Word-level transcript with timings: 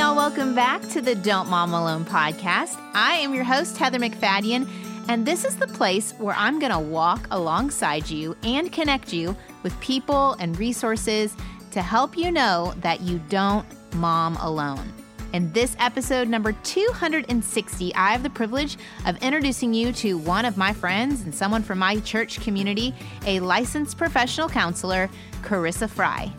y'all. 0.00 0.16
Welcome 0.16 0.54
back 0.54 0.80
to 0.92 1.02
the 1.02 1.14
Don't 1.14 1.50
Mom 1.50 1.74
Alone 1.74 2.06
podcast. 2.06 2.80
I 2.94 3.16
am 3.16 3.34
your 3.34 3.44
host, 3.44 3.76
Heather 3.76 3.98
MacFadyen, 3.98 4.66
and 5.08 5.26
this 5.26 5.44
is 5.44 5.56
the 5.56 5.66
place 5.66 6.12
where 6.12 6.34
I'm 6.38 6.58
going 6.58 6.72
to 6.72 6.78
walk 6.78 7.26
alongside 7.30 8.08
you 8.08 8.34
and 8.42 8.72
connect 8.72 9.12
you 9.12 9.36
with 9.62 9.78
people 9.80 10.36
and 10.40 10.58
resources 10.58 11.36
to 11.72 11.82
help 11.82 12.16
you 12.16 12.32
know 12.32 12.72
that 12.78 13.02
you 13.02 13.20
don't 13.28 13.66
mom 13.94 14.36
alone. 14.36 14.90
In 15.34 15.52
this 15.52 15.76
episode 15.78 16.28
number 16.28 16.52
260, 16.52 17.94
I 17.94 18.12
have 18.12 18.22
the 18.22 18.30
privilege 18.30 18.78
of 19.04 19.22
introducing 19.22 19.74
you 19.74 19.92
to 19.92 20.16
one 20.16 20.46
of 20.46 20.56
my 20.56 20.72
friends 20.72 21.20
and 21.24 21.34
someone 21.34 21.62
from 21.62 21.78
my 21.78 22.00
church 22.00 22.40
community, 22.40 22.94
a 23.26 23.40
licensed 23.40 23.98
professional 23.98 24.48
counselor, 24.48 25.10
Charissa 25.42 25.90
Fry. 25.90 26.32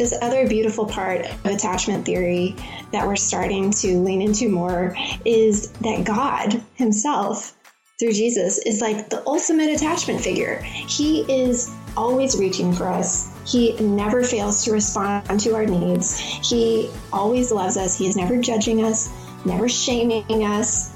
This 0.00 0.14
other 0.22 0.48
beautiful 0.48 0.86
part 0.86 1.26
of 1.26 1.44
attachment 1.44 2.06
theory 2.06 2.56
that 2.90 3.06
we're 3.06 3.16
starting 3.16 3.70
to 3.72 3.98
lean 3.98 4.22
into 4.22 4.48
more 4.48 4.96
is 5.26 5.72
that 5.72 6.04
God 6.04 6.62
Himself, 6.76 7.54
through 7.98 8.12
Jesus, 8.12 8.56
is 8.64 8.80
like 8.80 9.10
the 9.10 9.22
ultimate 9.26 9.68
attachment 9.68 10.22
figure. 10.22 10.62
He 10.62 11.20
is 11.30 11.70
always 11.98 12.38
reaching 12.38 12.72
for 12.72 12.88
us, 12.88 13.30
he 13.44 13.74
never 13.74 14.24
fails 14.24 14.64
to 14.64 14.72
respond 14.72 15.38
to 15.38 15.54
our 15.54 15.66
needs. 15.66 16.18
He 16.18 16.88
always 17.12 17.52
loves 17.52 17.76
us. 17.76 17.98
He 17.98 18.06
is 18.06 18.16
never 18.16 18.38
judging 18.38 18.82
us, 18.82 19.10
never 19.44 19.68
shaming 19.68 20.24
us. 20.44 20.94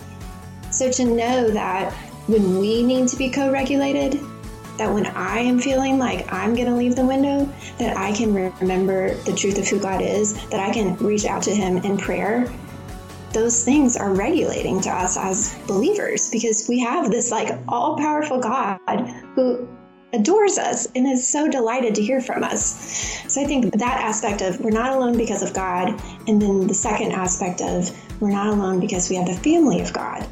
So 0.71 0.91
to 0.91 1.05
know 1.05 1.51
that 1.51 1.93
when 2.27 2.59
we 2.59 2.83
need 2.83 3.09
to 3.09 3.17
be 3.17 3.29
co 3.29 3.51
regulated, 3.51 4.19
that 4.77 4.93
when 4.93 5.07
I 5.07 5.39
am 5.39 5.59
feeling 5.59 5.99
like 5.99 6.33
I'm 6.33 6.55
going 6.55 6.67
to 6.67 6.75
leave 6.75 6.97
the 6.97 7.07
window, 7.07 7.49
that 7.79 7.97
I 7.97 8.13
can 8.13 8.35
remember 8.35 9.15
the 9.25 9.33
truth 9.33 9.59
of 9.59 9.69
who 9.69 9.79
God 9.79 10.03
is, 10.03 10.35
that 10.49 10.61
I 10.61 10.73
can 10.73 10.97
reach 10.97 11.25
out 11.25 11.43
to 11.45 11.55
Him 11.55 11.79
in 11.79 11.97
prayer. 11.97 12.53
Those 13.33 13.65
things 13.65 13.97
are 13.97 14.15
regulating 14.15 14.81
to 14.83 14.91
us 14.91 15.17
as 15.17 15.59
believers 15.67 16.31
because 16.31 16.67
we 16.69 16.79
have 16.81 17.11
this 17.11 17.31
like 17.31 17.59
all 17.69 17.97
powerful 17.97 18.39
God 18.39 18.79
who 19.35 19.69
adores 20.13 20.59
us 20.59 20.87
and 20.95 21.07
is 21.07 21.27
so 21.27 21.49
delighted 21.49 21.95
to 21.97 22.03
hear 22.03 22.21
from 22.21 22.45
us. 22.45 23.21
So 23.33 23.41
I 23.41 23.45
think 23.45 23.73
that 23.73 24.01
aspect 24.01 24.43
of 24.43 24.61
we're 24.61 24.71
not 24.71 24.93
alone 24.93 25.17
because 25.17 25.43
of 25.43 25.53
God, 25.53 26.01
and 26.29 26.41
then 26.41 26.67
the 26.67 26.75
second 26.75 27.13
aspect 27.13 27.61
of 27.61 27.91
we're 28.21 28.31
not 28.31 28.47
alone 28.47 28.79
because 28.81 29.11
we 29.11 29.17
have 29.17 29.27
the 29.27 29.35
family 29.35 29.81
of 29.81 29.93
God. 29.93 30.27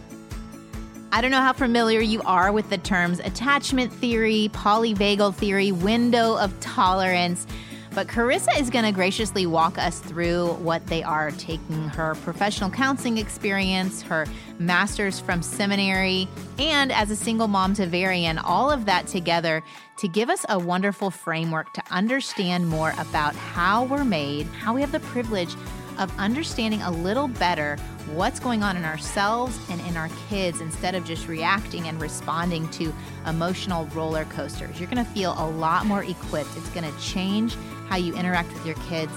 I 1.14 1.20
don't 1.20 1.30
know 1.30 1.42
how 1.42 1.52
familiar 1.52 2.00
you 2.00 2.22
are 2.22 2.50
with 2.52 2.70
the 2.70 2.78
terms 2.78 3.20
attachment 3.20 3.92
theory, 3.92 4.48
polyvagal 4.55 5.34
theory, 5.34 5.70
window 5.70 6.38
of 6.38 6.58
tolerance. 6.60 7.46
But 7.94 8.06
Charissa 8.06 8.58
is 8.58 8.70
going 8.70 8.86
to 8.86 8.92
graciously 8.92 9.44
walk 9.44 9.77
us 9.77 9.98
through 9.98 10.55
what 10.55 10.86
they 10.86 11.02
are, 11.02 11.30
taking 11.33 11.86
her 11.90 12.14
professional 12.22 12.70
counseling 12.70 13.18
experience, 13.18 14.00
her 14.00 14.24
master's 14.58 15.20
from 15.20 15.42
seminary, 15.42 16.27
and 16.58 16.90
as 16.90 17.10
a 17.10 17.16
single 17.16 17.46
mom 17.46 17.74
to 17.74 17.84
Varian, 17.84 18.38
all 18.38 18.70
of 18.70 18.86
that 18.86 19.06
together 19.06 19.62
to 19.98 20.08
give 20.08 20.30
us 20.30 20.46
a 20.48 20.58
wonderful 20.58 21.10
framework 21.10 21.74
to 21.74 21.83
understand 21.90 22.66
more 22.66 22.94
about 22.96 23.36
how 23.36 23.84
we're 23.84 24.05
made, 24.05 24.46
how 24.46 24.72
we 24.72 24.80
have 24.80 24.92
the 24.92 25.00
privilege 25.00 25.55
of 26.03 26.12
understanding 26.19 26.83
a 26.83 26.91
little 26.91 27.28
better 27.28 27.77
what's 28.12 28.41
going 28.41 28.62
on 28.62 28.77
in 28.77 28.84
ourselves 28.84 29.58
and 29.70 29.81
in 29.83 29.97
our 29.97 30.11
kids 30.28 30.61
instead 30.61 30.95
of 30.95 31.05
just 31.05 31.28
reacting 31.28 31.86
and 31.86 32.00
responding 32.00 32.69
to 32.70 32.92
emotional 33.27 33.86
roller 33.95 34.25
coasters. 34.27 34.78
You're 34.80 34.91
going 34.91 35.05
to 35.05 35.11
feel 35.12 35.34
a 35.39 35.48
lot 35.48 35.86
more 35.86 36.03
equipped. 36.03 36.50
It's 36.56 36.69
going 36.70 36.92
to 36.92 37.00
change 37.00 37.56
how 37.89 37.97
you 37.97 38.14
interact 38.14 38.53
with 38.53 38.67
your 38.67 38.75
kids 38.86 39.12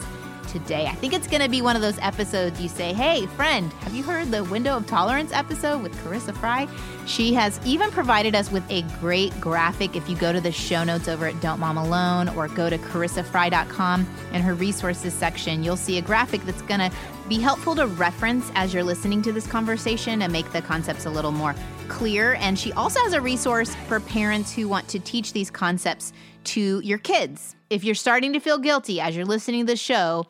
today. 0.48 0.86
I 0.86 0.94
think 0.96 1.14
it's 1.14 1.28
going 1.28 1.42
to 1.42 1.50
be 1.50 1.62
one 1.62 1.76
of 1.76 1.82
those 1.82 1.98
episodes 2.00 2.60
you 2.62 2.70
say, 2.70 2.94
Hey, 2.94 3.26
friend, 3.28 3.72
have 3.82 3.94
you 3.94 4.04
heard 4.04 4.32
the 4.32 4.44
Window 4.44 4.78
of 4.78 4.88
Tolerance 4.88 5.32
episode 5.32 5.82
with 5.82 5.96
Charissa 6.04 6.36
Fry? 6.36 6.68
She 7.06 7.34
has 7.34 7.60
even 7.66 7.92
provided 7.92 8.36
us 8.36 8.52
with 8.52 8.64
a 8.70 8.82
great 9.00 9.40
graphic. 9.40 9.96
If 9.96 10.10
you 10.10 10.16
go 10.16 10.34
to 10.34 10.42
the 10.42 10.52
show 10.52 10.84
notes 10.84 11.08
over 11.08 11.28
at 11.28 11.40
Don't 11.42 11.60
Mom 11.60 11.78
Alone 11.78 12.30
or 12.30 12.48
go 12.48 12.70
to 12.70 12.78
charissafry.com 12.78 14.08
in 14.34 14.42
her 14.42 14.54
resources 14.54 15.14
section, 15.14 15.64
you'll 15.64 15.78
see 15.78 15.98
a 15.98 16.02
graphic 16.02 16.42
that's 16.44 16.62
going 16.64 16.80
to 16.80 16.92
be 17.28 17.40
helpful 17.40 17.76
to 17.76 17.88
reference 17.88 18.52
as 18.56 18.74
you're 18.74 18.84
listening 18.84 19.22
to 19.24 19.32
this 19.32 19.48
conversation 19.48 20.22
and 20.22 20.32
make 20.32 20.52
the 20.52 20.62
concepts 20.62 21.06
a 21.06 21.10
little 21.10 21.32
more 21.32 21.56
clear. 21.86 22.36
And 22.36 22.58
she 22.58 22.74
also 22.74 23.00
has 23.02 23.14
a 23.14 23.22
resource 23.22 23.76
for 23.88 24.00
parents 24.00 24.54
who 24.54 24.68
want 24.68 24.88
to 24.90 25.00
teach 25.00 25.34
these 25.34 25.50
concepts 25.50 26.14
to 26.46 26.80
your 26.82 26.98
kids. 26.98 27.56
If 27.70 27.84
you're 27.84 27.96
starting 27.96 28.34
to 28.34 28.40
feel 28.40 28.58
guilty 28.58 29.00
as 29.02 29.16
you're 29.16 29.26
listening 29.26 29.66
to 29.66 29.74
the 29.74 29.78
show, 29.78 30.26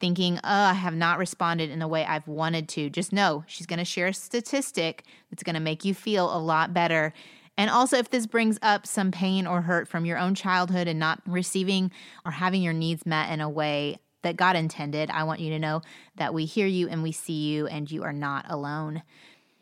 thinking, 0.00 0.38
oh, 0.38 0.40
I 0.44 0.74
have 0.74 0.94
not 0.94 1.18
responded 1.18 1.70
in 1.70 1.78
the 1.78 1.88
way 1.88 2.04
I've 2.04 2.28
wanted 2.28 2.68
to, 2.70 2.90
just 2.90 3.12
know 3.12 3.44
she's 3.46 3.66
going 3.66 3.78
to 3.78 3.84
share 3.84 4.06
a 4.06 4.14
statistic 4.14 5.04
that's 5.30 5.42
going 5.42 5.54
to 5.54 5.60
make 5.60 5.84
you 5.84 5.94
feel 5.94 6.34
a 6.34 6.38
lot 6.38 6.72
better. 6.72 7.12
And 7.56 7.70
also, 7.70 7.96
if 7.96 8.10
this 8.10 8.26
brings 8.26 8.58
up 8.62 8.86
some 8.86 9.10
pain 9.10 9.46
or 9.46 9.62
hurt 9.62 9.88
from 9.88 10.04
your 10.06 10.16
own 10.16 10.36
childhood 10.36 10.86
and 10.86 11.00
not 11.00 11.20
receiving 11.26 11.90
or 12.24 12.30
having 12.30 12.62
your 12.62 12.72
needs 12.72 13.04
met 13.04 13.32
in 13.32 13.40
a 13.40 13.50
way 13.50 13.98
that 14.22 14.36
God 14.36 14.54
intended, 14.54 15.10
I 15.10 15.24
want 15.24 15.40
you 15.40 15.50
to 15.50 15.58
know 15.58 15.82
that 16.16 16.32
we 16.32 16.44
hear 16.44 16.66
you 16.66 16.88
and 16.88 17.02
we 17.02 17.12
see 17.12 17.48
you 17.48 17.66
and 17.66 17.90
you 17.90 18.04
are 18.04 18.12
not 18.12 18.46
alone. 18.48 19.02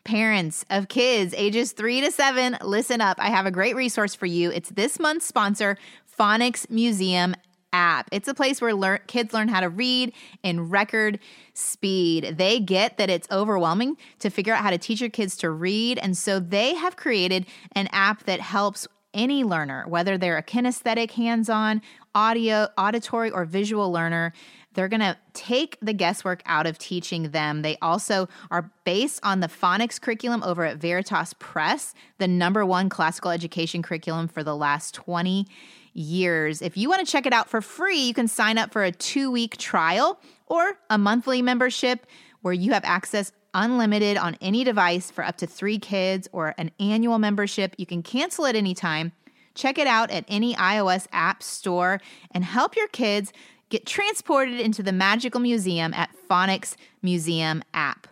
Parents 0.07 0.65
of 0.71 0.87
kids 0.87 1.35
ages 1.37 1.73
three 1.73 2.01
to 2.01 2.13
seven, 2.13 2.57
listen 2.63 3.01
up. 3.01 3.17
I 3.19 3.29
have 3.29 3.45
a 3.45 3.51
great 3.51 3.75
resource 3.75 4.15
for 4.15 4.27
you. 4.27 4.53
It's 4.53 4.69
this 4.71 5.01
month's 5.01 5.27
sponsor, 5.27 5.77
Phonics 6.17 6.71
Museum 6.71 7.35
app. 7.73 8.09
It's 8.13 8.29
a 8.29 8.35
place 8.35 8.61
where 8.61 8.73
lear- 8.73 8.99
kids 9.09 9.35
learn 9.35 9.49
how 9.49 9.59
to 9.59 9.69
read 9.69 10.13
in 10.45 10.71
record 10.71 11.19
speed. 11.55 12.37
They 12.39 12.61
get 12.61 12.99
that 12.99 13.11
it's 13.11 13.27
overwhelming 13.33 13.97
to 14.21 14.31
figure 14.31 14.55
out 14.55 14.63
how 14.63 14.71
to 14.71 14.79
teach 14.79 15.01
your 15.01 15.11
kids 15.11 15.37
to 15.39 15.51
read. 15.51 15.99
And 15.99 16.17
so 16.17 16.39
they 16.39 16.77
have 16.77 16.95
created 16.95 17.45
an 17.73 17.89
app 17.91 18.27
that 18.27 18.39
helps 18.39 18.87
any 19.13 19.43
learner, 19.43 19.89
whether 19.89 20.17
they're 20.17 20.39
a 20.39 20.43
kinesthetic, 20.43 21.11
hands 21.11 21.49
on, 21.49 21.83
audio, 22.15 22.69
auditory, 22.79 23.33
or 23.33 23.45
visual 23.45 23.91
learner. 23.91 24.33
They're 24.77 24.89
going 24.89 25.01
to 25.01 25.17
take 25.33 25.79
the 25.81 25.95
guesswork 25.95 26.43
out 26.45 26.67
of 26.67 26.77
teaching 26.77 27.31
them. 27.31 27.63
They 27.63 27.79
also 27.81 28.29
are 28.51 28.71
based 28.85 29.21
on 29.23 29.41
the 29.41 29.49
phonics 29.49 29.99
curriculum 29.99 30.43
over 30.43 30.65
at 30.65 30.77
Veritas 30.77 31.33
Press, 31.39 31.95
the 32.19 32.29
number 32.29 32.65
one 32.65 32.91
classical 32.91 33.31
education 33.31 33.83
curriculum 33.83 34.29
for 34.29 34.45
the 34.45 34.55
last 34.55 34.95
20 34.95 35.47
years. 35.95 36.61
If 36.61 36.77
you 36.77 36.91
want 36.91 37.05
to 37.05 37.11
check 37.11 37.25
it 37.25 37.33
out 37.33 37.49
for 37.49 37.63
free, 37.63 38.01
you 38.01 38.13
can 38.13 38.29
sign 38.29 38.59
up 38.59 38.71
for 38.71 38.85
a 38.85 38.93
two 38.93 39.31
week 39.31 39.57
trial 39.57 40.21
or 40.47 40.79
a 40.91 40.99
monthly 40.99 41.41
membership 41.41 42.07
where 42.43 42.53
you 42.53 42.73
have 42.73 42.85
access 42.85 43.33
unlimited 43.55 44.19
on 44.19 44.37
any 44.43 44.63
device 44.63 45.11
for 45.11 45.25
up 45.25 45.39
to 45.39 45.47
three 45.47 45.79
kids 45.79 46.29
or 46.33 46.55
an 46.59 46.71
annual 46.79 47.19
membership. 47.19 47.75
You 47.79 47.87
can 47.87 48.03
cancel 48.03 48.45
at 48.45 48.55
any 48.55 48.75
time. 48.75 49.13
Check 49.55 49.79
it 49.79 49.87
out 49.87 50.11
at 50.11 50.27
any 50.29 50.55
iOS 50.55 51.07
app 51.13 51.43
store 51.43 51.99
and 52.31 52.45
help 52.45 52.77
your 52.77 52.89
kids 52.89 53.33
get 53.69 53.87
transported 53.87 54.61
into 54.61 54.83
the 54.83 54.93
magical 54.93 55.41
museum 55.41 55.93
at 55.95 56.11
Phonics 56.29 56.77
Museum 57.03 57.63
app. 57.75 58.07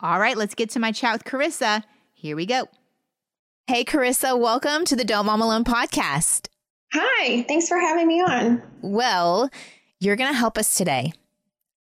All 0.00 0.18
right, 0.18 0.36
let's 0.36 0.54
get 0.54 0.70
to 0.70 0.80
my 0.80 0.92
chat 0.92 1.12
with 1.12 1.24
Charissa. 1.24 1.84
Here 2.12 2.36
we 2.36 2.46
go. 2.46 2.68
Hey, 3.66 3.84
Charissa, 3.84 4.38
welcome 4.38 4.84
to 4.86 4.96
the 4.96 5.04
Don't 5.04 5.26
Mom 5.26 5.40
Alone 5.40 5.64
podcast. 5.64 6.48
Hi, 6.92 7.42
thanks 7.42 7.68
for 7.68 7.78
having 7.78 8.08
me 8.08 8.20
on. 8.20 8.62
Well, 8.80 9.50
you're 10.00 10.16
going 10.16 10.32
to 10.32 10.38
help 10.38 10.56
us 10.56 10.74
today. 10.74 11.12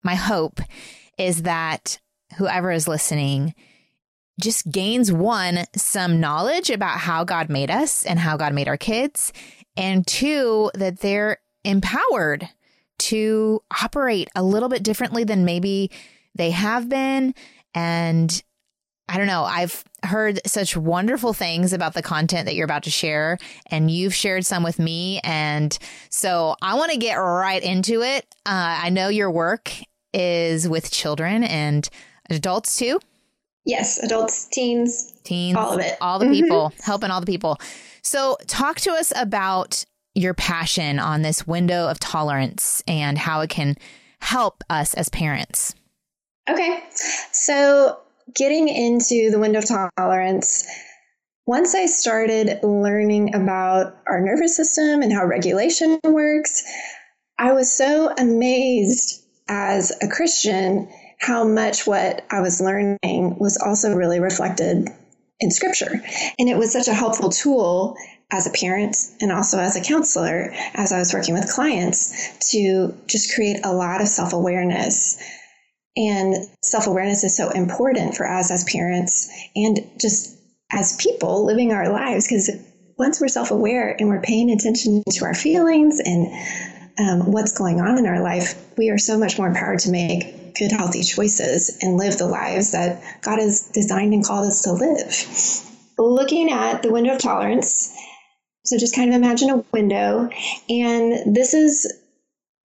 My 0.02 0.14
hope 0.14 0.60
is 1.18 1.42
that 1.42 1.98
whoever 2.36 2.70
is 2.70 2.88
listening 2.88 3.54
just 4.40 4.70
gains 4.70 5.12
one, 5.12 5.64
some 5.74 6.20
knowledge 6.20 6.70
about 6.70 6.98
how 6.98 7.24
God 7.24 7.48
made 7.48 7.70
us 7.70 8.04
and 8.04 8.18
how 8.18 8.36
God 8.36 8.52
made 8.52 8.68
our 8.68 8.76
kids, 8.76 9.32
and 9.76 10.06
two, 10.06 10.70
that 10.74 11.00
they're 11.00 11.38
empowered 11.64 12.48
to 12.98 13.62
operate 13.82 14.28
a 14.34 14.42
little 14.42 14.68
bit 14.68 14.82
differently 14.82 15.24
than 15.24 15.44
maybe 15.44 15.90
they 16.34 16.50
have 16.50 16.88
been. 16.88 17.34
And 17.74 18.42
I 19.08 19.18
don't 19.18 19.26
know, 19.26 19.44
I've 19.44 19.84
heard 20.02 20.40
such 20.46 20.76
wonderful 20.76 21.32
things 21.32 21.72
about 21.72 21.94
the 21.94 22.02
content 22.02 22.46
that 22.46 22.54
you're 22.54 22.64
about 22.64 22.82
to 22.84 22.90
share, 22.90 23.38
and 23.70 23.90
you've 23.90 24.14
shared 24.14 24.44
some 24.44 24.62
with 24.62 24.78
me. 24.78 25.20
And 25.22 25.76
so 26.10 26.56
I 26.60 26.74
want 26.74 26.92
to 26.92 26.98
get 26.98 27.14
right 27.14 27.62
into 27.62 28.02
it. 28.02 28.26
Uh, 28.44 28.82
I 28.82 28.90
know 28.90 29.08
your 29.08 29.30
work 29.30 29.72
is 30.12 30.68
with 30.68 30.90
children 30.90 31.44
and 31.44 31.88
adults 32.30 32.76
too. 32.76 32.98
Yes, 33.64 33.98
adults, 33.98 34.46
teens, 34.46 35.12
teens, 35.24 35.56
all 35.56 35.74
of 35.74 35.80
it, 35.80 35.96
all 36.00 36.18
the 36.20 36.28
people, 36.28 36.72
helping 36.82 37.10
all 37.10 37.20
the 37.20 37.26
people. 37.26 37.58
So, 38.02 38.36
talk 38.46 38.78
to 38.80 38.92
us 38.92 39.12
about 39.16 39.84
your 40.16 40.34
passion 40.34 40.98
on 40.98 41.22
this 41.22 41.46
window 41.46 41.88
of 41.88 42.00
tolerance 42.00 42.82
and 42.88 43.18
how 43.18 43.40
it 43.40 43.50
can 43.50 43.76
help 44.20 44.64
us 44.70 44.94
as 44.94 45.08
parents. 45.08 45.74
Okay. 46.48 46.82
So, 47.32 48.00
getting 48.34 48.68
into 48.68 49.30
the 49.30 49.38
window 49.38 49.58
of 49.58 49.66
tolerance, 49.96 50.66
once 51.46 51.74
I 51.74 51.86
started 51.86 52.60
learning 52.62 53.34
about 53.34 53.96
our 54.06 54.20
nervous 54.20 54.56
system 54.56 55.02
and 55.02 55.12
how 55.12 55.24
regulation 55.24 56.00
works, 56.04 56.64
I 57.38 57.52
was 57.52 57.72
so 57.72 58.12
amazed 58.16 59.22
as 59.48 59.92
a 60.02 60.08
Christian 60.08 60.88
how 61.18 61.44
much 61.44 61.86
what 61.86 62.24
I 62.30 62.40
was 62.40 62.60
learning 62.60 62.98
was 63.38 63.56
also 63.56 63.94
really 63.94 64.20
reflected 64.20 64.88
in 65.40 65.50
scripture. 65.50 66.02
And 66.38 66.48
it 66.48 66.56
was 66.56 66.72
such 66.72 66.88
a 66.88 66.94
helpful 66.94 67.30
tool 67.30 67.96
as 68.32 68.46
a 68.46 68.50
parent 68.50 68.96
and 69.20 69.30
also 69.30 69.58
as 69.58 69.76
a 69.76 69.82
counselor 69.82 70.52
as 70.74 70.92
I 70.92 70.98
was 70.98 71.14
working 71.14 71.34
with 71.34 71.50
clients 71.50 72.50
to 72.50 72.94
just 73.06 73.34
create 73.34 73.60
a 73.64 73.72
lot 73.72 74.00
of 74.00 74.08
self 74.08 74.32
awareness. 74.32 75.22
And 75.96 76.34
self 76.62 76.86
awareness 76.86 77.24
is 77.24 77.36
so 77.36 77.50
important 77.50 78.16
for 78.16 78.28
us 78.28 78.50
as 78.50 78.64
parents 78.64 79.30
and 79.54 79.80
just 80.00 80.36
as 80.72 80.96
people 80.96 81.44
living 81.44 81.72
our 81.72 81.90
lives 81.90 82.26
because 82.26 82.50
once 82.98 83.20
we're 83.20 83.28
self 83.28 83.50
aware 83.50 83.94
and 83.98 84.08
we're 84.08 84.22
paying 84.22 84.50
attention 84.50 85.02
to 85.10 85.24
our 85.24 85.34
feelings 85.34 86.00
and 86.00 86.26
um, 86.98 87.30
what's 87.30 87.56
going 87.56 87.80
on 87.80 87.98
in 87.98 88.06
our 88.06 88.22
life, 88.22 88.54
we 88.76 88.90
are 88.90 88.98
so 88.98 89.18
much 89.18 89.38
more 89.38 89.48
empowered 89.48 89.80
to 89.80 89.90
make 89.90 90.54
good, 90.58 90.72
healthy 90.72 91.02
choices 91.02 91.78
and 91.82 91.98
live 91.98 92.16
the 92.16 92.26
lives 92.26 92.72
that 92.72 93.02
God 93.20 93.38
has 93.38 93.70
designed 93.72 94.14
and 94.14 94.24
called 94.24 94.46
us 94.46 94.62
to 94.62 94.72
live. 94.72 95.62
Looking 95.98 96.50
at 96.50 96.82
the 96.82 96.90
window 96.90 97.14
of 97.14 97.20
tolerance, 97.20 97.92
so 98.66 98.76
just 98.78 98.94
kind 98.94 99.08
of 99.08 99.14
imagine 99.14 99.50
a 99.50 99.64
window, 99.72 100.28
and 100.68 101.34
this 101.34 101.54
is 101.54 101.92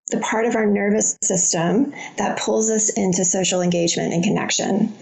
the 0.10 0.20
part 0.20 0.46
of 0.46 0.56
our 0.56 0.66
nervous 0.66 1.18
system 1.24 1.94
that 2.18 2.40
pulls 2.40 2.70
us 2.70 2.90
into 2.90 3.24
social 3.24 3.62
engagement 3.62 4.14
and 4.14 4.24
connection. 4.24 4.94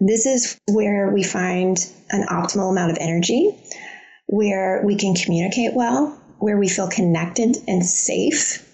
This 0.00 0.26
is 0.26 0.60
where 0.70 1.10
we 1.10 1.22
find 1.22 1.78
an 2.10 2.26
optimal 2.26 2.70
amount 2.70 2.90
of 2.90 2.98
energy, 3.00 3.56
where 4.26 4.82
we 4.84 4.96
can 4.96 5.14
communicate 5.14 5.72
well, 5.74 6.20
where 6.38 6.58
we 6.58 6.68
feel 6.68 6.88
connected 6.88 7.56
and 7.66 7.86
safe. 7.86 8.68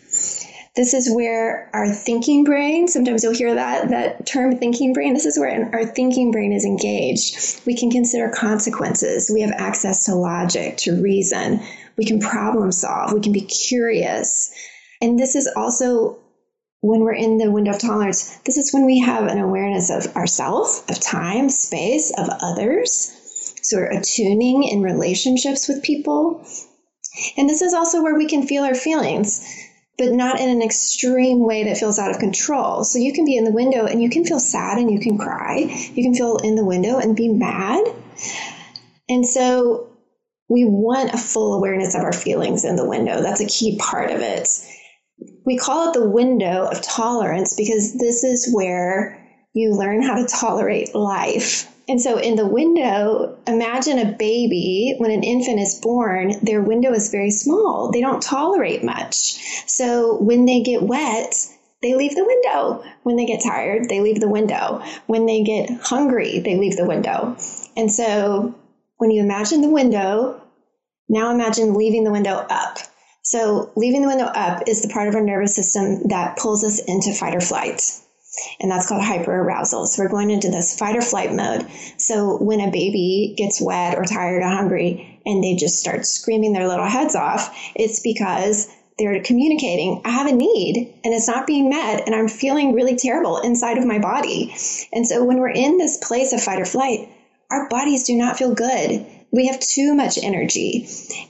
This 0.80 0.94
is 0.94 1.14
where 1.14 1.68
our 1.74 1.92
thinking 1.92 2.42
brain, 2.42 2.88
sometimes 2.88 3.22
you'll 3.22 3.34
hear 3.34 3.54
that, 3.54 3.90
that 3.90 4.24
term 4.24 4.56
thinking 4.56 4.94
brain, 4.94 5.12
this 5.12 5.26
is 5.26 5.38
where 5.38 5.68
our 5.74 5.84
thinking 5.84 6.30
brain 6.30 6.54
is 6.54 6.64
engaged. 6.64 7.60
We 7.66 7.76
can 7.76 7.90
consider 7.90 8.30
consequences. 8.30 9.30
We 9.30 9.42
have 9.42 9.52
access 9.52 10.06
to 10.06 10.14
logic, 10.14 10.78
to 10.78 11.02
reason. 11.02 11.60
We 11.98 12.06
can 12.06 12.18
problem 12.18 12.72
solve. 12.72 13.12
We 13.12 13.20
can 13.20 13.30
be 13.30 13.42
curious. 13.42 14.50
And 15.02 15.18
this 15.18 15.36
is 15.36 15.52
also 15.54 16.18
when 16.80 17.00
we're 17.00 17.12
in 17.12 17.36
the 17.36 17.50
window 17.50 17.72
of 17.72 17.78
tolerance, 17.78 18.38
this 18.46 18.56
is 18.56 18.72
when 18.72 18.86
we 18.86 19.00
have 19.00 19.26
an 19.26 19.36
awareness 19.36 19.90
of 19.90 20.16
ourselves, 20.16 20.82
of 20.88 20.98
time, 20.98 21.50
space, 21.50 22.10
of 22.16 22.30
others. 22.40 23.14
So 23.60 23.76
we're 23.76 23.98
attuning 23.98 24.64
in 24.64 24.80
relationships 24.80 25.68
with 25.68 25.82
people. 25.82 26.42
And 27.36 27.50
this 27.50 27.60
is 27.60 27.74
also 27.74 28.02
where 28.02 28.16
we 28.16 28.26
can 28.26 28.46
feel 28.46 28.64
our 28.64 28.74
feelings, 28.74 29.44
but 30.00 30.12
not 30.12 30.40
in 30.40 30.48
an 30.48 30.62
extreme 30.62 31.46
way 31.46 31.62
that 31.64 31.76
feels 31.76 31.98
out 31.98 32.10
of 32.10 32.18
control. 32.18 32.82
So 32.82 32.98
you 32.98 33.12
can 33.12 33.24
be 33.24 33.36
in 33.36 33.44
the 33.44 33.52
window 33.52 33.86
and 33.86 34.02
you 34.02 34.10
can 34.10 34.24
feel 34.24 34.40
sad 34.40 34.78
and 34.78 34.90
you 34.90 34.98
can 34.98 35.16
cry. 35.16 35.58
You 35.94 36.02
can 36.02 36.14
feel 36.14 36.38
in 36.38 36.56
the 36.56 36.64
window 36.64 36.98
and 36.98 37.14
be 37.14 37.28
mad. 37.28 37.84
And 39.08 39.26
so 39.26 39.88
we 40.48 40.64
want 40.64 41.14
a 41.14 41.18
full 41.18 41.54
awareness 41.54 41.94
of 41.94 42.02
our 42.02 42.12
feelings 42.12 42.64
in 42.64 42.74
the 42.76 42.88
window. 42.88 43.22
That's 43.22 43.40
a 43.40 43.46
key 43.46 43.76
part 43.78 44.10
of 44.10 44.20
it 44.20 44.48
we 45.44 45.56
call 45.56 45.90
it 45.90 45.94
the 45.94 46.08
window 46.08 46.66
of 46.70 46.82
tolerance 46.82 47.54
because 47.54 47.94
this 47.98 48.24
is 48.24 48.52
where 48.52 49.18
you 49.52 49.74
learn 49.74 50.02
how 50.02 50.14
to 50.14 50.26
tolerate 50.26 50.94
life. 50.94 51.66
And 51.90 52.00
so, 52.00 52.18
in 52.18 52.36
the 52.36 52.46
window, 52.46 53.36
imagine 53.48 53.98
a 53.98 54.12
baby, 54.12 54.94
when 54.98 55.10
an 55.10 55.24
infant 55.24 55.58
is 55.58 55.74
born, 55.74 56.34
their 56.40 56.62
window 56.62 56.92
is 56.92 57.10
very 57.10 57.32
small. 57.32 57.90
They 57.90 58.00
don't 58.00 58.22
tolerate 58.22 58.84
much. 58.84 59.66
So, 59.66 60.16
when 60.22 60.44
they 60.44 60.60
get 60.60 60.84
wet, 60.84 61.34
they 61.82 61.96
leave 61.96 62.14
the 62.14 62.24
window. 62.24 62.84
When 63.02 63.16
they 63.16 63.26
get 63.26 63.42
tired, 63.42 63.88
they 63.88 63.98
leave 63.98 64.20
the 64.20 64.28
window. 64.28 64.84
When 65.08 65.26
they 65.26 65.42
get 65.42 65.68
hungry, 65.82 66.38
they 66.38 66.56
leave 66.56 66.76
the 66.76 66.86
window. 66.86 67.36
And 67.76 67.90
so, 67.90 68.54
when 68.98 69.10
you 69.10 69.20
imagine 69.20 69.60
the 69.60 69.68
window, 69.68 70.40
now 71.08 71.34
imagine 71.34 71.74
leaving 71.74 72.04
the 72.04 72.12
window 72.12 72.36
up. 72.36 72.78
So 73.22 73.72
leaving 73.74 74.02
the 74.02 74.08
window 74.08 74.26
up 74.26 74.62
is 74.68 74.82
the 74.82 74.88
part 74.90 75.08
of 75.08 75.16
our 75.16 75.24
nervous 75.24 75.56
system 75.56 76.06
that 76.08 76.38
pulls 76.38 76.62
us 76.62 76.78
into 76.86 77.12
fight 77.12 77.34
or 77.34 77.40
flight. 77.40 77.82
And 78.60 78.70
that's 78.70 78.88
called 78.88 79.02
hyperarousal. 79.02 79.86
So 79.86 80.02
we're 80.02 80.08
going 80.08 80.30
into 80.30 80.50
this 80.50 80.78
fight 80.78 80.96
or 80.96 81.02
flight 81.02 81.32
mode. 81.32 81.66
So 81.98 82.36
when 82.36 82.60
a 82.60 82.70
baby 82.70 83.34
gets 83.36 83.60
wet 83.60 83.96
or 83.96 84.04
tired 84.04 84.42
or 84.42 84.48
hungry 84.48 85.20
and 85.26 85.42
they 85.42 85.54
just 85.56 85.78
start 85.78 86.06
screaming 86.06 86.52
their 86.52 86.68
little 86.68 86.86
heads 86.86 87.14
off, 87.14 87.54
it's 87.74 88.00
because 88.00 88.68
they're 89.00 89.22
communicating, 89.22 90.02
I 90.04 90.10
have 90.10 90.26
a 90.26 90.32
need 90.32 90.94
and 91.02 91.14
it's 91.14 91.26
not 91.26 91.46
being 91.46 91.70
met 91.70 92.04
and 92.06 92.14
I'm 92.14 92.28
feeling 92.28 92.74
really 92.74 92.96
terrible 92.96 93.38
inside 93.38 93.78
of 93.78 93.86
my 93.86 93.98
body. 93.98 94.54
And 94.92 95.06
so 95.06 95.24
when 95.24 95.38
we're 95.38 95.48
in 95.48 95.78
this 95.78 95.96
place 95.96 96.32
of 96.32 96.42
fight 96.42 96.60
or 96.60 96.66
flight, 96.66 97.08
our 97.50 97.68
bodies 97.68 98.04
do 98.04 98.14
not 98.14 98.36
feel 98.36 98.54
good. 98.54 99.06
We 99.32 99.46
have 99.46 99.58
too 99.58 99.94
much 99.94 100.18
energy 100.22 100.86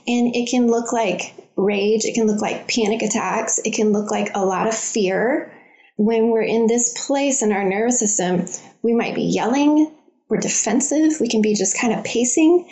and 0.07 0.35
it 0.35 0.49
can 0.49 0.67
look 0.67 0.91
like 0.91 1.33
rage, 1.55 2.03
it 2.03 2.13
can 2.13 2.27
look 2.27 2.41
like 2.41 2.67
panic 2.67 3.01
attacks, 3.01 3.59
it 3.63 3.73
can 3.73 3.91
look 3.91 4.11
like 4.11 4.31
a 4.35 4.45
lot 4.45 4.67
of 4.67 4.75
fear. 4.75 5.53
When 6.01 6.31
we're 6.31 6.41
in 6.41 6.65
this 6.65 7.05
place 7.05 7.43
in 7.43 7.51
our 7.51 7.63
nervous 7.63 7.99
system, 7.99 8.47
we 8.81 8.95
might 8.95 9.13
be 9.13 9.21
yelling, 9.21 9.95
we're 10.29 10.39
defensive, 10.39 11.19
we 11.21 11.27
can 11.27 11.43
be 11.43 11.53
just 11.53 11.79
kind 11.79 11.93
of 11.93 12.03
pacing, 12.03 12.67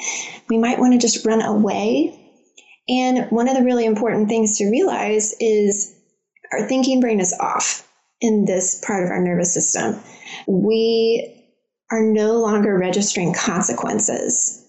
we 0.50 0.58
might 0.58 0.80
want 0.80 0.94
to 0.94 0.98
just 1.00 1.28
run 1.28 1.44
away. 1.44 2.20
And 2.88 3.30
one 3.30 3.48
of 3.48 3.56
the 3.56 3.64
really 3.64 3.86
important 3.86 4.30
things 4.30 4.58
to 4.58 4.72
realize 4.72 5.36
is 5.40 5.96
our 6.52 6.68
thinking 6.68 7.02
brain 7.02 7.20
is 7.20 7.32
off 7.40 7.88
in 8.20 8.46
this 8.46 8.84
part 8.84 9.04
of 9.04 9.12
our 9.12 9.22
nervous 9.22 9.54
system. 9.54 10.02
We 10.48 11.46
are 11.92 12.02
no 12.02 12.40
longer 12.40 12.80
registering 12.80 13.36
consequences. 13.36 14.66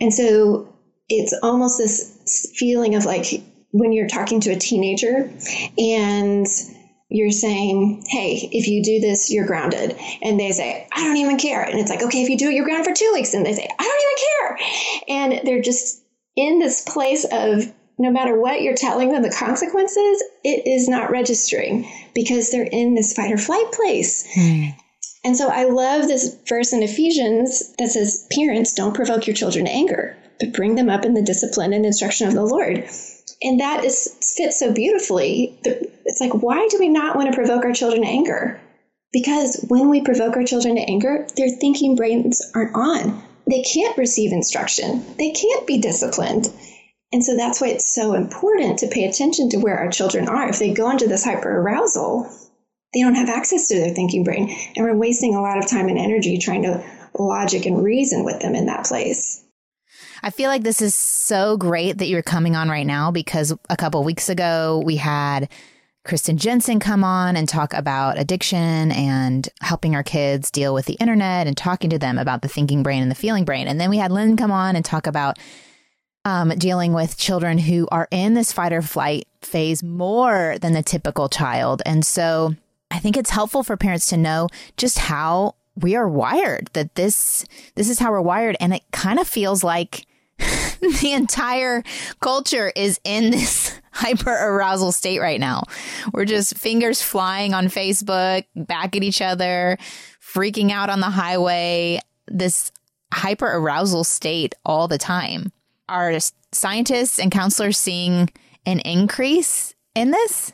And 0.00 0.12
so 0.12 0.74
it's 1.08 1.32
almost 1.40 1.78
this 1.78 2.52
feeling 2.56 2.96
of 2.96 3.04
like 3.04 3.26
when 3.70 3.92
you're 3.92 4.08
talking 4.08 4.40
to 4.40 4.50
a 4.50 4.58
teenager 4.58 5.30
and 5.78 6.48
you're 7.08 7.30
saying, 7.30 8.04
hey, 8.08 8.48
if 8.52 8.66
you 8.66 8.82
do 8.82 9.00
this, 9.00 9.30
you're 9.30 9.46
grounded. 9.46 9.96
And 10.22 10.38
they 10.38 10.52
say, 10.52 10.86
I 10.92 11.04
don't 11.04 11.16
even 11.16 11.38
care. 11.38 11.62
And 11.62 11.78
it's 11.78 11.90
like, 11.90 12.02
okay, 12.02 12.22
if 12.22 12.28
you 12.28 12.36
do 12.36 12.48
it, 12.48 12.54
you're 12.54 12.64
grounded 12.64 12.86
for 12.86 12.94
two 12.94 13.10
weeks. 13.14 13.32
And 13.32 13.46
they 13.46 13.54
say, 13.54 13.68
I 13.78 13.82
don't 13.82 14.02
even 14.02 15.36
care. 15.36 15.38
And 15.38 15.46
they're 15.46 15.62
just 15.62 16.02
in 16.34 16.58
this 16.58 16.82
place 16.82 17.24
of 17.30 17.72
no 17.98 18.10
matter 18.10 18.38
what 18.38 18.60
you're 18.60 18.74
telling 18.74 19.12
them 19.12 19.22
the 19.22 19.30
consequences, 19.30 20.22
it 20.44 20.66
is 20.66 20.88
not 20.88 21.10
registering 21.10 21.88
because 22.14 22.50
they're 22.50 22.68
in 22.70 22.94
this 22.94 23.14
fight 23.14 23.32
or 23.32 23.38
flight 23.38 23.72
place. 23.72 24.26
Hmm. 24.34 24.70
And 25.24 25.36
so 25.36 25.48
I 25.48 25.64
love 25.64 26.06
this 26.06 26.36
verse 26.48 26.72
in 26.72 26.82
Ephesians 26.82 27.74
that 27.78 27.88
says, 27.88 28.28
Parents, 28.32 28.74
don't 28.74 28.94
provoke 28.94 29.26
your 29.26 29.34
children 29.34 29.64
to 29.64 29.70
anger 29.70 30.16
but 30.38 30.52
bring 30.52 30.74
them 30.74 30.88
up 30.88 31.04
in 31.04 31.14
the 31.14 31.22
discipline 31.22 31.72
and 31.72 31.86
instruction 31.86 32.28
of 32.28 32.34
the 32.34 32.44
Lord. 32.44 32.88
And 33.42 33.60
that 33.60 33.84
is 33.84 34.16
fits 34.36 34.58
so 34.58 34.72
beautifully. 34.72 35.58
It's 35.64 36.20
like, 36.20 36.34
why 36.34 36.68
do 36.68 36.78
we 36.78 36.88
not 36.88 37.16
want 37.16 37.30
to 37.30 37.36
provoke 37.36 37.64
our 37.64 37.72
children 37.72 38.02
to 38.02 38.08
anger? 38.08 38.60
Because 39.12 39.64
when 39.68 39.88
we 39.88 40.00
provoke 40.00 40.36
our 40.36 40.44
children 40.44 40.76
to 40.76 40.82
anger, 40.82 41.26
their 41.36 41.48
thinking 41.48 41.96
brains 41.96 42.42
aren't 42.54 42.74
on. 42.74 43.22
They 43.48 43.62
can't 43.62 43.96
receive 43.96 44.32
instruction. 44.32 45.04
They 45.16 45.30
can't 45.30 45.66
be 45.66 45.78
disciplined. 45.78 46.50
And 47.12 47.24
so 47.24 47.36
that's 47.36 47.60
why 47.60 47.68
it's 47.68 47.90
so 47.90 48.14
important 48.14 48.80
to 48.80 48.88
pay 48.88 49.04
attention 49.04 49.48
to 49.50 49.58
where 49.58 49.78
our 49.78 49.90
children 49.90 50.28
are. 50.28 50.48
If 50.48 50.58
they 50.58 50.74
go 50.74 50.90
into 50.90 51.06
this 51.06 51.24
hyper 51.24 51.60
arousal, 51.60 52.28
they 52.92 53.02
don't 53.02 53.14
have 53.14 53.28
access 53.28 53.68
to 53.68 53.78
their 53.78 53.94
thinking 53.94 54.24
brain. 54.24 54.54
And 54.74 54.84
we're 54.84 54.96
wasting 54.96 55.34
a 55.34 55.40
lot 55.40 55.58
of 55.58 55.68
time 55.68 55.88
and 55.88 55.98
energy 55.98 56.38
trying 56.38 56.62
to 56.64 56.84
logic 57.18 57.64
and 57.64 57.82
reason 57.82 58.24
with 58.24 58.40
them 58.40 58.54
in 58.54 58.66
that 58.66 58.86
place. 58.86 59.45
I 60.22 60.30
feel 60.30 60.48
like 60.48 60.62
this 60.62 60.82
is 60.82 60.94
so 60.94 61.56
great 61.56 61.98
that 61.98 62.06
you're 62.06 62.22
coming 62.22 62.56
on 62.56 62.68
right 62.68 62.86
now 62.86 63.10
because 63.10 63.52
a 63.68 63.76
couple 63.76 64.02
weeks 64.04 64.28
ago 64.28 64.82
we 64.84 64.96
had 64.96 65.48
Kristen 66.04 66.36
Jensen 66.36 66.78
come 66.78 67.02
on 67.02 67.36
and 67.36 67.48
talk 67.48 67.74
about 67.74 68.18
addiction 68.18 68.92
and 68.92 69.48
helping 69.60 69.94
our 69.94 70.04
kids 70.04 70.50
deal 70.50 70.72
with 70.72 70.86
the 70.86 70.94
internet 70.94 71.46
and 71.46 71.56
talking 71.56 71.90
to 71.90 71.98
them 71.98 72.16
about 72.16 72.42
the 72.42 72.48
thinking 72.48 72.82
brain 72.82 73.02
and 73.02 73.10
the 73.10 73.16
feeling 73.16 73.44
brain. 73.44 73.66
And 73.66 73.80
then 73.80 73.90
we 73.90 73.98
had 73.98 74.12
Lynn 74.12 74.36
come 74.36 74.52
on 74.52 74.76
and 74.76 74.84
talk 74.84 75.06
about 75.06 75.38
um, 76.24 76.50
dealing 76.50 76.92
with 76.92 77.18
children 77.18 77.58
who 77.58 77.88
are 77.90 78.08
in 78.10 78.34
this 78.34 78.52
fight 78.52 78.72
or 78.72 78.82
flight 78.82 79.26
phase 79.42 79.82
more 79.82 80.56
than 80.60 80.72
the 80.72 80.82
typical 80.82 81.28
child. 81.28 81.82
And 81.84 82.04
so 82.04 82.54
I 82.90 82.98
think 82.98 83.16
it's 83.16 83.30
helpful 83.30 83.62
for 83.62 83.76
parents 83.76 84.06
to 84.06 84.16
know 84.16 84.48
just 84.76 84.98
how 84.98 85.54
we 85.76 85.94
are 85.94 86.08
wired 86.08 86.70
that 86.72 86.94
this 86.94 87.44
this 87.74 87.88
is 87.88 87.98
how 87.98 88.10
we're 88.10 88.20
wired 88.20 88.56
and 88.60 88.74
it 88.74 88.82
kind 88.92 89.18
of 89.18 89.28
feels 89.28 89.62
like 89.62 90.06
the 91.00 91.12
entire 91.12 91.82
culture 92.20 92.72
is 92.74 93.00
in 93.04 93.30
this 93.30 93.80
hyper 93.92 94.30
arousal 94.30 94.92
state 94.92 95.20
right 95.20 95.40
now. 95.40 95.62
We're 96.12 96.26
just 96.26 96.56
fingers 96.56 97.00
flying 97.00 97.54
on 97.54 97.68
Facebook, 97.68 98.44
back 98.54 98.94
at 98.94 99.02
each 99.02 99.22
other, 99.22 99.78
freaking 100.20 100.70
out 100.70 100.90
on 100.90 101.00
the 101.00 101.06
highway, 101.06 102.00
this 102.28 102.72
hyper 103.12 103.46
arousal 103.46 104.04
state 104.04 104.54
all 104.64 104.88
the 104.88 104.98
time. 104.98 105.52
Are 105.88 106.18
scientists 106.52 107.18
and 107.18 107.32
counselors 107.32 107.78
seeing 107.78 108.28
an 108.66 108.80
increase 108.80 109.74
in 109.94 110.10
this? 110.10 110.52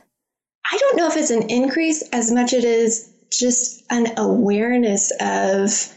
I 0.71 0.79
don't 0.79 0.97
know 0.97 1.09
if 1.09 1.17
it's 1.17 1.31
an 1.31 1.51
increase 1.51 2.03
as 2.13 2.31
much 2.31 2.53
as 2.53 2.65
it 2.65 2.69
is 2.69 3.12
just 3.39 3.85
an 3.91 4.19
awareness 4.19 5.13
of 5.21 5.93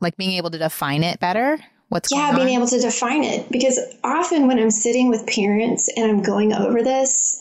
like 0.00 0.16
being 0.16 0.32
able 0.32 0.50
to 0.50 0.58
define 0.58 1.02
it 1.02 1.20
better 1.20 1.58
what's 1.88 2.10
yeah 2.12 2.34
being 2.34 2.50
able 2.50 2.66
to 2.66 2.80
define 2.80 3.24
it. 3.24 3.50
Because 3.50 3.78
often 4.04 4.46
when 4.46 4.58
i'm 4.58 4.70
sitting 4.70 5.08
with 5.08 5.26
parents 5.26 5.88
and 5.96 6.10
i'm 6.10 6.22
going 6.22 6.52
over 6.52 6.82
this 6.82 7.40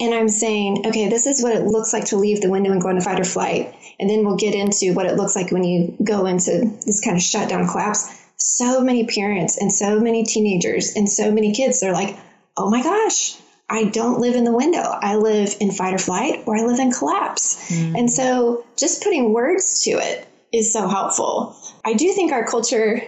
and 0.00 0.14
i'm 0.14 0.28
saying 0.28 0.86
okay 0.86 1.08
this 1.08 1.26
is 1.26 1.42
what 1.42 1.54
it 1.54 1.64
looks 1.64 1.92
like 1.92 2.06
to 2.06 2.16
leave 2.16 2.40
the 2.40 2.50
window 2.50 2.72
and 2.72 2.82
go 2.82 2.88
into 2.88 3.02
fight 3.02 3.20
or 3.20 3.24
flight. 3.24 3.74
And 4.00 4.10
then 4.10 4.24
we'll 4.24 4.36
get 4.36 4.54
into 4.54 4.92
what 4.92 5.06
it 5.06 5.14
looks 5.14 5.36
like 5.36 5.52
when 5.52 5.62
you 5.62 5.96
go 6.02 6.26
into 6.26 6.50
this 6.84 7.00
kind 7.04 7.16
of 7.16 7.22
shutdown 7.22 7.68
collapse. 7.68 8.20
So 8.36 8.80
many 8.80 9.06
parents 9.06 9.56
and 9.56 9.72
so 9.72 10.00
many 10.00 10.24
teenagers 10.24 10.96
and 10.96 11.08
so 11.08 11.30
many 11.30 11.54
kids 11.54 11.80
they're 11.80 11.92
like 11.92 12.16
oh 12.56 12.70
my 12.70 12.82
gosh 12.82 13.36
I 13.68 13.84
don't 13.84 14.20
live 14.20 14.36
in 14.36 14.44
the 14.44 14.54
window. 14.54 14.82
I 14.82 15.16
live 15.16 15.56
in 15.60 15.70
fight 15.70 15.94
or 15.94 15.98
flight 15.98 16.44
or 16.46 16.56
I 16.56 16.64
live 16.64 16.78
in 16.78 16.92
collapse. 16.92 17.70
Mm. 17.70 17.98
And 17.98 18.10
so 18.10 18.64
just 18.76 19.02
putting 19.02 19.32
words 19.32 19.82
to 19.82 19.92
it 19.92 20.26
is 20.52 20.72
so 20.72 20.86
helpful. 20.86 21.56
I 21.84 21.94
do 21.94 22.12
think 22.12 22.32
our 22.32 22.46
culture 22.46 23.02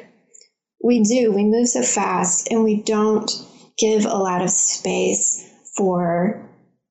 we 0.83 1.03
do. 1.03 1.33
We 1.33 1.45
move 1.45 1.69
so 1.69 1.83
fast 1.83 2.49
and 2.51 2.65
we 2.65 2.83
don't 2.83 3.31
give 3.79 4.07
a 4.07 4.17
lot 4.17 4.43
of 4.43 4.51
space 4.51 5.47
for 5.77 6.43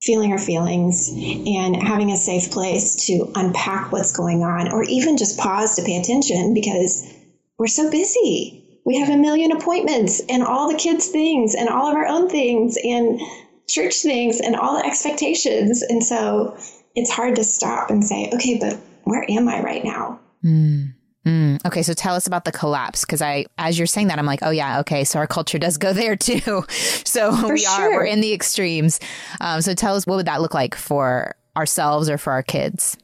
feeling 0.02 0.30
our 0.30 0.38
feelings 0.38 1.10
and 1.10 1.74
having 1.74 2.12
a 2.12 2.16
safe 2.16 2.50
place 2.50 3.06
to 3.06 3.32
unpack 3.34 3.90
what's 3.90 4.16
going 4.16 4.42
on 4.42 4.70
or 4.70 4.84
even 4.84 5.16
just 5.16 5.38
pause 5.38 5.74
to 5.74 5.82
pay 5.82 6.00
attention 6.00 6.54
because 6.54 7.12
we're 7.58 7.66
so 7.66 7.90
busy. 7.90 8.80
We 8.84 9.00
have 9.00 9.08
a 9.08 9.16
million 9.16 9.50
appointments 9.50 10.22
and 10.28 10.44
all 10.44 10.70
the 10.70 10.78
kids' 10.78 11.08
things 11.08 11.56
and 11.56 11.68
all 11.68 11.88
of 11.90 11.96
our 11.96 12.06
own 12.06 12.28
things 12.28 12.76
and 12.82 13.20
church 13.68 13.96
things 13.96 14.40
and 14.40 14.56
all 14.56 14.78
the 14.78 14.86
expectations. 14.86 15.82
And 15.82 16.02
so 16.02 16.56
it's 16.94 17.10
hard 17.10 17.36
to 17.36 17.44
stop 17.44 17.90
and 17.90 18.04
say, 18.04 18.30
okay, 18.34 18.58
but 18.58 18.78
where 19.04 19.24
am 19.28 19.48
I 19.48 19.62
right 19.62 19.84
now? 19.84 20.20
Mm. 20.44 20.94
Mm, 21.26 21.64
okay, 21.66 21.82
so 21.82 21.92
tell 21.92 22.14
us 22.14 22.28
about 22.28 22.44
the 22.44 22.52
collapse 22.52 23.04
because 23.04 23.20
I, 23.20 23.46
as 23.58 23.76
you're 23.76 23.88
saying 23.88 24.06
that, 24.08 24.18
I'm 24.20 24.26
like, 24.26 24.40
oh 24.42 24.50
yeah, 24.50 24.78
okay, 24.80 25.02
so 25.02 25.18
our 25.18 25.26
culture 25.26 25.58
does 25.58 25.76
go 25.76 25.92
there 25.92 26.14
too. 26.16 26.64
so 26.68 27.34
for 27.34 27.54
we 27.54 27.58
sure. 27.58 27.70
are 27.70 27.90
we're 27.90 28.04
in 28.04 28.20
the 28.20 28.32
extremes. 28.32 29.00
Um, 29.40 29.60
so 29.60 29.74
tell 29.74 29.96
us 29.96 30.06
what 30.06 30.16
would 30.16 30.26
that 30.26 30.40
look 30.40 30.54
like 30.54 30.76
for 30.76 31.34
ourselves 31.56 32.08
or 32.08 32.16
for 32.16 32.32
our 32.32 32.44
kids? 32.44 32.96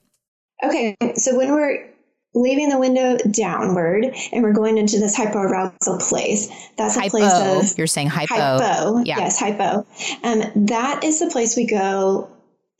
Okay, 0.62 0.96
so 1.16 1.36
when 1.36 1.52
we're 1.52 1.91
leaving 2.34 2.68
the 2.68 2.78
window 2.78 3.16
downward 3.30 4.14
and 4.32 4.42
we're 4.42 4.52
going 4.52 4.78
into 4.78 4.98
this 4.98 5.16
hypoarousal 5.16 6.00
place, 6.08 6.48
that's 6.76 6.96
a 6.96 7.00
hypo, 7.00 7.10
place 7.10 7.72
of 7.72 7.78
you're 7.78 7.86
saying 7.86 8.08
hypo, 8.08 8.34
hypo, 8.34 8.98
yeah. 9.04 9.18
yes, 9.18 9.38
hypo. 9.38 9.86
Um, 10.22 10.42
that 10.66 11.04
is 11.04 11.20
the 11.20 11.30
place 11.30 11.56
we 11.56 11.66
go 11.66 12.28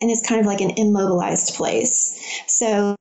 and 0.03 0.11
it's 0.11 0.27
kind 0.27 0.41
of 0.41 0.47
like 0.47 0.61
an 0.61 0.73
immobilized 0.77 1.55
place. 1.55 2.19
So 2.49 2.97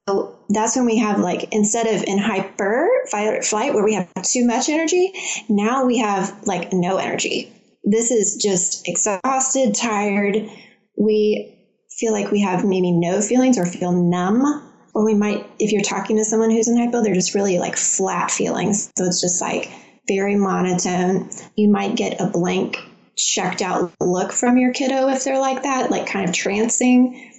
that's 0.50 0.75
when 0.75 0.86
we 0.86 0.98
have 1.00 1.20
like 1.20 1.51
instead 1.51 1.88
of 1.88 2.03
in 2.03 2.20
hyper 2.20 2.88
fight 3.10 3.43
flight 3.43 3.74
where 3.74 3.84
we 3.84 3.96
have 3.96 4.08
too 4.24 4.46
much 4.46 4.70
energy, 4.70 5.12
now 5.50 5.86
we 5.86 5.98
have 5.98 6.46
like 6.46 6.72
no 6.72 6.98
energy. 6.98 7.51
This 7.84 8.12
is 8.12 8.36
just 8.36 8.88
exhausted, 8.88 9.74
tired. 9.74 10.48
We 10.96 11.58
feel 11.89 12.13
like 12.13 12.31
we 12.31 12.41
have 12.41 12.63
maybe 12.63 12.91
no 12.91 13.20
feelings 13.20 13.58
or 13.58 13.65
feel 13.65 13.91
numb. 13.91 14.71
Or 14.93 15.05
we 15.05 15.13
might, 15.13 15.50
if 15.60 15.71
you're 15.71 15.81
talking 15.81 16.17
to 16.17 16.25
someone 16.25 16.51
who's 16.51 16.67
in 16.67 16.77
hypo, 16.77 17.01
they're 17.01 17.13
just 17.13 17.36
really 17.36 17.60
like 17.60 17.77
flat 17.77 18.31
feelings. 18.31 18.91
So 18.98 19.05
it's 19.05 19.21
just 19.21 19.41
like 19.41 19.71
very 20.07 20.36
monotone. 20.36 21.29
You 21.55 21.69
might 21.69 21.95
get 21.95 22.19
a 22.19 22.27
blank 22.27 22.77
checked 23.15 23.62
out 23.62 23.91
look 24.00 24.31
from 24.31 24.57
your 24.57 24.74
kiddo 24.74 25.10
if 25.10 25.24
they're 25.24 25.39
like 25.39 25.63
that, 25.63 25.91
like 25.91 26.07
kind 26.07 26.27
of 26.27 26.36
trancing. 26.36 27.29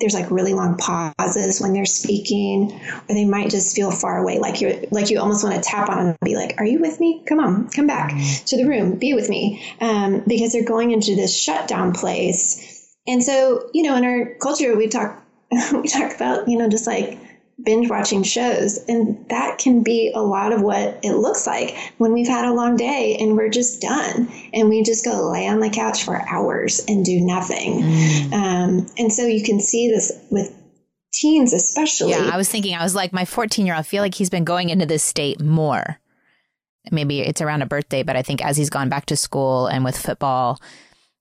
There's 0.00 0.14
like 0.14 0.30
really 0.30 0.54
long 0.54 0.76
pauses 0.76 1.60
when 1.60 1.72
they're 1.72 1.84
speaking, 1.84 2.72
or 3.08 3.14
they 3.14 3.24
might 3.24 3.50
just 3.50 3.74
feel 3.74 3.90
far 3.90 4.18
away, 4.18 4.38
like 4.38 4.60
you're 4.60 4.74
like 4.92 5.10
you 5.10 5.18
almost 5.18 5.42
want 5.42 5.56
to 5.56 5.68
tap 5.68 5.88
on 5.88 5.96
them 5.98 6.06
and 6.08 6.18
be 6.22 6.36
like, 6.36 6.54
"Are 6.58 6.64
you 6.64 6.78
with 6.78 7.00
me? 7.00 7.24
Come 7.26 7.40
on, 7.40 7.68
come 7.68 7.88
back 7.88 8.12
to 8.46 8.56
the 8.56 8.64
room, 8.64 8.96
be 8.98 9.14
with 9.14 9.28
me," 9.28 9.60
um, 9.80 10.22
because 10.28 10.52
they're 10.52 10.62
going 10.62 10.92
into 10.92 11.16
this 11.16 11.36
shutdown 11.36 11.94
place. 11.94 12.94
And 13.08 13.24
so, 13.24 13.70
you 13.74 13.82
know, 13.82 13.96
in 13.96 14.04
our 14.04 14.34
culture, 14.40 14.76
we 14.76 14.86
talk 14.86 15.20
we 15.72 15.88
talk 15.88 16.14
about 16.14 16.48
you 16.48 16.58
know 16.58 16.68
just 16.68 16.86
like 16.86 17.18
binge 17.64 17.90
watching 17.90 18.22
shows. 18.22 18.78
And 18.88 19.28
that 19.28 19.58
can 19.58 19.82
be 19.82 20.12
a 20.14 20.20
lot 20.20 20.52
of 20.52 20.62
what 20.62 21.00
it 21.02 21.14
looks 21.14 21.46
like 21.46 21.76
when 21.98 22.12
we've 22.12 22.28
had 22.28 22.44
a 22.44 22.52
long 22.52 22.76
day 22.76 23.16
and 23.18 23.36
we're 23.36 23.48
just 23.48 23.80
done 23.80 24.28
and 24.52 24.68
we 24.68 24.82
just 24.82 25.04
go 25.04 25.30
lay 25.30 25.48
on 25.48 25.60
the 25.60 25.70
couch 25.70 26.04
for 26.04 26.16
hours 26.28 26.84
and 26.86 27.04
do 27.04 27.20
nothing. 27.20 27.82
Mm. 27.82 28.32
Um, 28.32 28.86
and 28.96 29.12
so 29.12 29.26
you 29.26 29.42
can 29.42 29.60
see 29.60 29.88
this 29.88 30.12
with 30.30 30.54
teens, 31.12 31.52
especially. 31.52 32.10
Yeah, 32.10 32.30
I 32.32 32.36
was 32.36 32.48
thinking, 32.48 32.74
I 32.74 32.82
was 32.82 32.94
like, 32.94 33.12
my 33.12 33.24
14 33.24 33.66
year 33.66 33.74
old, 33.74 33.80
I 33.80 33.82
feel 33.82 34.02
like 34.02 34.14
he's 34.14 34.30
been 34.30 34.44
going 34.44 34.70
into 34.70 34.86
this 34.86 35.02
state 35.02 35.40
more. 35.40 35.98
Maybe 36.90 37.20
it's 37.20 37.42
around 37.42 37.62
a 37.62 37.66
birthday, 37.66 38.02
but 38.02 38.16
I 38.16 38.22
think 38.22 38.42
as 38.42 38.56
he's 38.56 38.70
gone 38.70 38.88
back 38.88 39.06
to 39.06 39.16
school 39.16 39.66
and 39.66 39.84
with 39.84 39.98
football, 39.98 40.60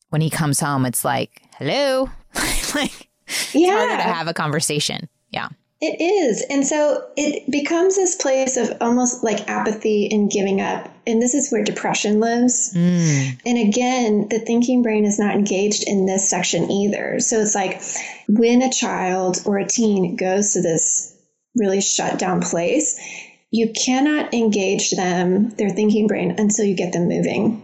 when 0.09 0.21
he 0.21 0.29
comes 0.29 0.59
home, 0.59 0.85
it's 0.85 1.03
like, 1.03 1.41
hello. 1.57 2.09
like, 2.75 3.06
yeah. 3.53 3.71
harder 3.71 3.97
to 3.97 4.13
have 4.13 4.27
a 4.27 4.33
conversation. 4.33 5.07
Yeah. 5.31 5.49
It 5.79 6.01
is. 6.01 6.43
And 6.49 6.65
so 6.65 7.07
it 7.15 7.51
becomes 7.51 7.95
this 7.95 8.15
place 8.15 8.57
of 8.57 8.75
almost 8.81 9.23
like 9.23 9.47
apathy 9.47 10.09
and 10.11 10.29
giving 10.29 10.59
up. 10.59 10.91
And 11.05 11.21
this 11.21 11.35
is 11.35 11.51
where 11.51 11.63
depression 11.63 12.19
lives. 12.19 12.73
Mm. 12.75 13.39
And 13.45 13.69
again, 13.69 14.27
the 14.29 14.39
thinking 14.39 14.81
brain 14.81 15.05
is 15.05 15.19
not 15.19 15.35
engaged 15.35 15.83
in 15.87 16.07
this 16.07 16.27
section 16.27 16.71
either. 16.71 17.19
So 17.19 17.39
it's 17.39 17.53
like 17.53 17.81
when 18.27 18.63
a 18.63 18.71
child 18.71 19.43
or 19.45 19.59
a 19.59 19.67
teen 19.67 20.15
goes 20.15 20.53
to 20.53 20.63
this 20.63 21.15
really 21.55 21.81
shut 21.81 22.17
down 22.17 22.41
place, 22.41 22.99
you 23.51 23.71
cannot 23.73 24.33
engage 24.33 24.91
them, 24.91 25.49
their 25.51 25.69
thinking 25.69 26.07
brain, 26.07 26.35
until 26.39 26.65
you 26.65 26.75
get 26.75 26.91
them 26.91 27.07
moving. 27.07 27.63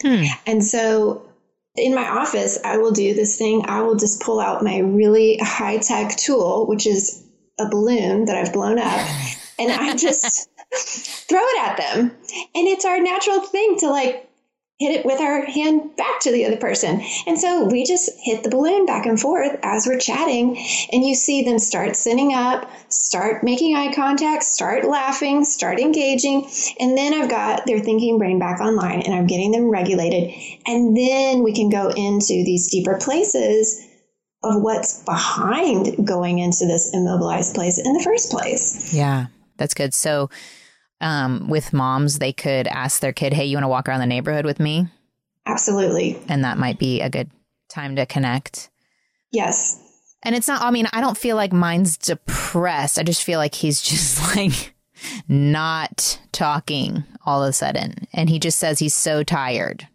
Hmm. 0.00 0.24
And 0.46 0.64
so 0.64 1.29
in 1.76 1.94
my 1.94 2.08
office, 2.08 2.58
I 2.64 2.78
will 2.78 2.90
do 2.90 3.14
this 3.14 3.36
thing. 3.36 3.64
I 3.66 3.82
will 3.82 3.96
just 3.96 4.22
pull 4.22 4.40
out 4.40 4.62
my 4.62 4.78
really 4.78 5.38
high 5.38 5.78
tech 5.78 6.16
tool, 6.16 6.66
which 6.66 6.86
is 6.86 7.24
a 7.58 7.68
balloon 7.68 8.24
that 8.24 8.36
I've 8.36 8.52
blown 8.52 8.78
up 8.78 9.06
and 9.58 9.70
I 9.70 9.94
just 9.96 10.48
throw 11.28 11.40
it 11.42 11.62
at 11.62 11.76
them. 11.76 12.10
And 12.54 12.68
it's 12.68 12.84
our 12.84 13.00
natural 13.00 13.40
thing 13.40 13.78
to 13.80 13.90
like 13.90 14.29
hit 14.80 14.98
it 14.98 15.04
with 15.04 15.20
our 15.20 15.44
hand 15.44 15.94
back 15.96 16.20
to 16.20 16.32
the 16.32 16.46
other 16.46 16.56
person. 16.56 17.02
And 17.26 17.38
so 17.38 17.66
we 17.66 17.84
just 17.84 18.08
hit 18.18 18.42
the 18.42 18.48
balloon 18.48 18.86
back 18.86 19.04
and 19.04 19.20
forth 19.20 19.58
as 19.62 19.86
we're 19.86 19.98
chatting. 19.98 20.56
And 20.90 21.04
you 21.04 21.14
see 21.14 21.42
them 21.42 21.58
start 21.58 21.94
sitting 21.94 22.32
up, 22.32 22.68
start 22.88 23.44
making 23.44 23.76
eye 23.76 23.92
contact, 23.92 24.42
start 24.42 24.84
laughing, 24.84 25.44
start 25.44 25.78
engaging. 25.78 26.48
And 26.80 26.96
then 26.96 27.12
I've 27.12 27.28
got 27.28 27.66
their 27.66 27.78
thinking 27.78 28.16
brain 28.16 28.38
back 28.38 28.60
online 28.60 29.02
and 29.02 29.14
I'm 29.14 29.26
getting 29.26 29.52
them 29.52 29.68
regulated. 29.68 30.32
And 30.66 30.96
then 30.96 31.42
we 31.42 31.52
can 31.52 31.68
go 31.68 31.90
into 31.90 32.42
these 32.44 32.70
deeper 32.70 32.96
places 32.96 33.86
of 34.42 34.62
what's 34.62 35.04
behind 35.04 36.06
going 36.06 36.38
into 36.38 36.64
this 36.64 36.94
immobilized 36.94 37.54
place 37.54 37.78
in 37.78 37.92
the 37.92 38.02
first 38.02 38.30
place. 38.30 38.94
Yeah, 38.94 39.26
that's 39.58 39.74
good. 39.74 39.92
So, 39.92 40.30
um, 41.00 41.48
with 41.48 41.72
moms, 41.72 42.18
they 42.18 42.32
could 42.32 42.66
ask 42.66 43.00
their 43.00 43.12
kid, 43.12 43.32
Hey, 43.32 43.46
you 43.46 43.56
want 43.56 43.64
to 43.64 43.68
walk 43.68 43.88
around 43.88 44.00
the 44.00 44.06
neighborhood 44.06 44.44
with 44.44 44.60
me? 44.60 44.86
Absolutely. 45.46 46.20
And 46.28 46.44
that 46.44 46.58
might 46.58 46.78
be 46.78 47.00
a 47.00 47.10
good 47.10 47.30
time 47.68 47.96
to 47.96 48.06
connect. 48.06 48.70
Yes. 49.32 49.80
And 50.22 50.34
it's 50.34 50.48
not, 50.48 50.62
I 50.62 50.70
mean, 50.70 50.86
I 50.92 51.00
don't 51.00 51.16
feel 51.16 51.36
like 51.36 51.52
mine's 51.52 51.96
depressed. 51.96 52.98
I 52.98 53.02
just 53.02 53.24
feel 53.24 53.38
like 53.38 53.54
he's 53.54 53.80
just 53.82 54.36
like 54.36 54.74
not 55.28 56.20
talking 56.32 57.04
all 57.24 57.42
of 57.42 57.50
a 57.50 57.52
sudden. 57.52 58.06
And 58.12 58.28
he 58.28 58.38
just 58.38 58.58
says 58.58 58.78
he's 58.78 58.94
so 58.94 59.22
tired. 59.22 59.86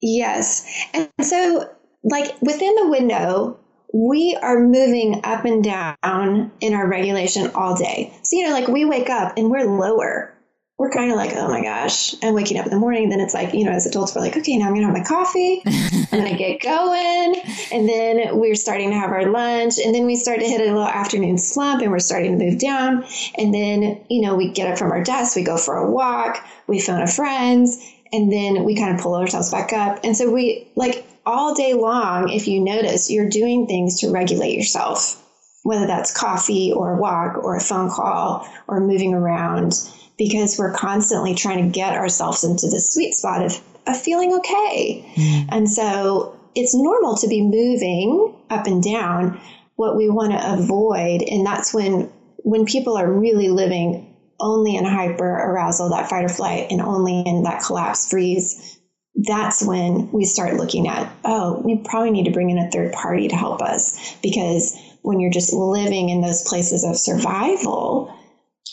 Yes. 0.00 0.66
And 0.92 1.08
so, 1.22 1.70
like 2.02 2.40
within 2.42 2.74
the 2.76 2.88
window, 2.88 3.58
we 3.94 4.36
are 4.42 4.60
moving 4.60 5.20
up 5.24 5.44
and 5.44 5.64
down 5.64 6.52
in 6.60 6.74
our 6.74 6.86
regulation 6.86 7.50
all 7.54 7.76
day. 7.76 8.12
So, 8.22 8.36
you 8.36 8.46
know, 8.46 8.52
like 8.52 8.68
we 8.68 8.84
wake 8.84 9.08
up 9.08 9.38
and 9.38 9.50
we're 9.50 9.64
lower. 9.64 10.33
We're 10.76 10.90
kind 10.90 11.12
of 11.12 11.16
like, 11.16 11.32
oh 11.34 11.48
my 11.48 11.62
gosh, 11.62 12.16
I'm 12.20 12.34
waking 12.34 12.58
up 12.58 12.66
in 12.66 12.72
the 12.72 12.78
morning. 12.78 13.08
Then 13.08 13.20
it's 13.20 13.32
like, 13.32 13.54
you 13.54 13.64
know, 13.64 13.70
as 13.70 13.86
adults, 13.86 14.14
we're 14.14 14.22
like, 14.22 14.36
okay, 14.36 14.56
now 14.56 14.66
I'm 14.66 14.74
going 14.74 14.80
to 14.80 14.88
have 14.88 14.96
my 14.96 15.04
coffee. 15.04 15.62
I'm 15.64 16.24
to 16.24 16.36
get 16.36 16.60
going. 16.62 17.36
And 17.72 17.88
then 17.88 18.38
we're 18.40 18.56
starting 18.56 18.90
to 18.90 18.96
have 18.96 19.10
our 19.10 19.30
lunch. 19.30 19.78
And 19.78 19.94
then 19.94 20.04
we 20.04 20.16
start 20.16 20.40
to 20.40 20.46
hit 20.46 20.60
a 20.60 20.64
little 20.64 20.82
afternoon 20.82 21.38
slump 21.38 21.80
and 21.80 21.92
we're 21.92 22.00
starting 22.00 22.36
to 22.36 22.44
move 22.44 22.58
down. 22.58 23.04
And 23.38 23.54
then, 23.54 24.04
you 24.10 24.22
know, 24.22 24.34
we 24.34 24.50
get 24.50 24.68
up 24.68 24.76
from 24.76 24.90
our 24.90 25.02
desk, 25.04 25.36
we 25.36 25.44
go 25.44 25.56
for 25.56 25.76
a 25.76 25.88
walk, 25.88 26.44
we 26.66 26.80
phone 26.80 27.02
a 27.02 27.06
friend, 27.06 27.68
and 28.12 28.32
then 28.32 28.64
we 28.64 28.76
kind 28.76 28.96
of 28.96 29.00
pull 29.00 29.14
ourselves 29.14 29.50
back 29.52 29.72
up. 29.72 30.00
And 30.02 30.16
so 30.16 30.30
we 30.30 30.70
like 30.74 31.06
all 31.26 31.54
day 31.54 31.74
long, 31.74 32.30
if 32.30 32.48
you 32.48 32.60
notice, 32.60 33.10
you're 33.10 33.28
doing 33.28 33.66
things 33.66 34.00
to 34.00 34.10
regulate 34.10 34.54
yourself, 34.54 35.22
whether 35.62 35.86
that's 35.86 36.16
coffee 36.16 36.72
or 36.72 36.94
a 36.94 37.00
walk 37.00 37.38
or 37.38 37.56
a 37.56 37.60
phone 37.60 37.90
call 37.90 38.48
or 38.68 38.80
moving 38.80 39.14
around, 39.14 39.74
because 40.16 40.58
we're 40.58 40.72
constantly 40.72 41.34
trying 41.34 41.64
to 41.64 41.70
get 41.70 41.94
ourselves 41.94 42.44
into 42.44 42.68
the 42.68 42.80
sweet 42.80 43.12
spot 43.12 43.44
of, 43.44 43.60
of 43.86 44.00
feeling 44.00 44.32
okay. 44.34 45.04
Mm. 45.14 45.48
And 45.50 45.70
so 45.70 46.38
it's 46.54 46.74
normal 46.74 47.16
to 47.16 47.28
be 47.28 47.42
moving 47.42 48.34
up 48.50 48.66
and 48.66 48.82
down. 48.82 49.40
What 49.76 49.96
we 49.96 50.08
want 50.08 50.32
to 50.32 50.52
avoid, 50.52 51.22
and 51.22 51.44
that's 51.44 51.74
when 51.74 52.12
when 52.38 52.64
people 52.64 52.96
are 52.96 53.10
really 53.10 53.48
living 53.48 54.14
only 54.38 54.76
in 54.76 54.84
hyper 54.84 55.24
arousal, 55.24 55.90
that 55.90 56.08
fight 56.08 56.24
or 56.24 56.28
flight, 56.28 56.70
and 56.70 56.80
only 56.80 57.22
in 57.22 57.42
that 57.44 57.62
collapse 57.62 58.08
freeze, 58.08 58.78
that's 59.16 59.64
when 59.64 60.10
we 60.12 60.24
start 60.24 60.54
looking 60.54 60.86
at, 60.88 61.10
oh, 61.24 61.60
we 61.64 61.78
probably 61.78 62.10
need 62.10 62.24
to 62.24 62.32
bring 62.32 62.50
in 62.50 62.58
a 62.58 62.70
third 62.70 62.92
party 62.92 63.28
to 63.28 63.36
help 63.36 63.62
us. 63.62 64.16
Because 64.22 64.76
when 65.02 65.20
you're 65.20 65.30
just 65.30 65.52
living 65.52 66.08
in 66.08 66.20
those 66.20 66.42
places 66.42 66.84
of 66.84 66.96
survival, 66.96 68.14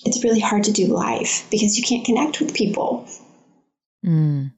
it's 0.05 0.23
really 0.23 0.39
hard 0.39 0.63
to 0.65 0.71
do 0.71 0.87
life 0.87 1.47
because 1.51 1.77
you 1.77 1.83
can't 1.83 2.05
connect 2.05 2.39
with 2.39 2.53
people. 2.53 3.07
Mm. 4.05 4.51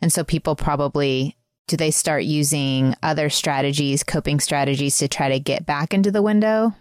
And 0.00 0.12
so 0.12 0.24
people 0.24 0.56
probably 0.56 1.36
do 1.66 1.76
they 1.76 1.90
start 1.90 2.24
using 2.24 2.94
other 3.02 3.28
strategies, 3.28 4.02
coping 4.02 4.40
strategies 4.40 4.98
to 4.98 5.06
try 5.06 5.28
to 5.28 5.38
get 5.38 5.66
back 5.66 5.92
into 5.92 6.10
the 6.10 6.22
window? 6.22 6.74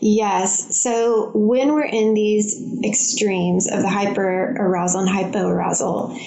Yes. 0.00 0.80
So 0.80 1.30
when 1.34 1.72
we're 1.72 1.84
in 1.84 2.14
these 2.14 2.80
extremes 2.84 3.70
of 3.70 3.82
the 3.82 3.88
hyper 3.88 4.56
arousal 4.58 5.02
and 5.02 5.08
hypoarousal, 5.08 6.18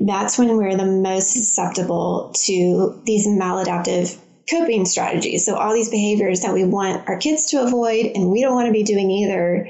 that's 0.00 0.38
when 0.38 0.56
we're 0.56 0.76
the 0.76 0.86
most 0.86 1.32
susceptible 1.32 2.32
to 2.44 3.00
these 3.04 3.26
maladaptive 3.26 4.18
coping 4.50 4.84
strategies. 4.84 5.44
So 5.44 5.56
all 5.56 5.74
these 5.74 5.90
behaviors 5.90 6.40
that 6.40 6.54
we 6.54 6.64
want 6.64 7.08
our 7.08 7.18
kids 7.18 7.46
to 7.50 7.62
avoid 7.62 8.06
and 8.14 8.30
we 8.30 8.42
don't 8.42 8.54
want 8.54 8.66
to 8.66 8.72
be 8.72 8.84
doing 8.84 9.10
either, 9.10 9.68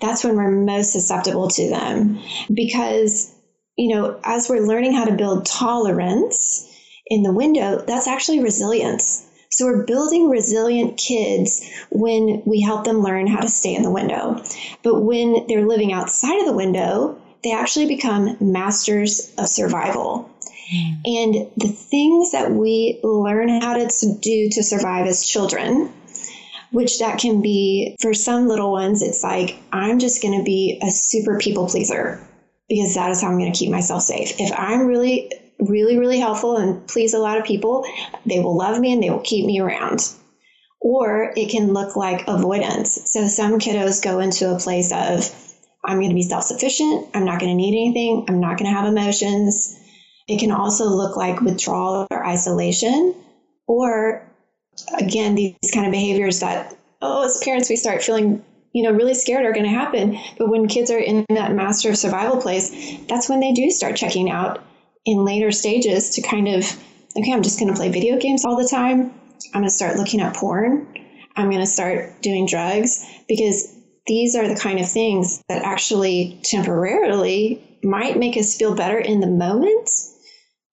that's 0.00 0.24
when 0.24 0.36
we're 0.36 0.50
most 0.50 0.92
susceptible 0.92 1.48
to 1.48 1.68
them. 1.68 2.20
Because, 2.52 3.34
you 3.76 3.94
know, 3.94 4.20
as 4.24 4.48
we're 4.48 4.66
learning 4.66 4.94
how 4.94 5.04
to 5.04 5.16
build 5.16 5.46
tolerance 5.46 6.68
in 7.06 7.22
the 7.22 7.32
window, 7.32 7.82
that's 7.86 8.06
actually 8.06 8.40
resilience. 8.40 9.24
So 9.50 9.64
we're 9.66 9.84
building 9.84 10.28
resilient 10.28 10.98
kids 10.98 11.68
when 11.90 12.42
we 12.44 12.60
help 12.60 12.84
them 12.84 13.02
learn 13.02 13.26
how 13.26 13.40
to 13.40 13.48
stay 13.48 13.74
in 13.74 13.82
the 13.82 13.90
window. 13.90 14.42
But 14.82 15.02
when 15.02 15.46
they're 15.48 15.66
living 15.66 15.92
outside 15.92 16.38
of 16.38 16.46
the 16.46 16.52
window, 16.52 17.20
they 17.42 17.52
actually 17.52 17.86
become 17.86 18.36
masters 18.40 19.32
of 19.38 19.48
survival. 19.48 20.30
Hmm. 20.70 20.92
And 21.06 21.34
the 21.56 21.68
things 21.68 22.32
that 22.32 22.52
we 22.52 23.00
learn 23.02 23.48
how 23.48 23.74
to 23.74 24.18
do 24.20 24.48
to 24.50 24.62
survive 24.62 25.06
as 25.06 25.26
children, 25.26 25.92
which 26.70 26.98
that 26.98 27.18
can 27.18 27.40
be 27.40 27.96
for 28.00 28.14
some 28.14 28.48
little 28.48 28.72
ones, 28.72 29.02
it's 29.02 29.22
like, 29.22 29.56
I'm 29.72 29.98
just 29.98 30.22
going 30.22 30.38
to 30.38 30.44
be 30.44 30.80
a 30.82 30.90
super 30.90 31.38
people 31.38 31.68
pleaser 31.68 32.20
because 32.68 32.94
that 32.94 33.10
is 33.10 33.22
how 33.22 33.28
I'm 33.28 33.38
going 33.38 33.52
to 33.52 33.58
keep 33.58 33.70
myself 33.70 34.02
safe. 34.02 34.38
If 34.38 34.52
I'm 34.56 34.86
really, 34.86 35.32
really, 35.58 35.98
really 35.98 36.18
helpful 36.18 36.56
and 36.56 36.86
please 36.86 37.14
a 37.14 37.18
lot 37.18 37.38
of 37.38 37.44
people, 37.44 37.86
they 38.26 38.40
will 38.40 38.56
love 38.56 38.78
me 38.78 38.92
and 38.92 39.02
they 39.02 39.10
will 39.10 39.20
keep 39.20 39.46
me 39.46 39.60
around. 39.60 40.08
Or 40.80 41.32
it 41.36 41.50
can 41.50 41.72
look 41.72 41.96
like 41.96 42.28
avoidance. 42.28 43.10
So 43.10 43.26
some 43.26 43.58
kiddos 43.58 44.02
go 44.02 44.20
into 44.20 44.54
a 44.54 44.58
place 44.58 44.92
of, 44.92 45.34
I'm 45.84 45.98
going 45.98 46.10
to 46.10 46.14
be 46.14 46.22
self 46.22 46.44
sufficient. 46.44 47.08
I'm 47.14 47.24
not 47.24 47.40
going 47.40 47.50
to 47.50 47.56
need 47.56 47.74
anything. 47.74 48.26
I'm 48.28 48.40
not 48.40 48.58
going 48.58 48.70
to 48.70 48.76
have 48.76 48.86
emotions. 48.86 49.76
It 50.28 50.38
can 50.38 50.52
also 50.52 50.84
look 50.84 51.16
like 51.16 51.40
withdrawal 51.40 52.06
or 52.10 52.26
isolation, 52.26 53.14
or 53.66 54.27
again, 54.98 55.34
these 55.34 55.56
kind 55.72 55.86
of 55.86 55.92
behaviors 55.92 56.40
that, 56.40 56.76
oh, 57.02 57.24
as 57.24 57.40
parents, 57.44 57.68
we 57.68 57.76
start 57.76 58.02
feeling, 58.02 58.44
you 58.72 58.82
know, 58.82 58.92
really 58.92 59.14
scared 59.14 59.44
are 59.44 59.52
going 59.52 59.64
to 59.64 59.70
happen. 59.70 60.18
But 60.38 60.48
when 60.48 60.68
kids 60.68 60.90
are 60.90 60.98
in 60.98 61.24
that 61.30 61.52
master 61.54 61.90
of 61.90 61.98
survival 61.98 62.40
place, 62.40 62.98
that's 63.08 63.28
when 63.28 63.40
they 63.40 63.52
do 63.52 63.70
start 63.70 63.96
checking 63.96 64.30
out 64.30 64.62
in 65.04 65.24
later 65.24 65.50
stages 65.50 66.10
to 66.10 66.22
kind 66.22 66.48
of, 66.48 66.64
okay, 67.16 67.32
I'm 67.32 67.42
just 67.42 67.58
going 67.58 67.72
to 67.72 67.76
play 67.76 67.90
video 67.90 68.18
games 68.18 68.44
all 68.44 68.56
the 68.56 68.68
time. 68.68 69.12
I'm 69.54 69.60
going 69.60 69.64
to 69.64 69.70
start 69.70 69.96
looking 69.96 70.20
at 70.20 70.36
porn. 70.36 70.86
I'm 71.36 71.50
going 71.50 71.60
to 71.60 71.66
start 71.66 72.20
doing 72.20 72.46
drugs 72.46 73.04
because 73.28 73.74
these 74.06 74.34
are 74.34 74.48
the 74.48 74.58
kind 74.58 74.80
of 74.80 74.90
things 74.90 75.42
that 75.48 75.62
actually 75.62 76.40
temporarily 76.42 77.78
might 77.84 78.18
make 78.18 78.36
us 78.36 78.56
feel 78.56 78.74
better 78.74 78.98
in 78.98 79.20
the 79.20 79.26
moment, 79.28 79.88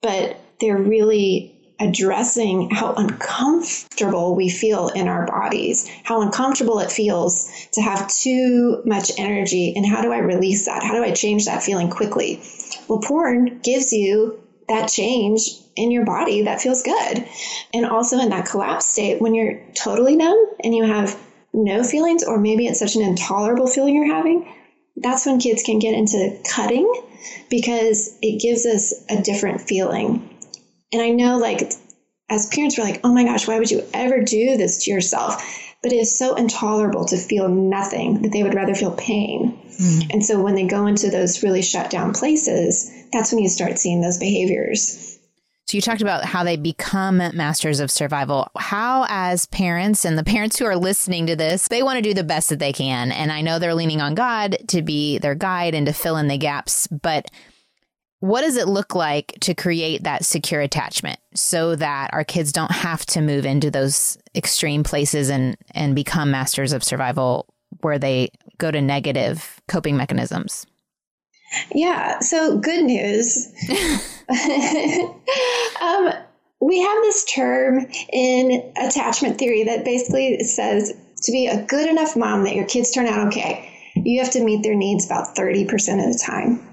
but 0.02 0.38
they're 0.60 0.82
really 0.82 1.55
addressing 1.80 2.70
how 2.70 2.94
uncomfortable 2.94 4.36
we 4.36 4.50
feel 4.50 4.88
in 4.90 5.08
our 5.08 5.26
bodies, 5.26 5.90
how 6.04 6.22
uncomfortable 6.22 6.80
it 6.80 6.92
feels 6.92 7.50
to 7.74 7.82
have 7.82 8.08
too 8.08 8.82
much 8.86 9.12
energy, 9.18 9.74
and 9.76 9.86
how 9.86 10.02
do 10.02 10.12
I 10.12 10.20
release 10.20 10.66
that? 10.66 10.84
How 10.84 10.94
do 10.94 11.04
I 11.04 11.12
change 11.12 11.46
that 11.46 11.64
feeling 11.64 11.90
quickly? 11.90 12.42
Well, 12.88 13.00
porn 13.00 13.60
gives 13.60 13.92
you 13.92 14.42
that 14.68 14.88
change 14.88 15.50
in 15.76 15.92
your 15.92 16.06
body 16.06 16.44
that 16.44 16.62
feels 16.62 16.82
good. 16.82 17.26
And 17.74 17.86
also 17.86 18.20
in 18.20 18.30
that 18.30 18.46
collapse 18.46 18.88
state, 18.88 19.22
when 19.22 19.36
you're 19.36 19.62
totally 19.74 20.16
numb 20.16 20.54
and 20.64 20.74
you 20.74 20.86
have 20.86 21.20
no 21.54 21.84
feelings, 21.84 22.24
or 22.24 22.40
maybe 22.40 22.68
it's 22.68 22.80
such 22.80 22.96
an 22.96 23.02
intolerable 23.02 23.68
feeling 23.68 23.96
you're 23.96 24.14
having, 24.14 24.48
that's 24.98 25.26
when 25.26 25.40
kids 25.40 25.64
can 25.64 25.80
get 25.80 25.94
into 25.94 26.40
cutting 26.50 26.92
because 27.50 28.18
it 28.22 28.42
gives 28.42 28.66
us 28.66 28.94
a 29.10 29.22
different 29.22 29.62
feeling. 29.62 30.35
And 30.96 31.04
I 31.04 31.10
know, 31.10 31.38
like, 31.38 31.74
as 32.30 32.48
parents, 32.48 32.78
we're 32.78 32.86
like, 32.86 33.02
oh 33.04 33.14
my 33.14 33.26
gosh, 33.26 33.50
why 33.50 33.60
would 33.60 33.70
you 33.70 33.84
ever 33.94 34.22
do 34.22 34.56
this 34.56 34.86
to 34.86 34.92
yourself? 34.92 35.44
But 35.84 35.92
it 35.92 35.98
is 35.98 36.18
so 36.18 36.36
intolerable 36.36 37.04
to 37.08 37.18
feel 37.18 37.50
nothing 37.50 38.22
that 38.22 38.32
they 38.32 38.44
would 38.44 38.54
rather 38.54 38.74
feel 38.74 38.94
pain. 38.94 39.60
Mm. 39.78 40.14
And 40.14 40.26
so 40.26 40.42
when 40.42 40.56
they 40.56 40.66
go 40.66 40.88
into 40.88 41.10
those 41.10 41.44
really 41.44 41.62
shut 41.62 41.90
down 41.90 42.14
places, 42.14 42.90
that's 43.12 43.34
when 43.34 43.44
you 43.44 43.50
start 43.50 43.78
seeing 43.78 44.00
those 44.00 44.18
behaviors. 44.18 45.20
So 45.66 45.76
you 45.76 45.82
talked 45.82 46.02
about 46.02 46.24
how 46.24 46.46
they 46.46 46.56
become 46.56 47.18
masters 47.18 47.82
of 47.82 47.92
survival. 47.92 48.48
How, 48.56 49.06
as 49.10 49.48
parents 49.48 50.06
and 50.06 50.18
the 50.18 50.24
parents 50.24 50.58
who 50.58 50.66
are 50.66 50.78
listening 50.78 51.28
to 51.28 51.36
this, 51.36 51.68
they 51.68 51.84
want 51.84 51.98
to 51.98 52.02
do 52.02 52.14
the 52.14 52.24
best 52.24 52.48
that 52.50 52.60
they 52.60 52.72
can. 52.72 53.12
And 53.12 53.34
I 53.34 53.42
know 53.42 53.60
they're 53.60 53.76
leaning 53.76 54.00
on 54.00 54.16
God 54.16 54.58
to 54.70 54.82
be 54.82 55.18
their 55.18 55.36
guide 55.36 55.76
and 55.76 55.88
to 55.88 55.92
fill 55.92 56.16
in 56.16 56.30
the 56.30 56.38
gaps. 56.38 56.88
But 56.88 57.30
what 58.26 58.42
does 58.42 58.58
it 58.58 58.68
look 58.68 58.96
like 58.96 59.38
to 59.40 59.54
create 59.54 60.04
that 60.04 60.26
secure 60.26 60.60
attachment 60.60 61.20
so 61.36 61.76
that 61.76 62.10
our 62.12 62.24
kids 62.24 62.52
don't 62.52 62.72
have 62.72 63.06
to 63.06 63.22
move 63.22 63.46
into 63.46 63.70
those 63.70 64.18
extreme 64.34 64.84
places 64.84 65.30
and, 65.30 65.56
and 65.76 65.94
become 65.94 66.32
masters 66.32 66.74
of 66.74 66.84
survival 66.84 67.46
where 67.82 68.00
they 68.00 68.32
go 68.58 68.72
to 68.72 68.82
negative 68.82 69.62
coping 69.68 69.96
mechanisms? 69.96 70.66
Yeah. 71.72 72.18
So, 72.20 72.58
good 72.58 72.86
news. 72.86 73.48
um, 75.80 76.10
we 76.60 76.82
have 76.82 76.98
this 77.04 77.26
term 77.26 77.86
in 78.12 78.74
attachment 78.76 79.38
theory 79.38 79.66
that 79.66 79.86
basically 79.86 80.40
says 80.40 80.98
to 81.22 81.32
be 81.32 81.46
a 81.46 81.64
good 81.64 81.88
enough 81.88 82.16
mom 82.16 82.44
that 82.46 82.56
your 82.56 82.66
kids 82.66 82.90
turn 82.90 83.06
out 83.06 83.28
okay, 83.28 83.72
you 83.94 84.20
have 84.20 84.32
to 84.32 84.44
meet 84.44 84.64
their 84.64 84.74
needs 84.74 85.06
about 85.06 85.36
30% 85.36 85.64
of 85.64 86.12
the 86.12 86.20
time. 86.26 86.68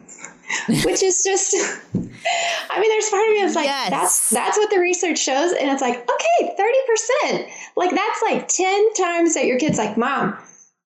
Which 0.85 1.03
is 1.03 1.23
just, 1.25 1.55
I 1.55 2.81
mean, 2.81 2.91
there's 2.91 3.11
part 3.11 3.27
of 3.29 3.35
me 3.35 3.43
that's 3.43 3.55
like, 3.55 3.67
yes. 3.67 3.91
that's 3.91 4.31
that's 4.31 4.57
what 4.57 4.71
the 4.71 4.79
research 4.79 5.19
shows, 5.19 5.53
and 5.53 5.71
it's 5.71 5.83
like, 5.83 5.97
okay, 5.97 6.55
thirty 6.57 6.79
percent, 6.87 7.49
like 7.77 7.91
that's 7.91 8.23
like 8.23 8.49
ten 8.49 8.95
times 8.95 9.35
that 9.35 9.47
your 9.47 9.59
kid's 9.59 9.79
like, 9.79 9.97
mom, 9.97 10.37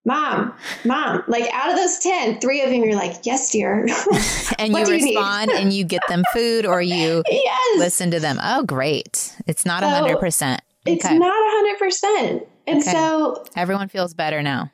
mom, 0.07 0.55
mom. 0.87 1.23
Like 1.27 1.53
out 1.53 1.69
of 1.69 1.77
those 1.77 1.99
10, 1.99 2.41
three 2.41 2.63
of 2.63 2.71
them 2.71 2.83
you're 2.83 2.95
like, 2.95 3.17
yes, 3.25 3.51
dear. 3.51 3.87
and 4.59 4.73
you 4.73 4.87
respond 4.87 5.51
you 5.51 5.57
and 5.59 5.73
you 5.73 5.85
get 5.85 6.01
them 6.09 6.23
food 6.33 6.65
or 6.65 6.81
you 6.81 7.23
yes. 7.29 7.79
listen 7.79 8.11
to 8.13 8.21
them. 8.21 8.39
Oh, 8.43 8.63
great. 8.63 9.35
It's 9.47 9.67
not 9.67 9.83
a 9.83 9.91
hundred 9.91 10.15
so 10.15 10.21
percent. 10.21 10.63
It's 10.87 11.05
not 11.05 11.21
a 11.21 11.51
hundred 11.51 11.79
percent. 11.79 12.47
And 12.67 12.81
okay. 12.81 12.93
so 12.93 13.45
everyone 13.57 13.89
feels 13.89 14.15
better 14.15 14.43
now. 14.43 14.71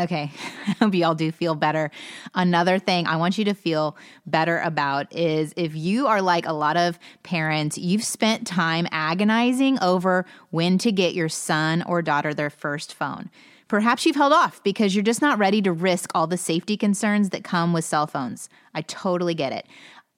Okay. 0.00 0.30
I 0.66 0.70
hope 0.80 0.94
you 0.94 1.04
all 1.04 1.14
do 1.14 1.30
feel 1.30 1.54
better. 1.54 1.90
Another 2.34 2.78
thing 2.78 3.06
I 3.06 3.16
want 3.16 3.36
you 3.36 3.44
to 3.44 3.54
feel 3.54 3.96
better 4.26 4.58
about 4.60 5.14
is 5.14 5.52
if 5.56 5.74
you 5.74 6.06
are 6.06 6.22
like 6.22 6.46
a 6.46 6.52
lot 6.52 6.76
of 6.76 6.98
parents, 7.22 7.76
you've 7.76 8.04
spent 8.04 8.46
time 8.46 8.86
agonizing 8.90 9.78
over 9.80 10.24
when 10.50 10.78
to 10.78 10.90
get 10.90 11.14
your 11.14 11.28
son 11.28 11.82
or 11.82 12.00
daughter 12.00 12.32
their 12.32 12.50
first 12.50 12.94
phone. 12.94 13.30
Perhaps 13.68 14.04
you've 14.04 14.16
held 14.16 14.32
off 14.32 14.62
because 14.64 14.96
you're 14.96 15.04
just 15.04 15.22
not 15.22 15.38
ready 15.38 15.62
to 15.62 15.70
risk 15.70 16.10
all 16.14 16.26
the 16.26 16.36
safety 16.36 16.76
concerns 16.76 17.28
that 17.30 17.44
come 17.44 17.72
with 17.72 17.84
cell 17.84 18.06
phones. 18.06 18.48
I 18.74 18.82
totally 18.82 19.34
get 19.34 19.52
it. 19.52 19.66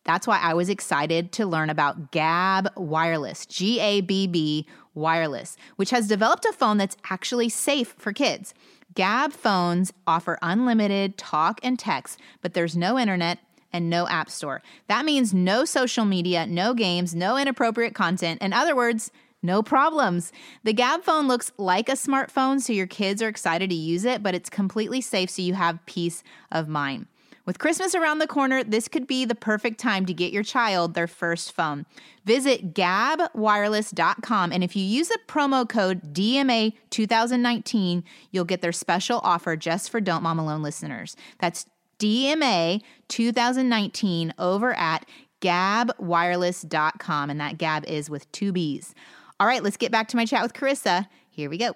That's 0.04 0.26
why 0.26 0.38
I 0.38 0.54
was 0.54 0.68
excited 0.68 1.32
to 1.32 1.46
learn 1.46 1.70
about 1.70 2.12
Gabb 2.12 2.74
Wireless, 2.76 3.46
G 3.46 3.78
A 3.78 4.00
B 4.00 4.26
B 4.26 4.66
Wireless, 4.94 5.56
which 5.76 5.90
has 5.90 6.08
developed 6.08 6.44
a 6.44 6.52
phone 6.52 6.76
that's 6.76 6.96
actually 7.10 7.48
safe 7.48 7.94
for 7.98 8.12
kids. 8.12 8.54
Gabb 8.94 9.32
phones 9.32 9.92
offer 10.06 10.38
unlimited 10.42 11.16
talk 11.16 11.60
and 11.62 11.78
text, 11.78 12.18
but 12.40 12.54
there's 12.54 12.76
no 12.76 12.98
internet 12.98 13.38
and 13.72 13.88
no 13.88 14.06
app 14.08 14.28
store. 14.28 14.62
That 14.88 15.04
means 15.04 15.32
no 15.32 15.64
social 15.64 16.04
media, 16.04 16.46
no 16.46 16.74
games, 16.74 17.14
no 17.14 17.36
inappropriate 17.38 17.94
content. 17.94 18.42
In 18.42 18.52
other 18.52 18.76
words, 18.76 19.10
no 19.42 19.62
problems. 19.62 20.32
The 20.62 20.74
Gabb 20.74 21.02
phone 21.02 21.26
looks 21.26 21.52
like 21.56 21.88
a 21.88 21.92
smartphone, 21.92 22.60
so 22.60 22.72
your 22.72 22.86
kids 22.86 23.22
are 23.22 23.28
excited 23.28 23.70
to 23.70 23.76
use 23.76 24.04
it, 24.04 24.22
but 24.22 24.34
it's 24.34 24.50
completely 24.50 25.00
safe, 25.00 25.30
so 25.30 25.42
you 25.42 25.54
have 25.54 25.84
peace 25.86 26.22
of 26.50 26.68
mind. 26.68 27.06
With 27.44 27.58
Christmas 27.58 27.92
around 27.94 28.20
the 28.20 28.28
corner, 28.28 28.62
this 28.62 28.86
could 28.86 29.04
be 29.06 29.24
the 29.24 29.34
perfect 29.34 29.80
time 29.80 30.04
to 30.06 30.14
get 30.14 30.32
your 30.32 30.44
child 30.44 30.94
their 30.94 31.08
first 31.08 31.50
phone. 31.52 31.86
Visit 32.24 32.72
gabbwireless.com 32.72 34.52
and 34.52 34.62
if 34.62 34.76
you 34.76 34.84
use 34.84 35.08
the 35.08 35.18
promo 35.26 35.68
code 35.68 36.14
DMA2019, 36.14 38.04
you'll 38.30 38.44
get 38.44 38.60
their 38.60 38.70
special 38.70 39.20
offer 39.24 39.56
just 39.56 39.90
for 39.90 40.00
Don't 40.00 40.22
Mom 40.22 40.38
Alone 40.38 40.62
listeners. 40.62 41.16
That's 41.40 41.66
DMA2019 41.98 44.32
over 44.38 44.72
at 44.74 45.04
gabbwireless.com 45.40 47.30
and 47.30 47.40
that 47.40 47.58
gabb 47.58 47.82
is 47.84 48.08
with 48.08 48.30
two 48.30 48.52
B's. 48.52 48.94
All 49.40 49.48
right, 49.48 49.64
let's 49.64 49.76
get 49.76 49.90
back 49.90 50.06
to 50.08 50.16
my 50.16 50.24
chat 50.24 50.42
with 50.42 50.52
Charissa. 50.52 51.08
Here 51.30 51.50
we 51.50 51.58
go. 51.58 51.74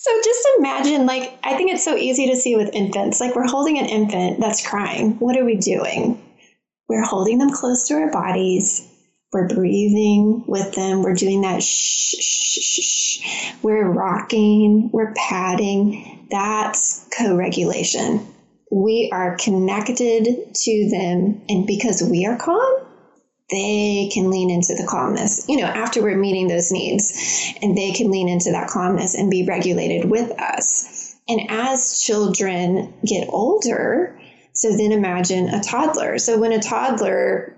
So 0.00 0.12
just 0.24 0.48
imagine, 0.58 1.06
like, 1.06 1.36
I 1.42 1.56
think 1.56 1.72
it's 1.72 1.84
so 1.84 1.96
easy 1.96 2.28
to 2.28 2.36
see 2.36 2.54
with 2.54 2.72
infants. 2.72 3.20
Like, 3.20 3.34
we're 3.34 3.48
holding 3.48 3.80
an 3.80 3.86
infant 3.86 4.38
that's 4.38 4.64
crying. 4.64 5.18
What 5.18 5.36
are 5.36 5.44
we 5.44 5.56
doing? 5.56 6.22
We're 6.88 7.04
holding 7.04 7.38
them 7.38 7.50
close 7.50 7.88
to 7.88 7.94
our 7.94 8.10
bodies. 8.12 8.88
We're 9.32 9.48
breathing 9.48 10.44
with 10.46 10.72
them. 10.76 11.02
We're 11.02 11.14
doing 11.14 11.40
that 11.40 11.64
shh, 11.64 12.14
shh, 12.14 12.80
shh. 12.80 13.52
We're 13.60 13.90
rocking. 13.90 14.88
We're 14.92 15.12
patting. 15.14 16.28
That's 16.30 17.04
co 17.18 17.34
regulation. 17.34 18.24
We 18.70 19.10
are 19.12 19.36
connected 19.36 20.54
to 20.54 20.90
them. 20.90 21.42
And 21.48 21.66
because 21.66 22.04
we 22.08 22.24
are 22.24 22.38
calm, 22.38 22.86
they 23.50 24.10
can 24.12 24.30
lean 24.30 24.50
into 24.50 24.74
the 24.74 24.86
calmness, 24.86 25.46
you 25.48 25.56
know, 25.56 25.66
after 25.66 26.02
we're 26.02 26.16
meeting 26.16 26.48
those 26.48 26.70
needs, 26.70 27.54
and 27.62 27.76
they 27.76 27.92
can 27.92 28.10
lean 28.10 28.28
into 28.28 28.52
that 28.52 28.68
calmness 28.68 29.14
and 29.14 29.30
be 29.30 29.44
regulated 29.44 30.10
with 30.10 30.30
us. 30.38 31.16
And 31.28 31.50
as 31.50 32.00
children 32.00 32.92
get 33.06 33.28
older, 33.30 34.18
so 34.52 34.76
then 34.76 34.92
imagine 34.92 35.48
a 35.48 35.62
toddler. 35.62 36.18
So 36.18 36.38
when 36.38 36.52
a 36.52 36.60
toddler 36.60 37.56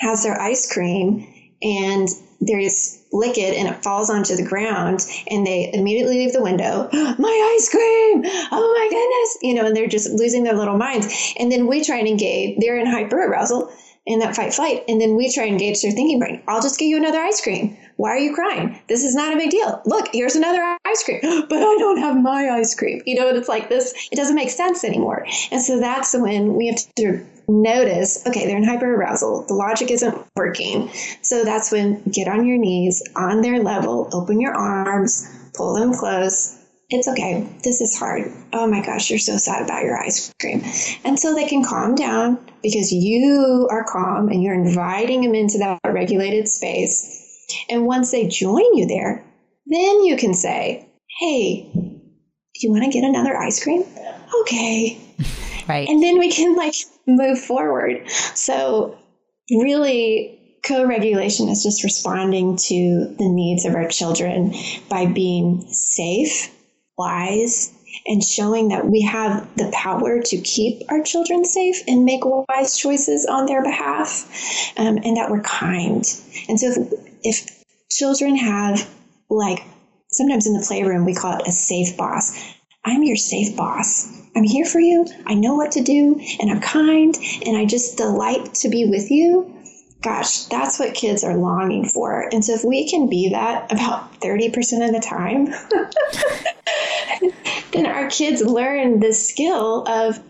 has 0.00 0.22
their 0.22 0.40
ice 0.40 0.72
cream 0.72 1.26
and 1.62 2.08
there's 2.40 3.02
liquid 3.12 3.54
and 3.54 3.68
it 3.68 3.82
falls 3.82 4.10
onto 4.10 4.36
the 4.36 4.44
ground 4.44 5.00
and 5.28 5.46
they 5.46 5.70
immediately 5.72 6.18
leave 6.18 6.32
the 6.32 6.42
window 6.42 6.88
my 6.92 7.54
ice 7.56 7.68
cream 7.68 8.22
oh 8.52 8.74
my 8.76 8.88
goodness 8.88 9.38
you 9.42 9.54
know 9.54 9.66
and 9.66 9.74
they're 9.74 9.88
just 9.88 10.10
losing 10.12 10.44
their 10.44 10.54
little 10.54 10.76
minds 10.76 11.34
and 11.38 11.50
then 11.50 11.66
we 11.66 11.82
try 11.82 11.96
and 11.96 12.06
engage 12.06 12.56
they're 12.60 12.78
in 12.78 12.86
hyper 12.86 13.18
arousal 13.18 13.72
in 14.08 14.18
that 14.20 14.34
fight 14.34 14.54
flight. 14.54 14.82
And 14.88 15.00
then 15.00 15.14
we 15.14 15.30
try 15.30 15.44
and 15.44 15.52
engage 15.52 15.82
their 15.82 15.92
thinking 15.92 16.18
brain. 16.18 16.42
I'll 16.48 16.62
just 16.62 16.78
get 16.78 16.86
you 16.86 16.96
another 16.96 17.20
ice 17.20 17.40
cream. 17.40 17.76
Why 17.96 18.10
are 18.10 18.18
you 18.18 18.34
crying? 18.34 18.80
This 18.88 19.04
is 19.04 19.14
not 19.14 19.34
a 19.34 19.36
big 19.36 19.50
deal. 19.50 19.82
Look, 19.84 20.08
here's 20.12 20.34
another 20.34 20.78
ice 20.84 21.04
cream. 21.04 21.20
But 21.48 21.58
I 21.58 21.76
don't 21.78 21.98
have 21.98 22.20
my 22.20 22.48
ice 22.48 22.74
cream. 22.74 23.02
You 23.06 23.16
know, 23.16 23.28
it's 23.28 23.48
like 23.48 23.68
this, 23.68 24.08
it 24.10 24.16
doesn't 24.16 24.34
make 24.34 24.50
sense 24.50 24.82
anymore. 24.82 25.26
And 25.50 25.60
so 25.60 25.78
that's 25.78 26.14
when 26.14 26.54
we 26.54 26.68
have 26.68 26.78
to 26.96 27.24
notice, 27.48 28.26
okay, 28.26 28.46
they're 28.46 28.56
in 28.56 28.64
hyperarousal. 28.64 29.46
The 29.46 29.54
logic 29.54 29.90
isn't 29.90 30.16
working. 30.36 30.90
So 31.22 31.44
that's 31.44 31.70
when 31.70 32.02
get 32.04 32.28
on 32.28 32.46
your 32.46 32.58
knees 32.58 33.02
on 33.14 33.42
their 33.42 33.62
level, 33.62 34.08
open 34.12 34.40
your 34.40 34.54
arms, 34.54 35.28
pull 35.54 35.74
them 35.74 35.92
close, 35.92 36.57
it's 36.90 37.06
okay. 37.08 37.46
This 37.62 37.80
is 37.80 37.98
hard. 37.98 38.32
Oh 38.52 38.66
my 38.66 38.84
gosh, 38.84 39.10
you're 39.10 39.18
so 39.18 39.36
sad 39.36 39.62
about 39.62 39.84
your 39.84 39.98
ice 39.98 40.32
cream. 40.40 40.62
And 41.04 41.18
so 41.18 41.34
they 41.34 41.46
can 41.46 41.62
calm 41.62 41.94
down 41.94 42.38
because 42.62 42.92
you 42.92 43.68
are 43.70 43.84
calm 43.84 44.28
and 44.28 44.42
you're 44.42 44.54
inviting 44.54 45.22
them 45.22 45.34
into 45.34 45.58
that 45.58 45.80
regulated 45.84 46.48
space. 46.48 47.46
And 47.68 47.84
once 47.84 48.10
they 48.10 48.26
join 48.26 48.74
you 48.74 48.86
there, 48.86 49.24
then 49.66 50.04
you 50.04 50.16
can 50.16 50.32
say, 50.32 50.88
hey, 51.20 51.70
do 51.74 52.66
you 52.66 52.70
want 52.70 52.84
to 52.84 52.90
get 52.90 53.04
another 53.04 53.36
ice 53.36 53.62
cream? 53.62 53.84
Okay. 54.42 54.98
Right. 55.68 55.86
And 55.86 56.02
then 56.02 56.18
we 56.18 56.30
can 56.32 56.56
like 56.56 56.72
move 57.06 57.38
forward. 57.38 58.08
So, 58.08 58.96
really, 59.50 60.58
co 60.64 60.86
regulation 60.86 61.50
is 61.50 61.62
just 61.62 61.84
responding 61.84 62.56
to 62.56 63.14
the 63.18 63.28
needs 63.28 63.66
of 63.66 63.74
our 63.74 63.86
children 63.86 64.54
by 64.88 65.04
being 65.04 65.66
safe 65.70 66.50
wise 66.98 67.74
and 68.06 68.22
showing 68.22 68.68
that 68.68 68.86
we 68.86 69.02
have 69.02 69.54
the 69.56 69.70
power 69.72 70.20
to 70.20 70.36
keep 70.38 70.82
our 70.90 71.02
children 71.02 71.44
safe 71.44 71.82
and 71.86 72.04
make 72.04 72.22
wise 72.24 72.76
choices 72.76 73.26
on 73.26 73.46
their 73.46 73.62
behalf, 73.62 74.28
um, 74.76 74.98
and 74.98 75.16
that 75.16 75.30
we're 75.30 75.40
kind. 75.40 76.04
And 76.48 76.60
so, 76.60 76.70
if, 76.70 76.92
if 77.22 77.64
children 77.90 78.36
have, 78.36 78.88
like, 79.30 79.64
sometimes 80.10 80.46
in 80.46 80.54
the 80.54 80.64
playroom, 80.66 81.04
we 81.04 81.14
call 81.14 81.38
it 81.38 81.48
a 81.48 81.52
safe 81.52 81.96
boss. 81.96 82.36
I'm 82.84 83.02
your 83.02 83.16
safe 83.16 83.56
boss. 83.56 84.08
I'm 84.36 84.44
here 84.44 84.64
for 84.64 84.80
you. 84.80 85.06
I 85.26 85.34
know 85.34 85.54
what 85.54 85.72
to 85.72 85.82
do, 85.82 86.20
and 86.40 86.50
I'm 86.50 86.60
kind, 86.60 87.16
and 87.44 87.56
I 87.56 87.64
just 87.64 87.96
delight 87.96 88.54
to 88.54 88.68
be 88.68 88.86
with 88.86 89.10
you 89.10 89.57
gosh, 90.02 90.44
that's 90.44 90.78
what 90.78 90.94
kids 90.94 91.24
are 91.24 91.36
longing 91.36 91.84
for. 91.84 92.28
And 92.32 92.44
so 92.44 92.54
if 92.54 92.64
we 92.64 92.88
can 92.88 93.08
be 93.08 93.30
that 93.30 93.70
about 93.72 94.20
30% 94.20 94.86
of 94.86 94.92
the 94.92 95.00
time, 95.00 95.46
then 97.72 97.86
our 97.86 98.08
kids 98.08 98.42
learn 98.42 99.00
the 99.00 99.12
skill 99.12 99.86
of 99.88 100.22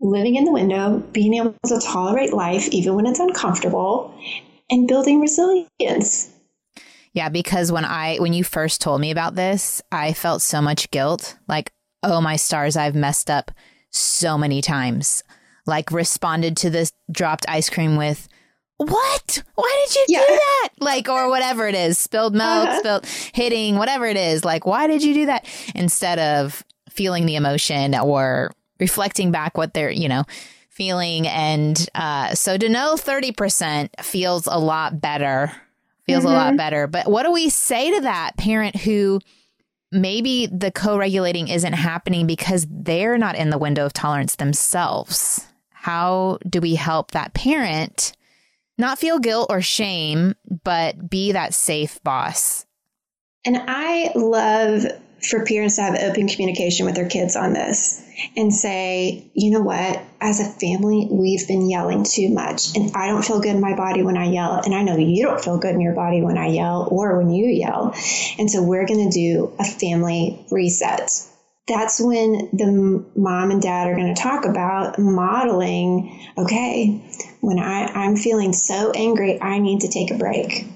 living 0.00 0.36
in 0.36 0.44
the 0.44 0.52
window, 0.52 0.98
being 1.12 1.34
able 1.34 1.56
to 1.66 1.80
tolerate 1.80 2.32
life 2.32 2.68
even 2.68 2.94
when 2.94 3.06
it's 3.06 3.20
uncomfortable, 3.20 4.14
and 4.70 4.88
building 4.88 5.20
resilience. 5.20 6.30
Yeah, 7.12 7.28
because 7.28 7.70
when 7.70 7.84
I 7.84 8.16
when 8.16 8.32
you 8.32 8.44
first 8.44 8.80
told 8.80 9.00
me 9.00 9.10
about 9.10 9.36
this, 9.36 9.80
I 9.92 10.12
felt 10.12 10.42
so 10.42 10.60
much 10.60 10.90
guilt. 10.90 11.36
Like, 11.48 11.70
oh 12.02 12.20
my 12.20 12.36
stars, 12.36 12.76
I've 12.76 12.96
messed 12.96 13.30
up 13.30 13.52
so 13.90 14.36
many 14.36 14.60
times. 14.60 15.22
Like 15.66 15.92
responded 15.92 16.56
to 16.58 16.70
this 16.70 16.92
dropped 17.10 17.46
ice 17.48 17.70
cream 17.70 17.96
with 17.96 18.28
what? 18.76 19.42
Why 19.54 19.86
did 19.86 19.94
you 19.94 20.04
yeah. 20.08 20.24
do 20.26 20.34
that? 20.34 20.68
Like, 20.80 21.08
or 21.08 21.28
whatever 21.28 21.68
it 21.68 21.74
is, 21.74 21.98
spilled 21.98 22.34
milk, 22.34 22.68
uh-huh. 22.68 22.78
spilled 22.78 23.06
hitting, 23.32 23.76
whatever 23.76 24.06
it 24.06 24.16
is. 24.16 24.44
Like, 24.44 24.66
why 24.66 24.86
did 24.86 25.02
you 25.02 25.14
do 25.14 25.26
that? 25.26 25.46
Instead 25.74 26.18
of 26.18 26.64
feeling 26.90 27.26
the 27.26 27.36
emotion 27.36 27.94
or 27.94 28.52
reflecting 28.80 29.30
back 29.30 29.56
what 29.56 29.74
they're, 29.74 29.90
you 29.90 30.08
know, 30.08 30.24
feeling. 30.70 31.26
And 31.26 31.88
uh, 31.94 32.34
so 32.34 32.56
to 32.56 32.68
know 32.68 32.94
30% 32.96 33.90
feels 34.02 34.46
a 34.46 34.58
lot 34.58 35.00
better, 35.00 35.52
feels 36.04 36.24
mm-hmm. 36.24 36.32
a 36.32 36.36
lot 36.36 36.48
mm-hmm. 36.48 36.56
better. 36.56 36.86
But 36.86 37.08
what 37.08 37.22
do 37.22 37.32
we 37.32 37.48
say 37.50 37.94
to 37.94 38.00
that 38.02 38.36
parent 38.36 38.76
who 38.76 39.20
maybe 39.92 40.46
the 40.46 40.72
co 40.72 40.98
regulating 40.98 41.48
isn't 41.48 41.72
happening 41.72 42.26
because 42.26 42.66
they're 42.68 43.18
not 43.18 43.36
in 43.36 43.50
the 43.50 43.58
window 43.58 43.86
of 43.86 43.92
tolerance 43.92 44.36
themselves? 44.36 45.46
How 45.70 46.38
do 46.48 46.60
we 46.60 46.74
help 46.74 47.12
that 47.12 47.34
parent? 47.34 48.12
Not 48.78 48.98
feel 48.98 49.18
guilt 49.18 49.46
or 49.50 49.60
shame, 49.60 50.34
but 50.62 51.10
be 51.10 51.32
that 51.32 51.54
safe 51.54 52.02
boss. 52.02 52.66
And 53.44 53.62
I 53.66 54.10
love 54.14 54.84
for 55.22 55.44
parents 55.44 55.76
to 55.76 55.82
have 55.82 55.98
open 56.02 56.28
communication 56.28 56.86
with 56.86 56.94
their 56.94 57.08
kids 57.08 57.36
on 57.36 57.52
this 57.52 58.02
and 58.36 58.54
say, 58.54 59.30
you 59.34 59.50
know 59.50 59.62
what, 59.62 60.02
as 60.20 60.40
a 60.40 60.44
family, 60.44 61.08
we've 61.10 61.46
been 61.48 61.68
yelling 61.68 62.04
too 62.04 62.28
much, 62.28 62.76
and 62.76 62.94
I 62.94 63.08
don't 63.08 63.24
feel 63.24 63.40
good 63.40 63.54
in 63.54 63.60
my 63.60 63.74
body 63.74 64.02
when 64.02 64.16
I 64.16 64.30
yell, 64.30 64.60
and 64.64 64.74
I 64.74 64.82
know 64.82 64.96
you 64.96 65.24
don't 65.24 65.40
feel 65.40 65.58
good 65.58 65.74
in 65.74 65.80
your 65.80 65.94
body 65.94 66.22
when 66.22 66.38
I 66.38 66.48
yell 66.48 66.88
or 66.90 67.18
when 67.18 67.30
you 67.30 67.46
yell. 67.46 67.94
And 68.38 68.50
so 68.50 68.62
we're 68.62 68.86
going 68.86 69.10
to 69.10 69.18
do 69.18 69.52
a 69.58 69.64
family 69.64 70.44
reset 70.50 71.10
that's 71.66 72.00
when 72.00 72.50
the 72.52 73.04
mom 73.16 73.50
and 73.50 73.62
dad 73.62 73.88
are 73.88 73.94
going 73.94 74.14
to 74.14 74.20
talk 74.20 74.44
about 74.44 74.98
modeling. 74.98 76.28
Okay 76.36 77.00
when 77.44 77.58
I, 77.58 77.84
i'm 77.92 78.16
feeling 78.16 78.52
so 78.52 78.90
angry 78.92 79.40
i 79.40 79.58
need 79.58 79.82
to 79.82 79.88
take 79.88 80.10
a 80.10 80.18
break. 80.18 80.66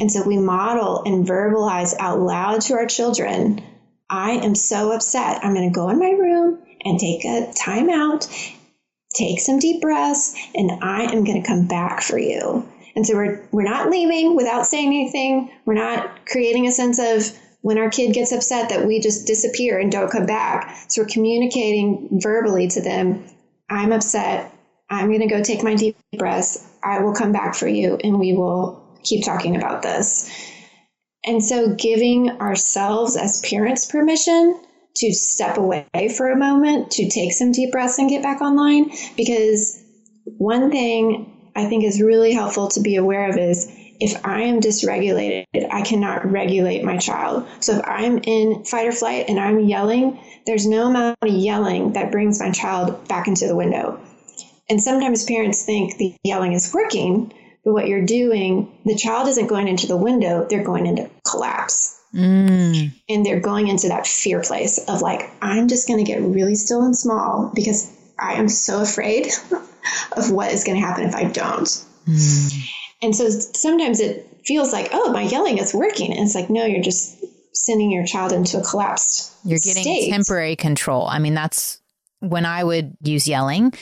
And 0.00 0.12
so 0.12 0.22
we 0.26 0.36
model 0.36 1.02
and 1.04 1.26
verbalize 1.26 1.94
out 1.98 2.20
loud 2.20 2.60
to 2.62 2.74
our 2.74 2.86
children 2.86 3.60
i 4.08 4.32
am 4.32 4.54
so 4.54 4.92
upset. 4.92 5.44
I'm 5.44 5.54
going 5.54 5.68
to 5.68 5.74
go 5.74 5.88
in 5.90 5.98
my 5.98 6.10
room 6.10 6.58
and 6.84 6.98
take 6.98 7.24
a 7.24 7.52
time 7.52 7.90
out 7.90 8.28
take 9.14 9.40
some 9.40 9.58
deep 9.58 9.82
breaths 9.82 10.34
and 10.54 10.70
i 10.82 11.02
am 11.02 11.24
going 11.24 11.42
to 11.42 11.46
come 11.46 11.66
back 11.66 12.02
for 12.02 12.18
you. 12.18 12.68
And 12.94 13.06
so 13.06 13.14
we're, 13.14 13.48
we're 13.52 13.62
not 13.62 13.90
leaving 13.90 14.36
without 14.36 14.66
saying 14.66 14.88
anything. 14.88 15.50
We're 15.64 15.74
not 15.74 16.26
creating 16.26 16.66
a 16.66 16.72
sense 16.72 16.98
of 16.98 17.36
when 17.62 17.78
our 17.78 17.88
kid 17.88 18.12
gets 18.12 18.32
upset 18.32 18.68
that 18.68 18.86
we 18.86 19.00
just 19.00 19.26
disappear 19.26 19.78
and 19.78 19.90
don't 19.90 20.10
come 20.10 20.26
back. 20.26 20.76
So 20.88 21.02
we're 21.02 21.08
communicating 21.08 22.08
verbally 22.20 22.68
to 22.68 22.82
them, 22.82 23.24
I'm 23.70 23.92
upset. 23.92 24.52
I'm 24.90 25.08
going 25.08 25.20
to 25.20 25.26
go 25.26 25.42
take 25.42 25.62
my 25.62 25.74
deep 25.74 25.96
breaths. 26.18 26.68
I 26.84 27.00
will 27.00 27.14
come 27.14 27.32
back 27.32 27.54
for 27.54 27.68
you 27.68 27.98
and 28.02 28.18
we 28.18 28.34
will 28.34 28.84
keep 29.02 29.24
talking 29.24 29.56
about 29.56 29.82
this. 29.82 30.30
And 31.24 31.42
so 31.42 31.74
giving 31.74 32.30
ourselves 32.40 33.16
as 33.16 33.40
parents 33.40 33.90
permission 33.90 34.60
to 34.96 35.12
step 35.14 35.56
away 35.56 35.86
for 36.16 36.30
a 36.30 36.36
moment, 36.36 36.90
to 36.92 37.08
take 37.08 37.32
some 37.32 37.52
deep 37.52 37.72
breaths 37.72 37.98
and 37.98 38.10
get 38.10 38.22
back 38.22 38.42
online. 38.42 38.90
Because 39.16 39.82
one 40.24 40.70
thing 40.70 41.50
I 41.54 41.66
think 41.66 41.84
is 41.84 42.02
really 42.02 42.32
helpful 42.32 42.68
to 42.68 42.80
be 42.80 42.96
aware 42.96 43.30
of 43.30 43.38
is 43.38 43.72
if 44.02 44.26
I 44.26 44.42
am 44.42 44.60
dysregulated, 44.60 45.46
I 45.70 45.82
cannot 45.82 46.28
regulate 46.28 46.82
my 46.82 46.96
child. 46.96 47.46
So 47.60 47.76
if 47.76 47.82
I'm 47.86 48.18
in 48.18 48.64
fight 48.64 48.88
or 48.88 48.92
flight 48.92 49.26
and 49.28 49.38
I'm 49.38 49.60
yelling, 49.60 50.18
there's 50.44 50.66
no 50.66 50.88
amount 50.88 51.18
of 51.22 51.28
yelling 51.28 51.92
that 51.92 52.10
brings 52.10 52.40
my 52.40 52.50
child 52.50 53.06
back 53.06 53.28
into 53.28 53.46
the 53.46 53.54
window. 53.54 54.00
And 54.68 54.82
sometimes 54.82 55.24
parents 55.24 55.64
think 55.64 55.98
the 55.98 56.16
yelling 56.24 56.52
is 56.52 56.74
working, 56.74 57.32
but 57.64 57.74
what 57.74 57.86
you're 57.86 58.04
doing, 58.04 58.76
the 58.84 58.96
child 58.96 59.28
isn't 59.28 59.46
going 59.46 59.68
into 59.68 59.86
the 59.86 59.96
window, 59.96 60.48
they're 60.50 60.64
going 60.64 60.86
into 60.86 61.08
collapse. 61.24 61.96
Mm. 62.12 62.92
And 63.08 63.24
they're 63.24 63.38
going 63.38 63.68
into 63.68 63.88
that 63.88 64.08
fear 64.08 64.42
place 64.42 64.78
of 64.78 65.00
like, 65.00 65.30
I'm 65.40 65.68
just 65.68 65.86
going 65.86 66.04
to 66.04 66.12
get 66.12 66.20
really 66.20 66.56
still 66.56 66.82
and 66.82 66.96
small 66.96 67.52
because 67.54 67.88
I 68.18 68.34
am 68.34 68.48
so 68.48 68.82
afraid 68.82 69.28
of 70.16 70.32
what 70.32 70.50
is 70.50 70.64
going 70.64 70.80
to 70.80 70.84
happen 70.84 71.04
if 71.04 71.14
I 71.14 71.24
don't. 71.24 71.68
Mm. 72.08 72.68
And 73.02 73.14
so 73.14 73.28
sometimes 73.28 74.00
it 74.00 74.26
feels 74.44 74.72
like, 74.72 74.90
oh, 74.92 75.12
my 75.12 75.22
yelling 75.22 75.58
is 75.58 75.74
working. 75.74 76.12
And 76.12 76.20
it's 76.20 76.34
like, 76.34 76.48
no, 76.48 76.64
you're 76.64 76.82
just 76.82 77.22
sending 77.52 77.90
your 77.90 78.06
child 78.06 78.32
into 78.32 78.58
a 78.58 78.62
collapsed 78.62 79.32
You're 79.44 79.58
getting 79.58 79.82
state. 79.82 80.10
temporary 80.10 80.56
control. 80.56 81.06
I 81.06 81.18
mean, 81.18 81.34
that's 81.34 81.80
when 82.20 82.46
I 82.46 82.64
would 82.64 82.96
use 83.02 83.28
yelling. 83.28 83.74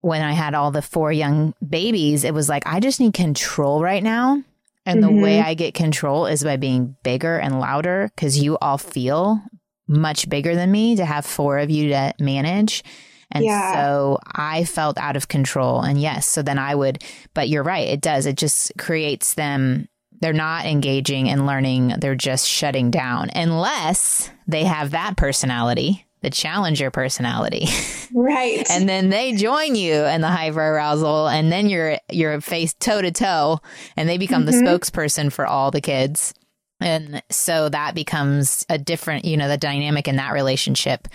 When 0.00 0.22
I 0.22 0.32
had 0.32 0.54
all 0.54 0.70
the 0.70 0.80
four 0.80 1.12
young 1.12 1.54
babies, 1.66 2.24
it 2.24 2.32
was 2.32 2.48
like, 2.48 2.66
I 2.66 2.80
just 2.80 3.00
need 3.00 3.12
control 3.12 3.82
right 3.82 4.02
now. 4.02 4.42
And 4.86 5.02
mm-hmm. 5.02 5.14
the 5.16 5.22
way 5.22 5.38
mm-hmm. 5.38 5.48
I 5.48 5.54
get 5.54 5.74
control 5.74 6.26
is 6.26 6.42
by 6.42 6.56
being 6.56 6.96
bigger 7.02 7.38
and 7.38 7.60
louder 7.60 8.10
because 8.14 8.38
you 8.38 8.56
all 8.58 8.78
feel 8.78 9.42
much 9.86 10.28
bigger 10.28 10.54
than 10.54 10.70
me 10.70 10.96
to 10.96 11.04
have 11.04 11.26
four 11.26 11.58
of 11.58 11.68
you 11.68 11.90
to 11.90 12.14
manage. 12.18 12.82
And 13.30 13.44
yeah. 13.44 13.74
so 13.74 14.18
I 14.26 14.64
felt 14.64 14.98
out 14.98 15.16
of 15.16 15.28
control. 15.28 15.82
And 15.82 16.00
yes, 16.00 16.26
so 16.26 16.42
then 16.42 16.58
I 16.58 16.74
would, 16.74 17.02
but 17.34 17.48
you're 17.48 17.62
right, 17.62 17.88
it 17.88 18.00
does. 18.00 18.26
It 18.26 18.36
just 18.36 18.72
creates 18.78 19.34
them. 19.34 19.88
They're 20.20 20.32
not 20.32 20.66
engaging 20.66 21.28
and 21.28 21.46
learning. 21.46 21.94
They're 22.00 22.14
just 22.14 22.46
shutting 22.46 22.90
down 22.90 23.30
unless 23.34 24.30
they 24.46 24.64
have 24.64 24.90
that 24.90 25.16
personality 25.16 26.06
the 26.22 26.30
challenger 26.30 26.90
personality. 26.90 27.66
Right. 28.12 28.66
and 28.70 28.88
then 28.88 29.08
they 29.08 29.32
join 29.32 29.74
you 29.74 30.04
in 30.04 30.20
the 30.20 30.28
hyper 30.28 30.60
arousal 30.60 31.28
and 31.28 31.50
then 31.50 31.68
you're 31.68 31.98
you're 32.10 32.40
faced 32.40 32.80
toe 32.80 33.00
to 33.00 33.10
toe 33.10 33.60
and 33.96 34.08
they 34.08 34.18
become 34.18 34.44
mm-hmm. 34.44 34.64
the 34.64 34.70
spokesperson 34.70 35.32
for 35.32 35.46
all 35.46 35.70
the 35.70 35.80
kids. 35.80 36.34
And 36.80 37.22
so 37.30 37.68
that 37.68 37.94
becomes 37.94 38.64
a 38.68 38.78
different, 38.78 39.24
you 39.24 39.36
know, 39.36 39.48
the 39.48 39.58
dynamic 39.58 40.08
in 40.08 40.16
that 40.16 40.32
relationship 40.32 41.08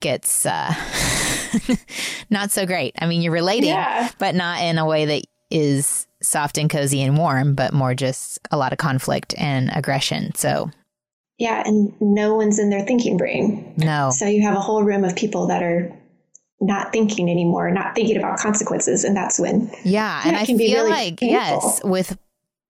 gets 0.00 0.46
uh 0.46 0.72
not 2.30 2.50
so 2.50 2.66
great. 2.66 2.94
I 2.98 3.06
mean, 3.06 3.22
you're 3.22 3.32
relating, 3.32 3.70
yeah. 3.70 4.10
but 4.18 4.34
not 4.34 4.62
in 4.62 4.78
a 4.78 4.86
way 4.86 5.04
that 5.06 5.24
is 5.50 6.06
soft 6.22 6.58
and 6.58 6.70
cozy 6.70 7.02
and 7.02 7.16
warm, 7.16 7.54
but 7.54 7.72
more 7.72 7.94
just 7.94 8.38
a 8.50 8.56
lot 8.56 8.72
of 8.72 8.78
conflict 8.78 9.34
and 9.36 9.70
aggression. 9.74 10.34
So, 10.34 10.70
yeah, 11.38 11.62
and 11.66 11.92
no 12.00 12.34
one's 12.34 12.58
in 12.58 12.70
their 12.70 12.84
thinking 12.86 13.16
brain. 13.16 13.74
No. 13.76 14.10
So 14.10 14.26
you 14.26 14.42
have 14.42 14.56
a 14.56 14.60
whole 14.60 14.82
room 14.82 15.04
of 15.04 15.16
people 15.16 15.46
that 15.48 15.62
are 15.62 15.92
not 16.60 16.92
thinking 16.92 17.28
anymore, 17.28 17.70
not 17.70 17.94
thinking 17.94 18.16
about 18.16 18.38
consequences, 18.38 19.04
and 19.04 19.16
that's 19.16 19.38
when 19.38 19.70
yeah, 19.84 20.22
and 20.24 20.36
I 20.36 20.44
feel 20.44 20.58
really 20.58 20.90
like 20.90 21.20
painful. 21.20 21.34
yes, 21.34 21.84
with 21.84 22.18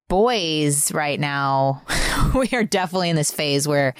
boys 0.08 0.90
right 0.92 1.20
now, 1.20 1.82
we 2.34 2.48
are 2.52 2.64
definitely 2.64 3.10
in 3.10 3.16
this 3.16 3.30
phase 3.30 3.68
where 3.68 3.94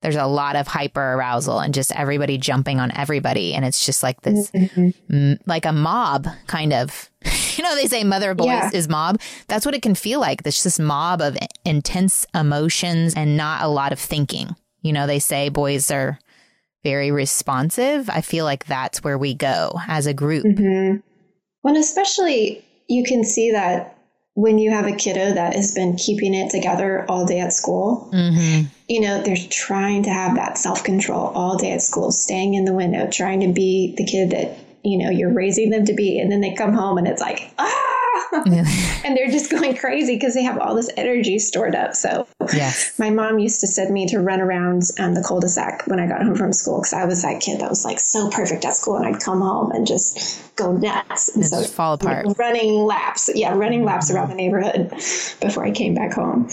there's 0.00 0.16
a 0.16 0.26
lot 0.26 0.56
of 0.56 0.68
hyper 0.68 1.14
arousal 1.14 1.58
and 1.58 1.74
just 1.74 1.92
everybody 1.92 2.38
jumping 2.38 2.78
on 2.78 2.96
everybody. 2.96 3.54
And 3.54 3.64
it's 3.64 3.84
just 3.84 4.02
like 4.02 4.22
this 4.22 4.50
mm-hmm. 4.50 4.90
m- 5.12 5.38
like 5.46 5.64
a 5.64 5.72
mob 5.72 6.26
kind 6.46 6.72
of. 6.72 7.10
You 7.58 7.64
know 7.64 7.74
they 7.74 7.86
say 7.86 8.04
mother 8.04 8.30
of 8.30 8.36
boys 8.36 8.46
yeah. 8.46 8.70
is 8.72 8.88
mob. 8.88 9.20
That's 9.48 9.66
what 9.66 9.74
it 9.74 9.82
can 9.82 9.96
feel 9.96 10.20
like. 10.20 10.44
There's 10.44 10.62
this 10.62 10.78
mob 10.78 11.20
of 11.20 11.36
intense 11.64 12.24
emotions 12.32 13.14
and 13.16 13.36
not 13.36 13.62
a 13.62 13.66
lot 13.68 13.90
of 13.90 13.98
thinking. 13.98 14.54
You 14.82 14.92
know 14.92 15.08
they 15.08 15.18
say 15.18 15.48
boys 15.48 15.90
are 15.90 16.20
very 16.84 17.10
responsive. 17.10 18.08
I 18.08 18.20
feel 18.20 18.44
like 18.44 18.66
that's 18.66 19.02
where 19.02 19.18
we 19.18 19.34
go 19.34 19.72
as 19.88 20.06
a 20.06 20.14
group. 20.14 20.44
Mm-hmm. 20.44 20.98
well 21.64 21.76
especially 21.76 22.64
you 22.86 23.02
can 23.02 23.24
see 23.24 23.50
that 23.50 23.97
when 24.38 24.56
you 24.56 24.70
have 24.70 24.86
a 24.86 24.94
kiddo 24.94 25.34
that 25.34 25.56
has 25.56 25.74
been 25.74 25.96
keeping 25.96 26.32
it 26.32 26.48
together 26.48 27.04
all 27.08 27.26
day 27.26 27.40
at 27.40 27.52
school, 27.52 28.08
mm-hmm. 28.12 28.68
you 28.86 29.00
know, 29.00 29.20
they're 29.20 29.36
trying 29.50 30.04
to 30.04 30.10
have 30.10 30.36
that 30.36 30.56
self 30.56 30.84
control 30.84 31.32
all 31.34 31.56
day 31.56 31.72
at 31.72 31.82
school, 31.82 32.12
staying 32.12 32.54
in 32.54 32.64
the 32.64 32.72
window, 32.72 33.08
trying 33.10 33.40
to 33.40 33.52
be 33.52 33.96
the 33.96 34.04
kid 34.04 34.30
that, 34.30 34.56
you 34.84 34.96
know, 34.96 35.10
you're 35.10 35.32
raising 35.32 35.70
them 35.70 35.84
to 35.86 35.92
be. 35.92 36.20
And 36.20 36.30
then 36.30 36.40
they 36.40 36.54
come 36.54 36.72
home 36.72 36.98
and 36.98 37.08
it's 37.08 37.20
like, 37.20 37.52
ah, 37.58 37.97
and 39.04 39.16
they're 39.16 39.30
just 39.30 39.50
going 39.50 39.76
crazy 39.76 40.14
because 40.14 40.34
they 40.34 40.42
have 40.42 40.58
all 40.58 40.74
this 40.74 40.90
energy 40.96 41.38
stored 41.38 41.74
up. 41.74 41.94
So, 41.94 42.26
yes. 42.52 42.98
my 42.98 43.10
mom 43.10 43.38
used 43.38 43.60
to 43.60 43.66
send 43.66 43.92
me 43.92 44.06
to 44.08 44.20
run 44.20 44.40
around 44.40 44.82
um, 44.98 45.14
the 45.14 45.22
cul-de-sac 45.22 45.86
when 45.86 46.00
I 46.00 46.06
got 46.06 46.22
home 46.22 46.36
from 46.36 46.52
school 46.52 46.78
because 46.78 46.92
I 46.92 47.04
was 47.04 47.22
that 47.22 47.40
kid 47.40 47.60
that 47.60 47.70
was 47.70 47.84
like 47.84 48.00
so 48.00 48.30
perfect 48.30 48.64
at 48.64 48.74
school, 48.74 48.96
and 48.96 49.06
I'd 49.06 49.22
come 49.22 49.40
home 49.40 49.70
and 49.72 49.86
just 49.86 50.56
go 50.56 50.72
nuts 50.72 51.34
and, 51.34 51.44
so 51.44 51.62
fall 51.64 51.94
apart, 51.94 52.26
running 52.38 52.74
laps. 52.74 53.30
Yeah, 53.34 53.54
running 53.54 53.84
laps 53.84 54.10
around 54.10 54.30
the 54.30 54.34
neighborhood 54.34 54.90
before 54.90 55.64
I 55.64 55.70
came 55.70 55.94
back 55.94 56.12
home. 56.12 56.48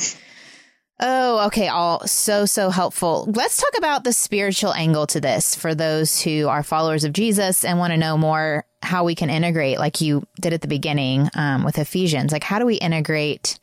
Oh, 1.00 1.48
okay. 1.48 1.68
All 1.68 2.08
so, 2.08 2.46
so 2.46 2.70
helpful. 2.70 3.30
Let's 3.36 3.58
talk 3.58 3.78
about 3.78 4.06
the 4.06 4.14
spiritual 4.14 4.74
angle 4.74 5.06
to 5.08 5.20
this 5.20 5.54
for 5.54 5.76
those 5.76 6.22
who 6.22 6.48
are 6.48 6.64
followers 6.64 7.04
of 7.04 7.12
Jesus 7.12 7.66
and 7.66 7.78
want 7.78 7.92
to 7.92 7.98
know 7.98 8.18
more 8.18 8.66
how 8.86 9.04
we 9.04 9.16
can 9.16 9.30
integrate, 9.30 9.80
like 9.80 10.02
you 10.02 10.26
did 10.40 10.54
at 10.54 10.62
the 10.62 10.68
beginning 10.68 11.30
um, 11.36 11.64
with 11.64 11.78
Ephesians. 11.78 12.32
Like, 12.32 12.44
how 12.44 12.60
do 12.60 12.66
we 12.66 12.76
integrate 12.76 13.60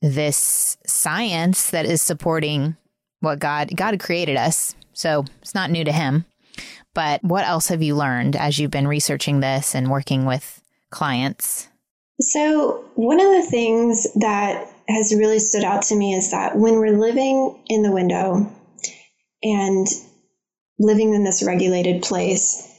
this 0.00 0.78
science 0.86 1.70
that 1.70 1.84
is 1.84 2.00
supporting 2.00 2.76
what 3.20 3.38
God 3.38 3.70
God 3.76 3.98
created 4.00 4.36
us? 4.36 4.74
So 4.92 5.24
it's 5.42 5.54
not 5.54 5.70
new 5.70 5.84
to 5.84 5.92
Him. 5.92 6.24
But 6.94 7.22
what 7.22 7.46
else 7.46 7.68
have 7.68 7.82
you 7.82 7.94
learned 7.94 8.36
as 8.36 8.58
you've 8.58 8.70
been 8.70 8.88
researching 8.88 9.40
this 9.40 9.74
and 9.74 9.90
working 9.90 10.24
with 10.24 10.60
clients? 10.90 11.68
So, 12.20 12.84
one 12.96 13.20
of 13.20 13.26
the 13.26 13.48
things 13.50 14.06
that 14.14 14.70
has 14.88 15.14
really 15.16 15.38
stood 15.38 15.64
out 15.64 15.82
to 15.84 15.96
me 15.96 16.14
is 16.14 16.30
that 16.32 16.56
when 16.56 16.74
we're 16.74 16.98
living 16.98 17.58
in 17.68 17.82
the 17.82 17.92
window 17.92 18.50
and 19.42 19.86
living 20.78 21.14
in 21.14 21.24
this 21.24 21.42
regulated 21.46 22.02
place, 22.02 22.69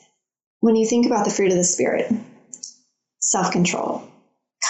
when 0.61 0.75
you 0.75 0.85
think 0.85 1.05
about 1.05 1.25
the 1.25 1.31
fruit 1.31 1.51
of 1.51 1.57
the 1.57 1.63
Spirit, 1.63 2.11
self 3.19 3.51
control, 3.51 4.07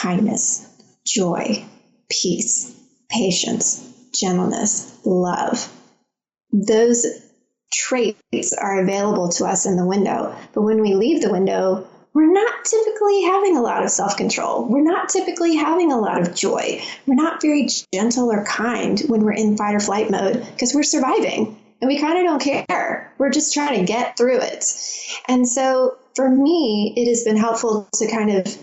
kindness, 0.01 0.67
joy, 1.05 1.63
peace, 2.09 2.73
patience, 3.09 3.87
gentleness, 4.13 4.97
love, 5.05 5.71
those 6.51 7.05
traits 7.71 8.53
are 8.53 8.81
available 8.81 9.29
to 9.29 9.45
us 9.45 9.65
in 9.65 9.75
the 9.75 9.85
window. 9.85 10.35
But 10.53 10.63
when 10.63 10.81
we 10.81 10.95
leave 10.95 11.21
the 11.21 11.31
window, 11.31 11.87
we're 12.13 12.31
not 12.31 12.65
typically 12.65 13.23
having 13.23 13.57
a 13.57 13.61
lot 13.61 13.83
of 13.83 13.89
self 13.89 14.15
control. 14.15 14.65
We're 14.65 14.83
not 14.83 15.09
typically 15.09 15.55
having 15.57 15.91
a 15.91 15.99
lot 15.99 16.21
of 16.21 16.33
joy. 16.33 16.81
We're 17.05 17.15
not 17.15 17.41
very 17.41 17.67
gentle 17.93 18.31
or 18.31 18.45
kind 18.45 18.99
when 19.07 19.21
we're 19.21 19.33
in 19.33 19.57
fight 19.57 19.75
or 19.75 19.79
flight 19.81 20.09
mode 20.09 20.45
because 20.53 20.73
we're 20.73 20.83
surviving 20.83 21.57
and 21.81 21.87
we 21.87 21.99
kind 21.99 22.19
of 22.19 22.23
don't 22.23 22.67
care. 22.67 23.13
We're 23.17 23.31
just 23.31 23.53
trying 23.53 23.79
to 23.79 23.85
get 23.85 24.17
through 24.17 24.39
it. 24.41 24.65
And 25.27 25.47
so 25.47 25.97
for 26.15 26.29
me, 26.29 26.93
it 26.95 27.09
has 27.09 27.23
been 27.23 27.37
helpful 27.37 27.89
to 27.95 28.09
kind 28.09 28.31
of 28.31 28.57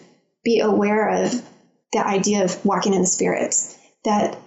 be 0.44 0.60
aware 0.60 1.24
of 1.24 1.42
the 1.92 2.06
idea 2.06 2.44
of 2.44 2.64
walking 2.64 2.94
in 2.94 3.00
the 3.00 3.06
spirit 3.06 3.56
that 4.04 4.38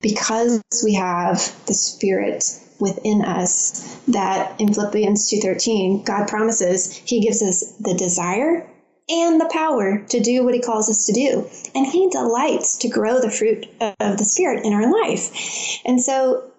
because 0.00 0.62
we 0.84 0.94
have 0.94 1.38
the 1.66 1.74
spirit 1.74 2.44
within 2.78 3.22
us 3.22 4.00
that 4.08 4.60
in 4.60 4.72
Philippians 4.72 5.30
2:13 5.30 6.04
God 6.04 6.28
promises 6.28 6.92
he 6.92 7.20
gives 7.20 7.42
us 7.42 7.72
the 7.80 7.94
desire 7.94 8.66
and 9.08 9.40
the 9.40 9.50
power 9.52 9.98
to 10.08 10.20
do 10.20 10.44
what 10.44 10.54
he 10.54 10.60
calls 10.60 10.88
us 10.88 11.06
to 11.06 11.12
do 11.12 11.48
and 11.74 11.86
he 11.86 12.08
delights 12.08 12.78
to 12.78 12.88
grow 12.88 13.20
the 13.20 13.30
fruit 13.30 13.66
of 14.00 14.16
the 14.16 14.24
spirit 14.24 14.64
in 14.64 14.72
our 14.72 14.90
life 14.90 15.80
and 15.84 16.00
so 16.00 16.49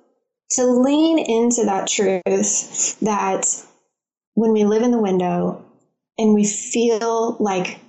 to 0.51 0.65
lean 0.65 1.19
into 1.19 1.65
that 1.65 1.87
truth 1.87 2.99
that 2.99 3.45
when 4.33 4.51
we 4.51 4.63
live 4.63 4.83
in 4.83 4.91
the 4.91 5.01
window 5.01 5.63
and 6.17 6.33
we 6.33 6.45
feel 6.45 7.37
like 7.39 7.79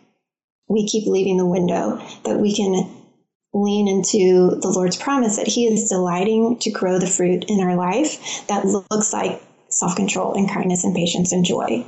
we 0.68 0.86
keep 0.86 1.06
leaving 1.06 1.36
the 1.36 1.46
window 1.46 2.00
that 2.24 2.38
we 2.38 2.54
can 2.54 2.90
lean 3.52 3.88
into 3.88 4.58
the 4.60 4.68
Lord's 4.68 4.96
promise 4.96 5.36
that 5.36 5.46
He 5.46 5.66
is 5.66 5.88
delighting 5.88 6.58
to 6.60 6.70
grow 6.70 6.98
the 6.98 7.06
fruit 7.06 7.44
in 7.48 7.60
our 7.60 7.76
life 7.76 8.46
that 8.46 8.64
looks 8.64 9.12
like 9.12 9.42
self 9.68 9.96
control 9.96 10.34
and 10.34 10.48
kindness 10.48 10.84
and 10.84 10.94
patience 10.94 11.32
and 11.32 11.44
joy. 11.44 11.84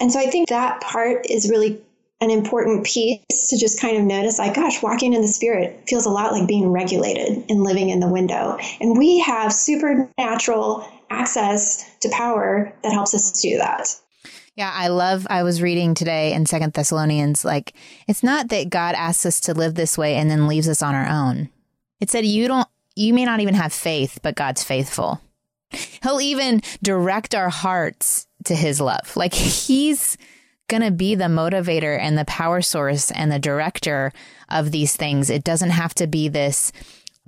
And 0.00 0.12
so 0.12 0.18
I 0.20 0.26
think 0.26 0.48
that 0.48 0.80
part 0.80 1.26
is 1.28 1.50
really 1.50 1.80
an 2.20 2.30
important 2.30 2.84
piece 2.84 3.48
to 3.48 3.58
just 3.58 3.80
kind 3.80 3.96
of 3.96 4.04
notice 4.04 4.38
like, 4.38 4.54
gosh, 4.54 4.82
walking 4.82 5.14
in 5.14 5.22
the 5.22 5.28
spirit 5.28 5.82
feels 5.88 6.06
a 6.06 6.10
lot 6.10 6.32
like 6.32 6.46
being 6.46 6.68
regulated 6.68 7.44
and 7.48 7.62
living 7.62 7.88
in 7.88 8.00
the 8.00 8.08
window. 8.08 8.58
And 8.80 8.98
we 8.98 9.20
have 9.20 9.52
supernatural 9.52 10.86
access 11.08 11.90
to 12.00 12.10
power 12.10 12.72
that 12.82 12.92
helps 12.92 13.14
us 13.14 13.40
do 13.40 13.58
that. 13.58 13.88
Yeah, 14.54 14.70
I 14.74 14.88
love 14.88 15.26
I 15.30 15.42
was 15.42 15.62
reading 15.62 15.94
today 15.94 16.34
in 16.34 16.44
Second 16.44 16.74
Thessalonians 16.74 17.44
like 17.44 17.74
it's 18.06 18.22
not 18.22 18.48
that 18.48 18.68
God 18.68 18.94
asks 18.94 19.24
us 19.24 19.40
to 19.42 19.54
live 19.54 19.74
this 19.74 19.96
way 19.96 20.16
and 20.16 20.30
then 20.30 20.48
leaves 20.48 20.68
us 20.68 20.82
on 20.82 20.94
our 20.94 21.08
own. 21.08 21.48
It 22.00 22.10
said 22.10 22.26
you 22.26 22.46
don't 22.46 22.68
you 22.94 23.14
may 23.14 23.24
not 23.24 23.40
even 23.40 23.54
have 23.54 23.72
faith, 23.72 24.18
but 24.22 24.34
God's 24.34 24.62
faithful. 24.62 25.20
He'll 26.02 26.20
even 26.20 26.60
direct 26.82 27.34
our 27.34 27.48
hearts 27.48 28.26
to 28.44 28.54
his 28.54 28.80
love. 28.80 29.16
Like 29.16 29.32
he's 29.32 30.18
going 30.70 30.82
to 30.82 30.90
be 30.90 31.14
the 31.14 31.24
motivator 31.24 31.98
and 31.98 32.16
the 32.16 32.24
power 32.24 32.62
source 32.62 33.10
and 33.10 33.30
the 33.30 33.38
director 33.38 34.12
of 34.48 34.70
these 34.70 34.96
things. 34.96 35.28
It 35.28 35.44
doesn't 35.44 35.70
have 35.70 35.94
to 35.96 36.06
be 36.06 36.28
this 36.28 36.72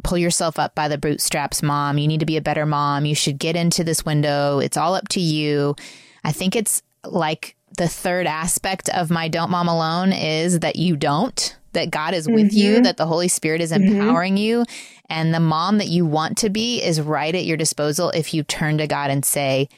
pull 0.02 0.18
yourself 0.18 0.58
up 0.58 0.74
by 0.74 0.88
the 0.88 0.98
bootstraps, 0.98 1.62
mom. 1.62 1.98
You 1.98 2.08
need 2.08 2.20
to 2.20 2.26
be 2.26 2.36
a 2.36 2.42
better 2.42 2.66
mom. 2.66 3.04
You 3.04 3.14
should 3.14 3.38
get 3.38 3.56
into 3.56 3.84
this 3.84 4.04
window. 4.04 4.58
It's 4.58 4.76
all 4.76 4.94
up 4.94 5.08
to 5.08 5.20
you. 5.20 5.76
I 6.24 6.32
think 6.32 6.56
it's 6.56 6.82
like 7.04 7.56
the 7.76 7.88
third 7.88 8.26
aspect 8.26 8.88
of 8.90 9.10
my 9.10 9.28
don't 9.28 9.50
mom 9.50 9.68
alone 9.68 10.12
is 10.12 10.60
that 10.60 10.76
you 10.76 10.96
don't, 10.96 11.56
that 11.72 11.90
God 11.90 12.14
is 12.14 12.26
with 12.26 12.50
mm-hmm. 12.50 12.56
you, 12.56 12.82
that 12.82 12.96
the 12.96 13.06
Holy 13.06 13.28
Spirit 13.28 13.60
is 13.60 13.72
mm-hmm. 13.72 14.00
empowering 14.00 14.34
mm-hmm. 14.34 14.42
you. 14.42 14.64
And 15.08 15.34
the 15.34 15.40
mom 15.40 15.78
that 15.78 15.88
you 15.88 16.06
want 16.06 16.38
to 16.38 16.50
be 16.50 16.82
is 16.82 17.00
right 17.00 17.34
at 17.34 17.44
your 17.44 17.56
disposal 17.56 18.10
if 18.10 18.32
you 18.32 18.42
turn 18.42 18.78
to 18.78 18.86
God 18.86 19.10
and 19.10 19.24
say, 19.24 19.68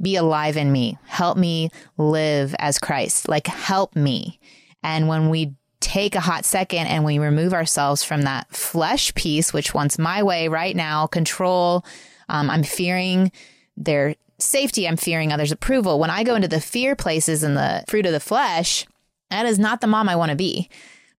be 0.00 0.16
alive 0.16 0.56
in 0.56 0.70
me. 0.70 0.98
Help 1.06 1.36
me 1.36 1.70
live 1.96 2.54
as 2.58 2.78
Christ. 2.78 3.28
Like, 3.28 3.46
help 3.46 3.96
me. 3.96 4.38
And 4.82 5.08
when 5.08 5.28
we 5.28 5.54
take 5.80 6.14
a 6.14 6.20
hot 6.20 6.44
second 6.44 6.86
and 6.86 7.04
we 7.04 7.18
remove 7.18 7.54
ourselves 7.54 8.02
from 8.02 8.22
that 8.22 8.48
flesh 8.54 9.14
piece, 9.14 9.52
which 9.52 9.74
wants 9.74 9.98
my 9.98 10.22
way 10.22 10.48
right 10.48 10.74
now, 10.74 11.06
control, 11.06 11.84
um, 12.28 12.50
I'm 12.50 12.62
fearing 12.62 13.32
their 13.76 14.14
safety, 14.38 14.86
I'm 14.86 14.96
fearing 14.96 15.32
others' 15.32 15.52
approval. 15.52 15.98
When 15.98 16.10
I 16.10 16.24
go 16.24 16.34
into 16.34 16.48
the 16.48 16.60
fear 16.60 16.94
places 16.94 17.42
and 17.42 17.56
the 17.56 17.84
fruit 17.88 18.06
of 18.06 18.12
the 18.12 18.20
flesh, 18.20 18.86
that 19.30 19.46
is 19.46 19.58
not 19.58 19.80
the 19.80 19.86
mom 19.86 20.08
I 20.08 20.16
want 20.16 20.30
to 20.30 20.36
be. 20.36 20.68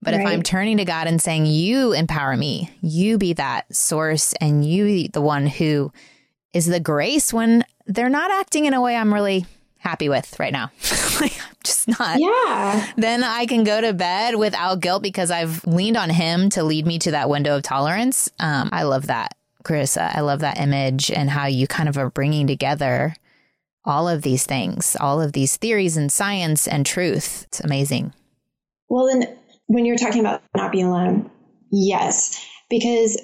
But 0.01 0.13
right. 0.13 0.21
if 0.21 0.27
I'm 0.27 0.43
turning 0.43 0.77
to 0.77 0.85
God 0.85 1.07
and 1.07 1.21
saying, 1.21 1.45
You 1.45 1.91
empower 1.91 2.37
me, 2.37 2.71
you 2.81 3.17
be 3.17 3.33
that 3.33 3.73
source, 3.75 4.33
and 4.39 4.65
you 4.65 5.09
the 5.09 5.21
one 5.21 5.45
who 5.45 5.91
is 6.53 6.65
the 6.65 6.79
grace 6.79 7.33
when 7.33 7.65
they're 7.89 8.09
not 8.09 8.31
acting 8.31 8.65
in 8.65 8.73
a 8.73 8.81
way 8.81 8.95
I'm 8.95 9.13
really 9.13 9.45
happy 9.79 10.07
with 10.07 10.39
right 10.39 10.53
now. 10.53 10.71
like, 11.19 11.37
I'm 11.41 11.55
just 11.63 11.87
not. 11.87 12.19
Yeah. 12.19 12.87
Then 12.95 13.23
I 13.23 13.45
can 13.47 13.63
go 13.63 13.81
to 13.81 13.93
bed 13.93 14.35
without 14.35 14.79
guilt 14.79 15.01
because 15.01 15.31
I've 15.31 15.65
leaned 15.65 15.97
on 15.97 16.09
him 16.09 16.49
to 16.51 16.63
lead 16.63 16.85
me 16.85 16.99
to 16.99 17.11
that 17.11 17.29
window 17.29 17.57
of 17.57 17.63
tolerance. 17.63 18.29
Um, 18.39 18.69
I 18.71 18.83
love 18.83 19.07
that, 19.07 19.35
Charissa. 19.63 20.15
I 20.15 20.21
love 20.21 20.39
that 20.39 20.59
image 20.59 21.11
and 21.11 21.29
how 21.29 21.47
you 21.47 21.67
kind 21.67 21.89
of 21.89 21.97
are 21.97 22.11
bringing 22.11 22.47
together 22.47 23.15
all 23.83 24.07
of 24.07 24.21
these 24.21 24.45
things, 24.45 24.95
all 24.99 25.19
of 25.19 25.33
these 25.33 25.57
theories 25.57 25.97
and 25.97 26.11
science 26.11 26.67
and 26.67 26.85
truth. 26.85 27.45
It's 27.47 27.59
amazing. 27.59 28.13
Well, 28.87 29.07
then 29.07 29.35
when 29.67 29.85
you're 29.85 29.97
talking 29.97 30.19
about 30.19 30.43
not 30.55 30.71
being 30.71 30.85
alone, 30.85 31.31
yes, 31.71 32.45
because 32.69 33.19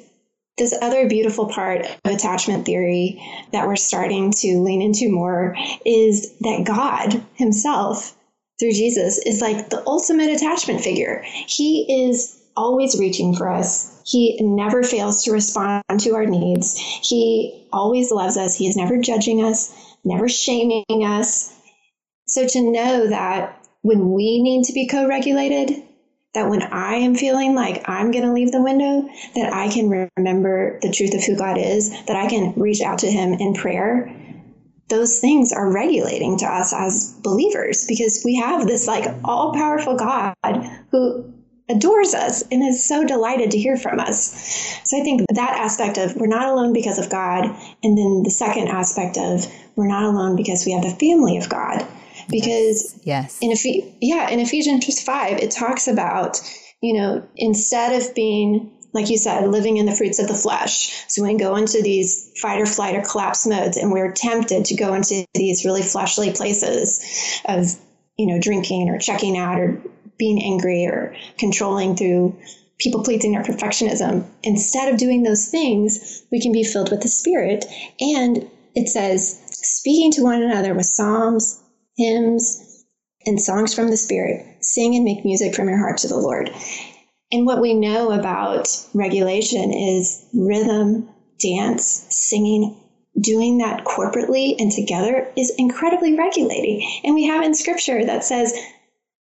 this 0.58 0.74
other 0.82 1.08
beautiful 1.08 1.48
part 1.48 1.86
of 1.86 2.12
attachment 2.12 2.65
theory 2.65 3.22
that 3.52 3.68
we're 3.68 3.76
starting 3.76 4.32
to 4.32 4.60
lean 4.60 4.82
into 4.82 5.10
more 5.10 5.56
is 5.86 6.34
that 6.39 6.63
God 6.63 7.24
Himself, 7.36 8.15
through 8.60 8.72
Jesus, 8.72 9.18
is 9.18 9.41
like 9.41 9.70
the 9.70 9.84
ultimate 9.86 10.30
attachment 10.30 10.82
figure. 10.82 11.24
He 11.26 12.08
is 12.08 12.41
always 12.56 12.98
reaching 12.98 13.36
for 13.36 13.52
us. 13.52 14.02
He 14.06 14.38
never 14.41 14.84
fails 14.84 15.24
to 15.24 15.32
respond 15.32 15.84
to 16.00 16.15
our 16.15 16.26
needs. 16.26 16.78
He 16.80 17.68
always 17.74 18.12
loves 18.12 18.38
us. 18.38 18.56
He 18.56 18.68
is 18.68 18.78
never 18.78 18.98
judging 18.98 19.44
us, 19.44 19.74
never 20.06 20.30
shaming 20.30 20.86
us. 20.89 21.54
So 22.28 22.48
to 22.48 22.72
know 22.72 23.08
that 23.08 23.62
when 23.82 24.13
we 24.13 24.41
need 24.41 24.65
to 24.65 24.74
be 24.74 24.88
co 24.88 25.08
regulated, 25.08 25.84
that 26.36 26.50
when 26.50 26.62
I 26.62 26.95
am 26.95 27.15
feeling 27.15 27.56
like 27.56 27.88
I'm 27.89 28.12
going 28.12 28.26
to 28.26 28.34
leave 28.34 28.52
the 28.52 28.62
window, 28.62 29.10
that 29.36 29.52
I 29.52 29.69
can 29.69 30.10
remember 30.17 30.80
the 30.82 30.91
truth 30.91 31.15
of 31.15 31.24
who 31.24 31.36
God 31.36 31.58
is, 31.58 31.89
that 32.06 32.15
I 32.15 32.28
can 32.28 32.54
reach 32.56 32.82
out 32.82 33.00
to 33.00 33.12
Him 33.12 33.34
in 33.34 33.54
prayer. 33.56 34.13
Those 34.89 35.19
things 35.19 35.52
are 35.52 35.74
regulating 35.74 36.38
to 36.38 36.45
us 36.45 36.71
as 36.71 37.15
believers 37.24 37.86
because 37.88 38.21
we 38.24 38.36
have 38.36 38.67
this 38.67 38.88
like 38.88 39.12
all 39.24 39.54
powerful 39.54 39.98
God 39.98 40.36
who 40.91 41.34
adores 41.67 42.13
us 42.13 42.43
and 42.52 42.62
is 42.62 42.88
so 42.88 43.04
delighted 43.04 43.50
to 43.52 43.58
hear 43.58 43.78
from 43.78 44.00
us. 44.00 44.80
So 44.84 45.00
I 45.00 45.04
think 45.04 45.26
that 45.34 45.58
aspect 45.58 45.98
of 45.98 46.15
we're 46.15 46.28
not 46.28 46.48
alone 46.48 46.74
because 46.74 47.00
of 47.00 47.10
God, 47.10 47.45
and 47.82 47.98
then 47.98 48.21
the 48.24 48.30
second 48.30 48.67
aspect 48.67 49.17
of 49.17 49.52
we're 49.76 49.88
not 49.88 50.04
alone 50.04 50.36
because 50.36 50.65
we 50.65 50.74
have 50.74 50.84
the 50.84 50.91
family 50.91 51.38
of 51.38 51.50
God 51.50 51.88
because 52.30 53.00
yes, 53.04 53.40
in 53.42 53.52
Ephes- 53.52 53.96
yeah, 54.02 54.30
in 54.30 54.40
Ephesians 54.40 54.86
just 54.86 55.06
five, 55.06 55.38
it 55.40 55.52
talks 55.52 55.88
about 55.88 56.40
you 56.82 56.94
know 56.94 57.28
instead 57.36 58.02
of 58.02 58.14
being 58.16 58.72
like 58.96 59.10
you 59.10 59.18
said, 59.18 59.46
living 59.50 59.76
in 59.76 59.86
the 59.86 59.92
fruits 59.92 60.20
of 60.20 60.30
the 60.30 60.34
flesh. 60.34 61.04
So 61.10 61.22
we 61.22 61.38
go 61.38 61.58
into 61.58 61.82
these 61.82 62.32
fight 62.42 62.62
or 62.62 62.66
flight 62.66 62.96
or 62.96 63.02
collapse 63.02 63.46
modes, 63.46 63.76
and 63.76 63.92
we're 63.92 64.14
tempted 64.14 64.64
to 64.66 64.76
go 64.76 64.94
into 64.94 65.26
these 65.34 65.66
really 65.66 65.82
fleshly 65.82 66.32
places 66.32 67.42
of 67.46 67.66
you 68.18 68.28
know 68.28 68.40
drinking 68.40 68.90
or 68.90 68.98
checking 68.98 69.38
out 69.38 69.60
or 69.60 69.82
being 70.18 70.42
angry 70.42 70.86
or 70.86 71.14
controlling 71.38 71.98
through 71.98 72.38
people 72.78 73.04
pleasing 73.04 73.36
or 73.36 73.44
perfectionism. 73.44 74.26
Instead 74.44 74.94
of 74.94 75.00
doing 75.00 75.24
those 75.24 75.48
things, 75.48 76.24
we 76.32 76.42
can 76.42 76.52
be 76.52 76.64
filled 76.64 76.92
with 76.92 77.02
the 77.02 77.08
Spirit. 77.08 77.66
And 78.00 78.50
it 78.76 78.88
says, 78.88 79.42
speaking 79.50 80.12
to 80.14 80.24
one 80.24 80.42
another 80.42 80.74
with 80.74 80.86
psalms, 80.86 81.62
hymns, 81.97 82.86
and 83.25 83.41
songs 83.41 83.73
from 83.73 83.89
the 83.89 83.97
Spirit. 83.97 84.45
Sing 84.62 84.95
and 84.95 85.05
make 85.05 85.25
music 85.25 85.55
from 85.55 85.67
your 85.67 85.77
heart 85.77 85.97
to 85.99 86.08
the 86.08 86.17
Lord. 86.17 86.51
And 87.31 87.45
what 87.45 87.62
we 87.62 87.73
know 87.73 88.12
about 88.12 88.67
regulation 88.93 89.73
is 89.73 90.25
rhythm, 90.34 91.10
dance, 91.39 92.05
singing, 92.10 92.75
doing 93.19 93.58
that 93.60 93.86
corporately 93.86 94.55
and 94.60 94.71
together 94.71 95.31
is 95.36 95.53
incredibly 95.58 96.15
regulating. 96.15 96.88
And 97.03 97.15
we 97.15 97.25
have 97.25 97.43
in 97.43 97.53
scripture 97.53 98.05
that 98.05 98.23
says, 98.23 98.53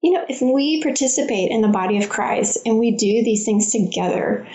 you 0.02 0.12
know, 0.12 0.24
if 0.28 0.42
we 0.42 0.82
participate 0.82 1.50
in 1.50 1.62
the 1.62 1.68
body 1.68 2.02
of 2.02 2.10
Christ 2.10 2.58
and 2.66 2.78
we 2.78 2.90
do 2.90 3.24
these 3.24 3.44
things 3.44 3.72
together, 3.72 4.46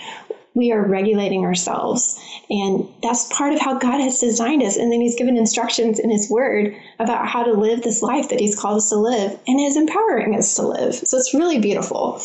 we 0.54 0.72
are 0.72 0.84
regulating 0.84 1.44
ourselves. 1.44 2.18
And 2.48 2.88
that's 3.02 3.32
part 3.32 3.52
of 3.52 3.60
how 3.60 3.78
God 3.78 4.00
has 4.00 4.18
designed 4.18 4.62
us. 4.62 4.76
And 4.76 4.92
then 4.92 5.00
He's 5.00 5.16
given 5.16 5.36
instructions 5.36 5.98
in 5.98 6.10
His 6.10 6.30
Word 6.30 6.74
about 6.98 7.28
how 7.28 7.44
to 7.44 7.52
live 7.52 7.82
this 7.82 8.02
life 8.02 8.28
that 8.30 8.40
He's 8.40 8.58
called 8.58 8.78
us 8.78 8.88
to 8.90 8.96
live 8.96 9.38
and 9.46 9.60
is 9.60 9.76
empowering 9.76 10.34
us 10.34 10.54
to 10.56 10.66
live. 10.66 10.94
So 10.94 11.16
it's 11.16 11.34
really 11.34 11.58
beautiful. 11.58 12.20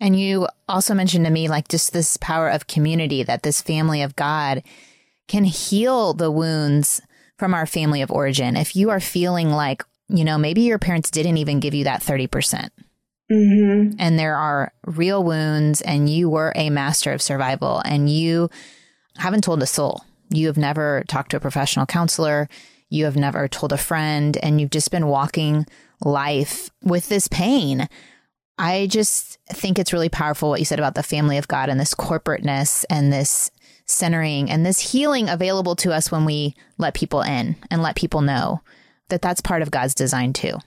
And 0.00 0.18
you 0.18 0.48
also 0.68 0.94
mentioned 0.94 1.26
to 1.26 1.30
me, 1.30 1.48
like, 1.48 1.68
just 1.68 1.92
this 1.92 2.16
power 2.16 2.48
of 2.48 2.66
community 2.66 3.22
that 3.22 3.42
this 3.42 3.60
family 3.60 4.02
of 4.02 4.16
God 4.16 4.62
can 5.28 5.44
heal 5.44 6.14
the 6.14 6.30
wounds 6.30 7.00
from 7.38 7.54
our 7.54 7.66
family 7.66 8.02
of 8.02 8.10
origin. 8.10 8.56
If 8.56 8.74
you 8.74 8.90
are 8.90 9.00
feeling 9.00 9.50
like, 9.50 9.84
you 10.08 10.24
know, 10.24 10.38
maybe 10.38 10.62
your 10.62 10.78
parents 10.78 11.10
didn't 11.10 11.36
even 11.36 11.60
give 11.60 11.74
you 11.74 11.84
that 11.84 12.02
30%. 12.02 12.70
Mm-hmm. 13.30 13.96
And 13.98 14.18
there 14.18 14.36
are 14.36 14.72
real 14.86 15.22
wounds, 15.22 15.80
and 15.82 16.08
you 16.08 16.28
were 16.28 16.52
a 16.56 16.70
master 16.70 17.12
of 17.12 17.22
survival, 17.22 17.80
and 17.84 18.10
you 18.10 18.50
haven't 19.16 19.44
told 19.44 19.62
a 19.62 19.66
soul. 19.66 20.04
You 20.30 20.46
have 20.48 20.56
never 20.56 21.04
talked 21.08 21.30
to 21.30 21.36
a 21.36 21.40
professional 21.40 21.86
counselor. 21.86 22.48
You 22.88 23.04
have 23.04 23.16
never 23.16 23.46
told 23.46 23.72
a 23.72 23.78
friend, 23.78 24.36
and 24.42 24.60
you've 24.60 24.70
just 24.70 24.90
been 24.90 25.06
walking 25.06 25.66
life 26.04 26.70
with 26.82 27.08
this 27.08 27.28
pain. 27.28 27.88
I 28.58 28.88
just 28.88 29.38
think 29.48 29.78
it's 29.78 29.92
really 29.92 30.08
powerful 30.08 30.50
what 30.50 30.58
you 30.58 30.66
said 30.66 30.78
about 30.78 30.94
the 30.94 31.02
family 31.02 31.38
of 31.38 31.48
God 31.48 31.68
and 31.68 31.80
this 31.80 31.94
corporateness 31.94 32.84
and 32.90 33.12
this 33.12 33.50
centering 33.86 34.50
and 34.50 34.64
this 34.64 34.92
healing 34.92 35.28
available 35.28 35.76
to 35.76 35.92
us 35.92 36.12
when 36.12 36.24
we 36.24 36.54
let 36.78 36.94
people 36.94 37.22
in 37.22 37.56
and 37.70 37.82
let 37.82 37.96
people 37.96 38.20
know 38.20 38.60
that 39.08 39.22
that's 39.22 39.40
part 39.40 39.62
of 39.62 39.70
God's 39.70 39.94
design 39.94 40.32
too. 40.32 40.58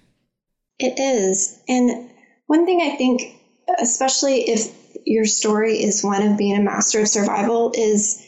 It 0.79 0.99
is. 0.99 1.61
And 1.67 2.09
one 2.47 2.65
thing 2.65 2.81
I 2.81 2.95
think, 2.95 3.39
especially 3.79 4.49
if 4.49 4.73
your 5.05 5.25
story 5.25 5.83
is 5.83 6.03
one 6.03 6.21
of 6.21 6.37
being 6.37 6.57
a 6.57 6.63
master 6.63 7.01
of 7.01 7.07
survival, 7.07 7.71
is 7.75 8.25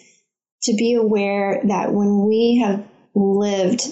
to 0.63 0.73
be 0.73 0.93
aware 0.95 1.61
that 1.65 1.93
when 1.93 2.25
we 2.25 2.61
have 2.63 2.85
lived 3.13 3.83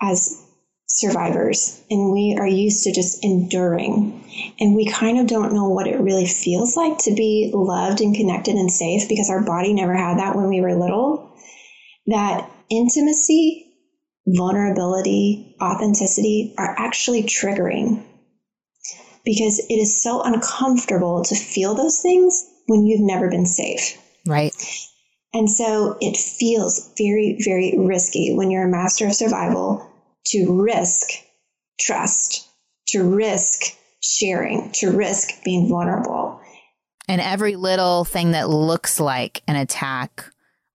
as 0.00 0.42
survivors 0.86 1.80
and 1.88 2.12
we 2.12 2.36
are 2.38 2.46
used 2.46 2.82
to 2.84 2.92
just 2.92 3.24
enduring 3.24 4.24
and 4.58 4.74
we 4.74 4.84
kind 4.84 5.18
of 5.18 5.26
don't 5.28 5.52
know 5.52 5.68
what 5.68 5.86
it 5.86 6.00
really 6.00 6.26
feels 6.26 6.76
like 6.76 6.98
to 6.98 7.14
be 7.14 7.52
loved 7.54 8.00
and 8.00 8.16
connected 8.16 8.56
and 8.56 8.72
safe 8.72 9.08
because 9.08 9.30
our 9.30 9.44
body 9.44 9.72
never 9.72 9.94
had 9.94 10.18
that 10.18 10.34
when 10.34 10.48
we 10.48 10.60
were 10.60 10.74
little 10.74 11.32
that 12.06 12.50
intimacy 12.70 13.66
vulnerability 14.26 15.54
authenticity 15.62 16.54
are 16.58 16.74
actually 16.76 17.22
triggering 17.22 18.04
because 19.24 19.58
it 19.68 19.74
is 19.74 20.02
so 20.02 20.22
uncomfortable 20.22 21.24
to 21.24 21.34
feel 21.34 21.74
those 21.74 22.00
things 22.00 22.48
when 22.66 22.86
you've 22.86 23.00
never 23.00 23.28
been 23.28 23.46
safe. 23.46 23.98
Right. 24.26 24.52
And 25.32 25.48
so 25.50 25.96
it 26.00 26.16
feels 26.16 26.92
very, 26.98 27.38
very 27.44 27.74
risky 27.78 28.34
when 28.34 28.50
you're 28.50 28.66
a 28.66 28.70
master 28.70 29.06
of 29.06 29.14
survival 29.14 29.88
to 30.26 30.62
risk 30.62 31.10
trust, 31.78 32.48
to 32.88 33.02
risk 33.02 33.76
sharing, 34.02 34.70
to 34.72 34.90
risk 34.90 35.42
being 35.44 35.68
vulnerable. 35.68 36.40
And 37.08 37.20
every 37.20 37.56
little 37.56 38.04
thing 38.04 38.32
that 38.32 38.48
looks 38.48 39.00
like 39.00 39.42
an 39.48 39.56
attack 39.56 40.24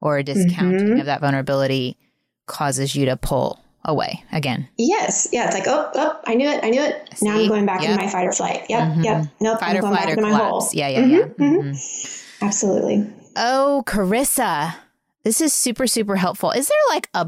or 0.01 0.17
a 0.17 0.23
discounting 0.23 0.87
mm-hmm. 0.87 0.99
of 0.99 1.05
that 1.05 1.21
vulnerability 1.21 1.97
causes 2.45 2.95
you 2.95 3.05
to 3.05 3.17
pull 3.17 3.64
away 3.85 4.23
again. 4.31 4.67
Yes. 4.77 5.27
Yeah. 5.31 5.45
It's 5.45 5.53
like, 5.53 5.67
oh, 5.67 5.89
oh 5.95 6.19
I 6.25 6.33
knew 6.35 6.49
it. 6.49 6.63
I 6.63 6.69
knew 6.69 6.81
it. 6.81 7.09
See? 7.15 7.25
Now 7.27 7.37
I'm 7.39 7.47
going 7.47 7.65
back 7.65 7.81
Yep. 7.81 7.91
into 7.91 8.03
my 8.03 8.09
fight 8.11 8.25
or 8.27 8.31
flight. 8.33 8.65
Yep. 8.69 8.79
Mhm. 8.97 9.03
Yep. 9.05 9.25
Nope. 9.39 9.59
Fight 9.59 9.69
I'm 9.69 9.77
or 9.77 9.81
going 9.81 9.93
flight 9.93 10.07
back 10.07 10.17
or 10.17 10.19
into 10.19 10.31
my 10.31 10.37
hole. 10.37 10.49
collapse. 10.59 10.75
Yeah, 10.75 10.87
yeah, 10.89 10.99
Mhm, 11.01 11.11
yeah. 11.11 11.45
mhm. 11.45 11.59
Mhm. 11.71 12.41
Absolutely. 12.41 13.07
Oh, 13.37 13.83
Charissa, 13.85 14.75
this 15.23 15.39
is 15.41 15.53
super, 15.53 15.87
super 15.87 16.15
helpful. 16.17 16.51
Is 16.51 16.67
there 16.67 16.77
like 16.89 17.09
a 17.13 17.27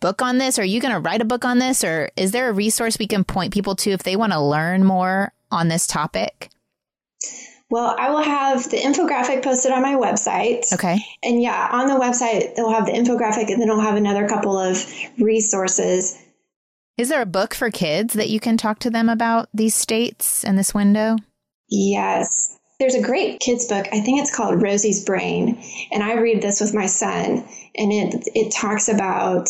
book 0.00 0.20
on 0.22 0.38
this? 0.38 0.58
Are 0.58 0.64
you 0.64 0.80
going 0.80 0.92
to 0.94 1.00
write 1.00 1.20
a 1.22 1.24
book 1.24 1.44
on 1.44 1.58
this? 1.58 1.84
Or 1.84 2.10
is 2.16 2.32
there 2.32 2.48
a 2.48 2.52
resource 2.52 2.98
we 2.98 3.06
can 3.06 3.24
point 3.24 3.52
people 3.54 3.76
to 3.76 3.90
if 3.90 4.02
they 4.02 4.16
want 4.16 4.32
to 4.32 4.40
learn 4.40 4.84
more 4.84 5.32
on 5.50 5.68
this 5.68 5.86
topic? 5.86 6.48
Well, 7.72 7.96
I 7.98 8.10
will 8.10 8.22
have 8.22 8.68
the 8.68 8.76
infographic 8.76 9.42
posted 9.42 9.72
on 9.72 9.80
my 9.80 9.94
website. 9.94 10.70
Okay. 10.74 10.98
And 11.22 11.40
yeah, 11.40 11.70
on 11.72 11.86
the 11.86 11.94
website, 11.94 12.54
they'll 12.54 12.70
have 12.70 12.84
the 12.84 12.92
infographic 12.92 13.50
and 13.50 13.62
then 13.62 13.70
I'll 13.70 13.80
have 13.80 13.96
another 13.96 14.28
couple 14.28 14.58
of 14.58 14.86
resources. 15.16 16.18
Is 16.98 17.08
there 17.08 17.22
a 17.22 17.26
book 17.26 17.54
for 17.54 17.70
kids 17.70 18.12
that 18.12 18.28
you 18.28 18.40
can 18.40 18.58
talk 18.58 18.78
to 18.80 18.90
them 18.90 19.08
about 19.08 19.48
these 19.54 19.74
states 19.74 20.44
and 20.44 20.58
this 20.58 20.74
window? 20.74 21.16
Yes. 21.70 22.58
There's 22.78 22.94
a 22.94 23.00
great 23.00 23.40
kids 23.40 23.66
book. 23.66 23.86
I 23.90 24.00
think 24.00 24.20
it's 24.20 24.36
called 24.36 24.60
Rosie's 24.60 25.02
Brain. 25.02 25.58
And 25.90 26.02
I 26.02 26.16
read 26.16 26.42
this 26.42 26.60
with 26.60 26.74
my 26.74 26.84
son 26.84 27.42
and 27.74 27.90
it 27.90 28.28
it 28.34 28.52
talks 28.52 28.90
about 28.90 29.48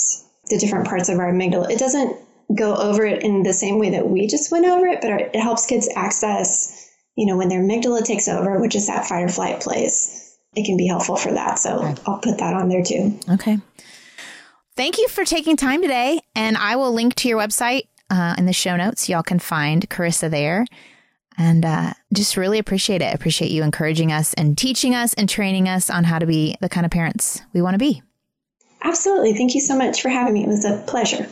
the 0.49 0.59
different 0.59 0.87
parts 0.87 1.09
of 1.09 1.19
our 1.19 1.33
amygdala. 1.33 1.71
It 1.71 1.81
doesn't 1.81 2.17
go 2.55 2.77
over 2.77 3.05
it 3.05 3.25
in 3.25 3.43
the 3.43 3.53
same 3.53 3.81
way 3.81 3.91
that 3.91 4.09
we 4.09 4.29
just 4.29 4.53
went 4.53 4.67
over 4.67 4.87
it, 4.87 5.01
but 5.01 5.11
it 5.11 5.41
helps 5.41 5.67
kids 5.67 5.89
access, 5.97 6.82
you 7.17 7.27
know, 7.27 7.37
when 7.37 7.49
their 7.49 7.61
amygdala 7.63 8.05
takes 8.05 8.29
over, 8.29 8.61
which 8.61 8.75
is 8.75 8.87
that 8.87 9.07
fight 9.07 9.23
or 9.23 9.29
flight 9.29 9.61
place. 9.61 10.37
It 10.55 10.67
can 10.67 10.77
be 10.77 10.87
helpful 10.87 11.17
for 11.17 11.33
that. 11.33 11.59
So 11.59 11.79
Okay. 11.83 12.03
I'll 12.07 12.19
put 12.19 12.39
that 12.39 12.53
on 12.55 12.69
there 12.69 12.83
too. 12.85 13.19
Okay. 13.31 13.59
Thank 14.77 14.99
you 14.99 15.09
for 15.09 15.25
taking 15.25 15.57
time 15.57 15.81
today. 15.83 16.21
And 16.35 16.57
I 16.57 16.77
will 16.77 16.93
link 16.93 17.15
to 17.17 17.29
your 17.29 17.39
website 17.39 17.89
uh, 18.11 18.35
in 18.37 18.45
the 18.47 18.53
show 18.53 18.77
notes. 18.77 19.09
Y'all 19.09 19.23
can 19.23 19.39
find 19.39 19.89
Charissa 19.89 20.31
there. 20.31 20.67
And 21.39 21.65
uh, 21.65 21.95
just 22.13 22.37
really 22.37 22.59
appreciate 22.59 23.01
it. 23.01 23.15
Appreciate 23.15 23.51
you 23.51 23.63
encouraging 23.63 24.13
us 24.13 24.35
and 24.35 24.57
teaching 24.59 24.95
us 24.95 25.15
and 25.15 25.27
training 25.29 25.67
us 25.69 25.89
on 25.89 26.05
how 26.05 26.19
to 26.19 26.27
be 26.27 26.55
the 26.61 26.69
kind 26.69 26.85
of 26.85 26.93
parents 26.93 27.41
we 27.55 27.63
want 27.63 27.73
to 27.75 27.79
be. 27.79 28.03
Absolutely. 28.83 29.33
Thank 29.33 29.55
you 29.55 29.61
so 29.63 29.77
much 29.77 30.03
for 30.03 30.11
having 30.11 30.35
me. 30.35 30.45
It 30.45 30.49
was 30.49 30.67
a 30.67 30.85
pleasure. 30.87 31.27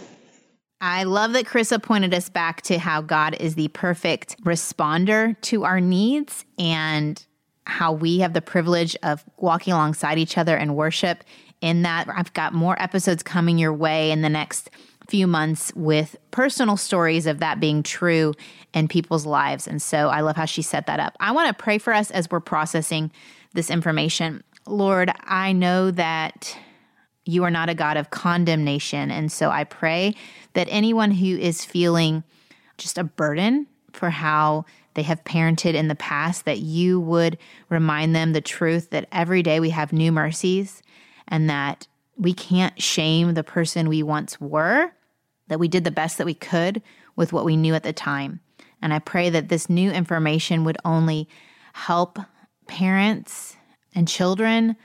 I 0.81 1.05
love 1.05 1.35
that 1.35 1.47
Charissa 1.47 1.83
pointed 1.83 2.15
us 2.15 2.29
back 2.29 2.63
to 2.63 2.79
how 2.79 3.03
God 3.03 3.37
is 3.39 3.55
the 3.55 3.69
perfect 3.69 4.43
responder 4.45 5.39
to 5.43 5.65
our 5.65 5.81
needs 5.81 6.45
and 6.59 7.25
how 7.67 7.93
we 7.93 8.21
have 8.21 8.33
the 8.33 8.41
privilege 8.41 8.97
of 9.03 9.25
walking 9.37 9.75
alongside 9.75 10.19
each 10.19 10.39
other 10.39 10.57
in 10.57 10.75
worship. 10.75 11.23
In 11.61 11.83
that, 11.83 12.09
I've 12.09 12.33
got 12.33 12.55
more 12.55 12.81
episodes 12.83 13.23
coming 13.23 13.59
your 13.59 13.75
way 13.75 14.11
in 14.11 14.23
the 14.23 14.31
next 14.31 14.71
few 15.09 15.27
months 15.27 15.73
with 15.75 16.17
personal 16.31 16.77
stories 16.77 17.27
of 17.27 17.41
that 17.41 17.61
being 17.61 17.83
true 17.83 18.33
in 18.73 18.89
people's 18.89 19.27
lives. 19.27 19.67
And 19.67 19.83
so 19.83 20.09
I 20.09 20.21
love 20.21 20.37
how 20.37 20.45
she 20.47 20.63
set 20.63 20.87
that 20.87 21.01
up. 21.01 21.17
I 21.21 21.33
want 21.33 21.49
to 21.49 21.63
pray 21.63 21.79
for 21.79 21.93
us 21.93 22.11
as 22.11 22.31
we're 22.31 22.41
processing 22.41 23.11
this 23.53 23.71
information. 23.71 24.43
Lord, 24.67 25.13
I 25.25 25.53
know 25.53 25.91
that 25.91 26.57
you 27.31 27.45
are 27.45 27.51
not 27.51 27.69
a 27.69 27.75
God 27.75 27.97
of 27.97 28.11
condemnation. 28.11 29.11
And 29.11 29.31
so 29.31 29.51
I 29.51 29.65
pray 29.65 30.15
that 30.55 30.69
anyone 30.71 31.13
who 31.13 31.37
is 31.37 31.65
feeling 31.65 32.25
just 32.77 32.99
a 32.99 33.05
burden 33.05 33.67
for 33.93 34.11
how 34.11 34.65
they 34.95 35.03
have 35.03 35.25
parented 35.25 35.75
in 35.75 35.89
the 35.89 35.95
past, 35.95 36.45
that 36.45 36.59
you 36.59 37.01
would 37.01 37.39
remind 37.69 38.15
them 38.15 38.33
the 38.33 38.41
truth 38.41 38.91
that 38.91 39.09
every 39.13 39.43
day 39.43 39.61
we 39.61 39.71
have 39.71 39.93
new 39.93 40.11
mercies 40.11 40.83
and 41.29 41.49
that 41.49 41.87
we 42.17 42.35
can't 42.35 42.81
shame 42.83 43.35
the 43.35 43.45
person 43.45 43.89
we 43.89 44.03
once 44.03 44.41
were, 44.41 44.91
that 45.49 45.61
we 45.61 45.69
did 45.69 45.85
the 45.85 45.91
best 45.91 46.19
that 46.19 46.27
we 46.27 46.35
could 46.35 46.83
with 47.17 47.33
what 47.33 47.45
we 47.45 47.57
knew 47.57 47.75
at 47.75 47.83
the 47.83 47.93
time. 47.93 48.41
And 48.83 48.93
I 48.93 48.99
pray 48.99 49.31
that 49.31 49.49
this 49.49 49.71
new 49.71 49.91
information 49.91 50.65
would 50.65 50.79
only 50.85 51.29
help 51.73 52.19
parents 52.67 53.57
and 53.95 54.09
children 54.09 54.77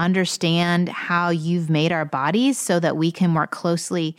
understand 0.00 0.88
how 0.88 1.30
you've 1.30 1.70
made 1.70 1.92
our 1.92 2.04
bodies 2.04 2.58
so 2.58 2.80
that 2.80 2.96
we 2.96 3.12
can 3.12 3.30
more 3.30 3.46
closely 3.46 4.16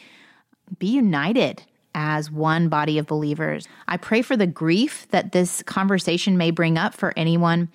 be 0.80 0.88
united 0.88 1.64
as 1.94 2.32
one 2.32 2.70
body 2.70 2.98
of 2.98 3.08
believers. 3.08 3.68
I 3.88 3.98
pray 3.98 4.22
for 4.22 4.38
the 4.38 4.48
grief 4.48 5.08
that 5.10 5.32
this 5.32 5.62
conversation 5.64 6.38
may 6.38 6.52
bring 6.52 6.78
up 6.78 6.94
for 6.94 7.14
anyone 7.18 7.70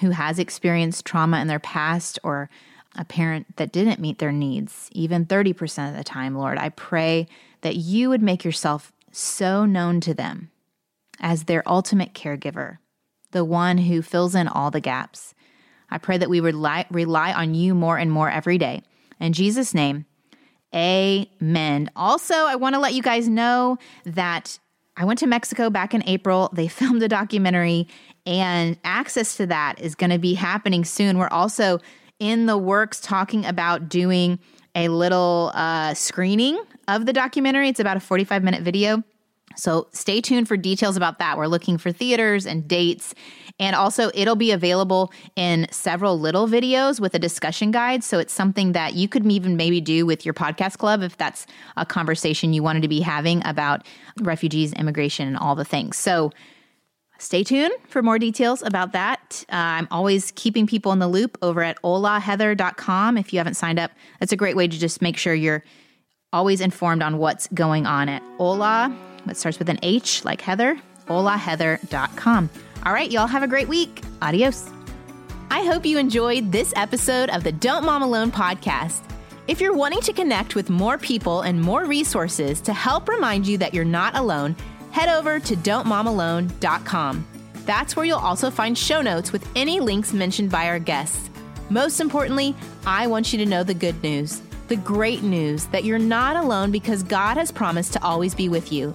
who 0.00 0.10
has 0.10 0.38
experienced 0.38 1.04
trauma 1.04 1.40
in 1.40 1.46
their 1.46 1.60
past 1.60 2.18
or 2.24 2.48
a 2.96 3.04
parent 3.04 3.56
that 3.56 3.72
didn't 3.72 4.00
meet 4.00 4.18
their 4.18 4.32
needs, 4.32 4.88
even 4.92 5.26
30% 5.26 5.90
of 5.90 5.96
the 5.96 6.02
time, 6.02 6.34
Lord. 6.34 6.58
I 6.58 6.70
pray 6.70 7.28
that 7.60 7.76
you 7.76 8.08
would 8.08 8.22
make 8.22 8.44
yourself 8.44 8.92
so 9.12 9.64
known 9.64 10.00
to 10.00 10.14
them 10.14 10.50
as 11.20 11.44
their 11.44 11.62
ultimate 11.68 12.14
caregiver, 12.14 12.78
the 13.30 13.44
one 13.44 13.78
who 13.78 14.02
fills 14.02 14.34
in 14.34 14.48
all 14.48 14.70
the 14.70 14.80
gaps. 14.80 15.34
I 15.90 15.98
pray 15.98 16.18
that 16.18 16.30
we 16.30 16.40
rely, 16.40 16.86
rely 16.90 17.32
on 17.32 17.54
you 17.54 17.74
more 17.74 17.98
and 17.98 18.10
more 18.10 18.30
every 18.30 18.58
day. 18.58 18.82
In 19.20 19.32
Jesus' 19.32 19.74
name, 19.74 20.06
amen. 20.74 21.90
Also, 21.96 22.34
I 22.34 22.56
want 22.56 22.74
to 22.74 22.80
let 22.80 22.94
you 22.94 23.02
guys 23.02 23.28
know 23.28 23.78
that 24.04 24.58
I 24.96 25.04
went 25.04 25.18
to 25.20 25.26
Mexico 25.26 25.70
back 25.70 25.94
in 25.94 26.02
April. 26.06 26.50
They 26.52 26.68
filmed 26.68 27.02
a 27.02 27.08
documentary, 27.08 27.88
and 28.26 28.78
access 28.84 29.36
to 29.36 29.46
that 29.46 29.80
is 29.80 29.94
going 29.94 30.10
to 30.10 30.18
be 30.18 30.34
happening 30.34 30.84
soon. 30.84 31.18
We're 31.18 31.28
also 31.28 31.80
in 32.18 32.46
the 32.46 32.58
works 32.58 33.00
talking 33.00 33.46
about 33.46 33.88
doing 33.88 34.38
a 34.74 34.88
little 34.88 35.50
uh, 35.54 35.94
screening 35.94 36.62
of 36.86 37.06
the 37.06 37.12
documentary. 37.12 37.68
It's 37.68 37.80
about 37.80 37.96
a 37.96 38.00
45 38.00 38.44
minute 38.44 38.62
video. 38.62 39.02
So 39.60 39.88
stay 39.92 40.20
tuned 40.20 40.48
for 40.48 40.56
details 40.56 40.96
about 40.96 41.18
that. 41.18 41.36
We're 41.36 41.46
looking 41.46 41.78
for 41.78 41.92
theaters 41.92 42.46
and 42.46 42.66
dates. 42.66 43.14
And 43.58 43.76
also, 43.76 44.10
it'll 44.14 44.36
be 44.36 44.52
available 44.52 45.12
in 45.36 45.66
several 45.70 46.18
little 46.18 46.48
videos 46.48 46.98
with 46.98 47.14
a 47.14 47.18
discussion 47.18 47.70
guide. 47.70 48.02
So 48.02 48.18
it's 48.18 48.32
something 48.32 48.72
that 48.72 48.94
you 48.94 49.06
could 49.06 49.30
even 49.30 49.56
maybe 49.56 49.80
do 49.80 50.06
with 50.06 50.24
your 50.24 50.32
podcast 50.32 50.78
club 50.78 51.02
if 51.02 51.16
that's 51.18 51.46
a 51.76 51.84
conversation 51.84 52.54
you 52.54 52.62
wanted 52.62 52.82
to 52.82 52.88
be 52.88 53.00
having 53.00 53.44
about 53.46 53.86
refugees, 54.22 54.72
immigration, 54.72 55.28
and 55.28 55.36
all 55.36 55.54
the 55.54 55.64
things. 55.64 55.98
So 55.98 56.32
stay 57.18 57.44
tuned 57.44 57.74
for 57.86 58.02
more 58.02 58.18
details 58.18 58.62
about 58.62 58.92
that. 58.92 59.44
Uh, 59.52 59.56
I'm 59.56 59.88
always 59.90 60.32
keeping 60.32 60.66
people 60.66 60.92
in 60.92 61.00
the 61.00 61.08
loop 61.08 61.36
over 61.42 61.62
at 61.62 61.76
holaheather.com. 61.82 63.18
If 63.18 63.32
you 63.34 63.38
haven't 63.38 63.54
signed 63.54 63.78
up, 63.78 63.90
that's 64.20 64.32
a 64.32 64.36
great 64.36 64.56
way 64.56 64.68
to 64.68 64.78
just 64.78 65.02
make 65.02 65.18
sure 65.18 65.34
you're 65.34 65.62
always 66.32 66.62
informed 66.62 67.02
on 67.02 67.18
what's 67.18 67.46
going 67.48 67.86
on 67.86 68.08
at 68.08 68.22
Hola. 68.38 69.09
It 69.28 69.36
starts 69.36 69.58
with 69.58 69.68
an 69.68 69.78
H 69.82 70.24
like 70.24 70.40
Heather, 70.40 70.80
holaheather.com. 71.06 72.50
All 72.84 72.92
right, 72.92 73.10
y'all 73.10 73.26
have 73.26 73.42
a 73.42 73.48
great 73.48 73.68
week. 73.68 74.02
Adios. 74.22 74.70
I 75.50 75.64
hope 75.64 75.84
you 75.84 75.98
enjoyed 75.98 76.52
this 76.52 76.72
episode 76.76 77.28
of 77.30 77.42
the 77.42 77.52
Don't 77.52 77.84
Mom 77.84 78.02
Alone 78.02 78.30
podcast. 78.30 79.02
If 79.48 79.60
you're 79.60 79.74
wanting 79.74 80.00
to 80.02 80.12
connect 80.12 80.54
with 80.54 80.70
more 80.70 80.96
people 80.96 81.40
and 81.42 81.60
more 81.60 81.84
resources 81.84 82.60
to 82.60 82.72
help 82.72 83.08
remind 83.08 83.46
you 83.48 83.58
that 83.58 83.74
you're 83.74 83.84
not 83.84 84.16
alone, 84.16 84.54
head 84.92 85.08
over 85.08 85.40
to 85.40 85.56
don'tmomalone.com. 85.56 87.26
That's 87.66 87.96
where 87.96 88.06
you'll 88.06 88.18
also 88.18 88.50
find 88.50 88.78
show 88.78 89.02
notes 89.02 89.32
with 89.32 89.46
any 89.56 89.80
links 89.80 90.12
mentioned 90.12 90.50
by 90.50 90.68
our 90.68 90.78
guests. 90.78 91.30
Most 91.68 92.00
importantly, 92.00 92.54
I 92.86 93.06
want 93.08 93.32
you 93.32 93.38
to 93.40 93.46
know 93.46 93.62
the 93.62 93.74
good 93.74 94.00
news, 94.02 94.40
the 94.68 94.76
great 94.76 95.22
news 95.22 95.66
that 95.66 95.84
you're 95.84 95.98
not 95.98 96.36
alone 96.36 96.70
because 96.70 97.02
God 97.02 97.36
has 97.36 97.52
promised 97.52 97.92
to 97.94 98.02
always 98.04 98.34
be 98.34 98.48
with 98.48 98.72
you. 98.72 98.94